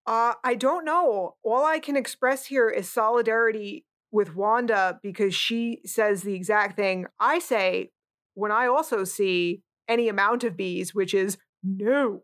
[0.06, 1.36] Uh, I don't know.
[1.42, 7.06] All I can express here is solidarity with Wanda because she says the exact thing
[7.18, 7.90] I say
[8.34, 12.22] when I also see any amount of bees, which is no.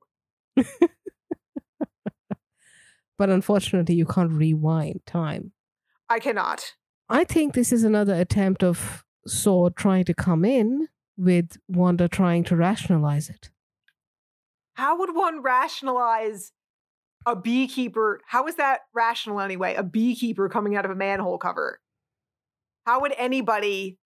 [3.21, 5.53] But unfortunately, you can't rewind time.
[6.09, 6.73] I cannot.
[7.11, 10.89] I think this is another attempt of SWORD trying to come in
[11.21, 13.51] with Wanda trying to rationalize it.
[14.75, 16.53] How would one rationalize
[17.27, 18.21] a beekeeper?
[18.27, 19.75] How is that rational anyway?
[19.75, 21.81] A beekeeper coming out of a manhole cover.
[22.87, 23.99] How would anybody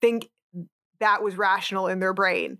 [0.00, 0.28] think
[0.98, 2.58] that was rational in their brain?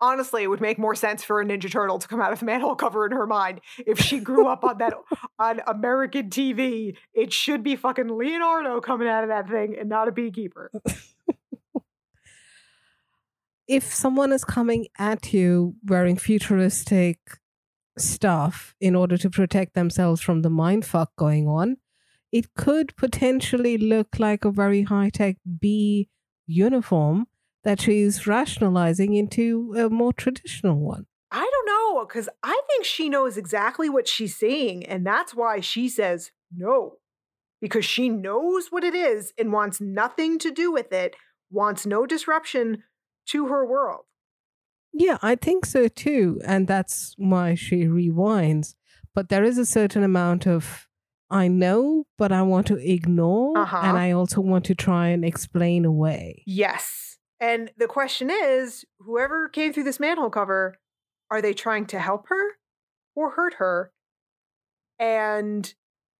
[0.00, 2.46] Honestly, it would make more sense for a Ninja Turtle to come out of the
[2.46, 4.94] manhole cover in her mind if she grew up on that
[5.38, 6.96] on American TV.
[7.12, 10.70] It should be fucking Leonardo coming out of that thing and not a beekeeper.
[13.70, 17.18] If someone is coming at you wearing futuristic
[17.96, 21.76] stuff in order to protect themselves from the mind fuck going on,
[22.32, 26.08] it could potentially look like a very high tech bee
[26.48, 27.28] uniform
[27.62, 31.06] that she's rationalizing into a more traditional one.
[31.30, 35.60] I don't know because I think she knows exactly what she's saying, and that's why
[35.60, 36.96] she says no
[37.60, 41.14] because she knows what it is and wants nothing to do with it,
[41.52, 42.82] wants no disruption
[43.30, 44.04] to her world.
[44.92, 46.40] Yeah, I think so too.
[46.44, 48.74] And that's why she rewinds.
[49.14, 50.88] But there is a certain amount of
[51.30, 53.56] I know, but I want to ignore.
[53.56, 53.80] Uh-huh.
[53.82, 56.42] And I also want to try and explain away.
[56.44, 57.18] Yes.
[57.38, 60.78] And the question is whoever came through this manhole cover,
[61.30, 62.58] are they trying to help her
[63.14, 63.92] or hurt her?
[64.98, 65.72] And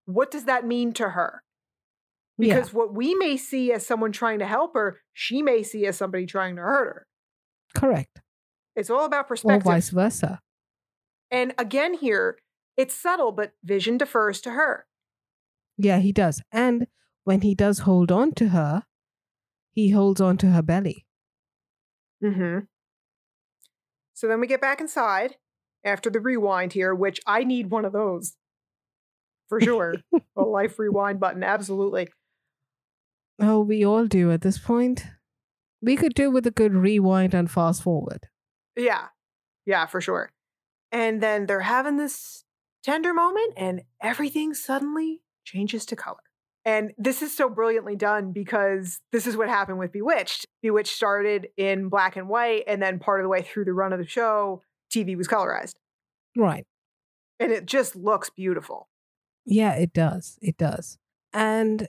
[0.07, 1.43] what does that mean to her?
[2.41, 2.55] Yeah.
[2.55, 5.97] Because what we may see as someone trying to help her, she may see as
[5.97, 7.07] somebody trying to hurt her.
[7.75, 8.21] Correct.
[8.77, 9.67] It's all about perspective.
[9.67, 10.41] Or vice versa.
[11.31, 12.39] And again, here,
[12.77, 14.87] it's subtle, but Vision defers to her.
[15.77, 16.43] Yeah, he does.
[16.53, 16.87] And
[17.25, 18.85] when he does hold on to her,
[19.73, 21.07] he holds on to her belly.
[22.23, 22.61] Mm-hmm.
[24.15, 25.37] So then we get back inside
[25.85, 28.37] after the rewind here, which I need one of those
[29.49, 29.95] for sure.
[30.37, 32.09] a life rewind button, absolutely.
[33.41, 35.07] Oh, we all do at this point.
[35.83, 38.29] We could do with a good rewind and fast forward.
[38.77, 39.07] Yeah,
[39.65, 40.31] yeah, for sure.
[40.93, 42.45] And then they're having this
[42.83, 46.19] tender moment, and everything suddenly changes to color.
[46.65, 50.47] And this is so brilliantly done because this is what happened with Bewitched.
[50.63, 53.95] Bewitched started in black and white, and then part of the way through the run
[53.95, 54.63] of the show,
[54.95, 55.75] TV was colorized.
[56.37, 56.67] Right.
[57.39, 58.89] And it just looks beautiful.
[59.47, 60.39] Yeah, it does.
[60.43, 60.99] It does.
[61.33, 61.89] And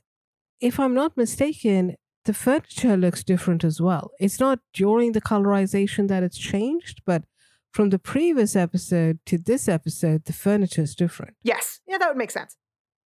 [0.62, 4.12] if I'm not mistaken, the furniture looks different as well.
[4.20, 7.24] It's not during the colorization that it's changed, but
[7.72, 11.36] from the previous episode to this episode, the furniture is different.
[11.42, 12.56] Yes, yeah, that would make sense.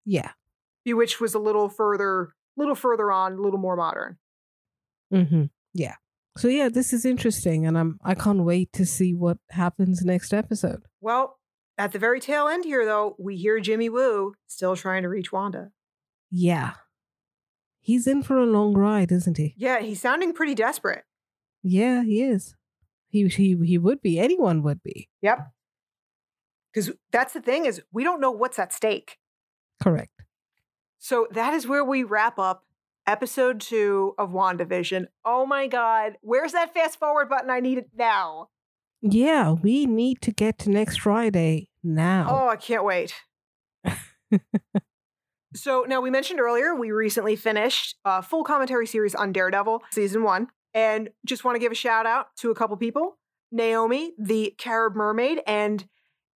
[0.05, 0.31] Yeah.
[0.85, 4.19] Bewitched was a little further, a little further on, a little more modern.
[5.13, 5.45] Mm-hmm.
[5.75, 5.97] Yeah.
[6.39, 10.33] So yeah, this is interesting, and I'm I can't wait to see what happens next
[10.33, 10.83] episode.
[11.01, 11.39] Well,
[11.77, 15.31] at the very tail end here, though, we hear Jimmy Woo still trying to reach
[15.31, 15.73] Wanda.
[16.31, 16.73] Yeah.
[17.85, 19.55] He's in for a long ride, isn't he?
[19.59, 21.03] Yeah, he's sounding pretty desperate.
[21.65, 22.55] Yeah, he is.
[23.09, 24.21] He he he would be.
[24.21, 25.09] Anyone would be.
[25.21, 25.51] Yep.
[26.73, 29.19] Because that's the thing is we don't know what's at stake.
[29.83, 30.23] Correct.
[30.99, 32.65] So that is where we wrap up
[33.05, 35.07] episode two of WandaVision.
[35.25, 36.17] Oh my God.
[36.21, 37.51] Where's that fast forward button?
[37.51, 38.49] I need it now.
[39.01, 42.29] Yeah, we need to get to next Friday now.
[42.31, 43.15] Oh, I can't wait.
[45.55, 50.23] so now we mentioned earlier, we recently finished a full commentary series on Daredevil season
[50.23, 50.49] one.
[50.75, 53.19] And just want to give a shout out to a couple people
[53.51, 55.87] Naomi, the Carib Mermaid, and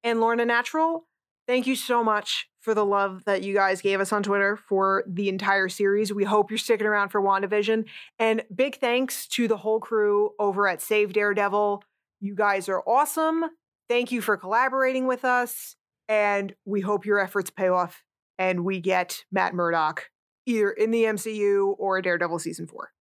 [0.05, 1.07] and Lorna Natural.
[1.47, 5.05] Thank you so much for the love that you guys gave us on Twitter for
[5.07, 6.13] the entire series.
[6.13, 7.85] We hope you're sticking around for WandaVision.
[8.19, 11.85] And big thanks to the whole crew over at Save Daredevil.
[12.21, 13.45] You guys are awesome.
[13.89, 15.77] Thank you for collaborating with us.
[16.09, 18.03] And we hope your efforts pay off
[18.39, 20.11] and we get Matt Murdock
[20.47, 22.93] either in the MCU or Daredevil season four.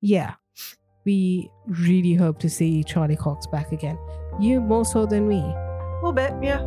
[0.00, 0.34] Yeah.
[1.04, 3.98] We really hope to see Charlie Cox back again.
[4.38, 5.40] You more so than me.
[5.40, 6.60] A little bit, yeah.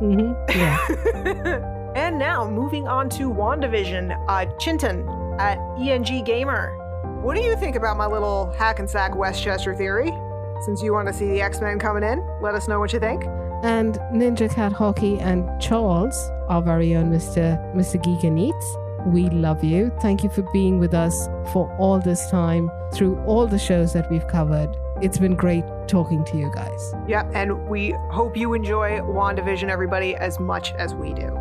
[0.00, 0.58] Mm-hmm.
[0.58, 1.92] Yeah.
[1.96, 5.06] and now moving on to WandaVision, uh, Chinton
[5.40, 6.76] at ENG Gamer.
[7.22, 10.12] What do you think about my little hack and sack Westchester theory?
[10.64, 13.00] Since you want to see the X Men coming in, let us know what you
[13.00, 13.24] think.
[13.62, 16.16] And Ninja Cat Hockey and Charles,
[16.48, 17.58] our very own Mr.
[17.74, 18.02] Mr.
[18.02, 18.76] Geek and Eats.
[19.06, 19.92] We love you.
[20.00, 24.10] Thank you for being with us for all this time through all the shows that
[24.10, 24.76] we've covered.
[25.00, 26.94] It's been great talking to you guys.
[27.06, 31.38] Yeah, and we hope you enjoy WandaVision, everybody, as much as we do.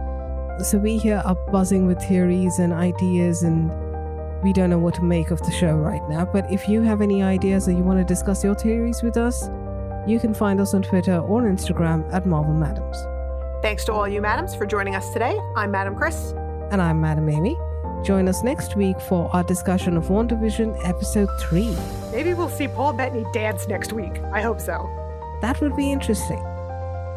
[0.64, 3.72] So we here are buzzing with theories and ideas and
[4.44, 6.26] we don't know what to make of the show right now.
[6.26, 9.50] But if you have any ideas or you want to discuss your theories with us,
[10.08, 12.98] you can find us on Twitter or Instagram at Marvel Madams.
[13.62, 15.38] Thanks to all you madams for joining us today.
[15.56, 16.32] I'm Madam Chris.
[16.72, 17.58] And I'm Madam Amy.
[18.04, 21.76] Join us next week for our discussion of WandaVision Episode 3.
[22.12, 24.22] Maybe we'll see Paul Bettany dance next week.
[24.32, 24.90] I hope so.
[25.42, 26.42] That would be interesting.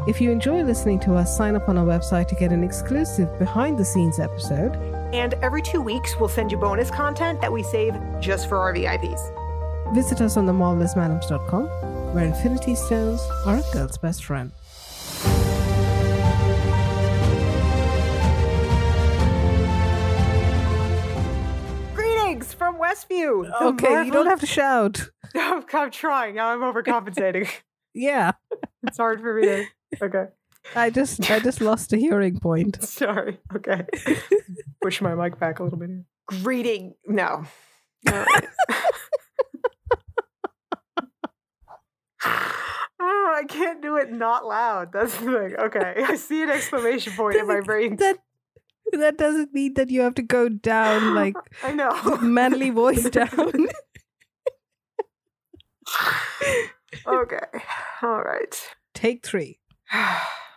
[0.09, 3.39] If you enjoy listening to us, sign up on our website to get an exclusive
[3.39, 4.75] behind the scenes episode.
[5.15, 8.75] And every two weeks, we'll send you bonus content that we save just for our
[8.75, 9.21] VIPs.
[9.95, 11.67] Visit us on the marvelousmadams.com,
[12.13, 14.51] where Infinity Stones are a girl's best friend.
[21.95, 23.51] Greetings from Westview.
[23.61, 25.11] Okay, you don't have to shout.
[25.35, 26.35] I'm, I'm trying.
[26.35, 27.49] Now I'm overcompensating.
[27.93, 28.31] Yeah,
[28.85, 29.65] it's hard for me to.
[30.01, 30.27] Okay.
[30.77, 32.81] I just I just lost a hearing point.
[32.85, 33.41] Sorry.
[33.53, 33.85] Okay.
[34.81, 36.05] Push my mic back a little bit here.
[36.29, 36.95] Greeting.
[37.09, 37.47] No.
[38.09, 38.45] All right.
[42.23, 44.93] Ah, I can't do it not loud.
[44.93, 45.57] That's the thing.
[45.59, 45.95] Okay.
[46.07, 47.97] I see an exclamation point in my brain.
[47.97, 48.19] That
[48.93, 52.19] that doesn't mean that you have to go down like I know.
[52.21, 53.69] manly voice down.
[57.07, 57.47] okay.
[58.03, 58.69] All right.
[58.95, 59.61] Take three.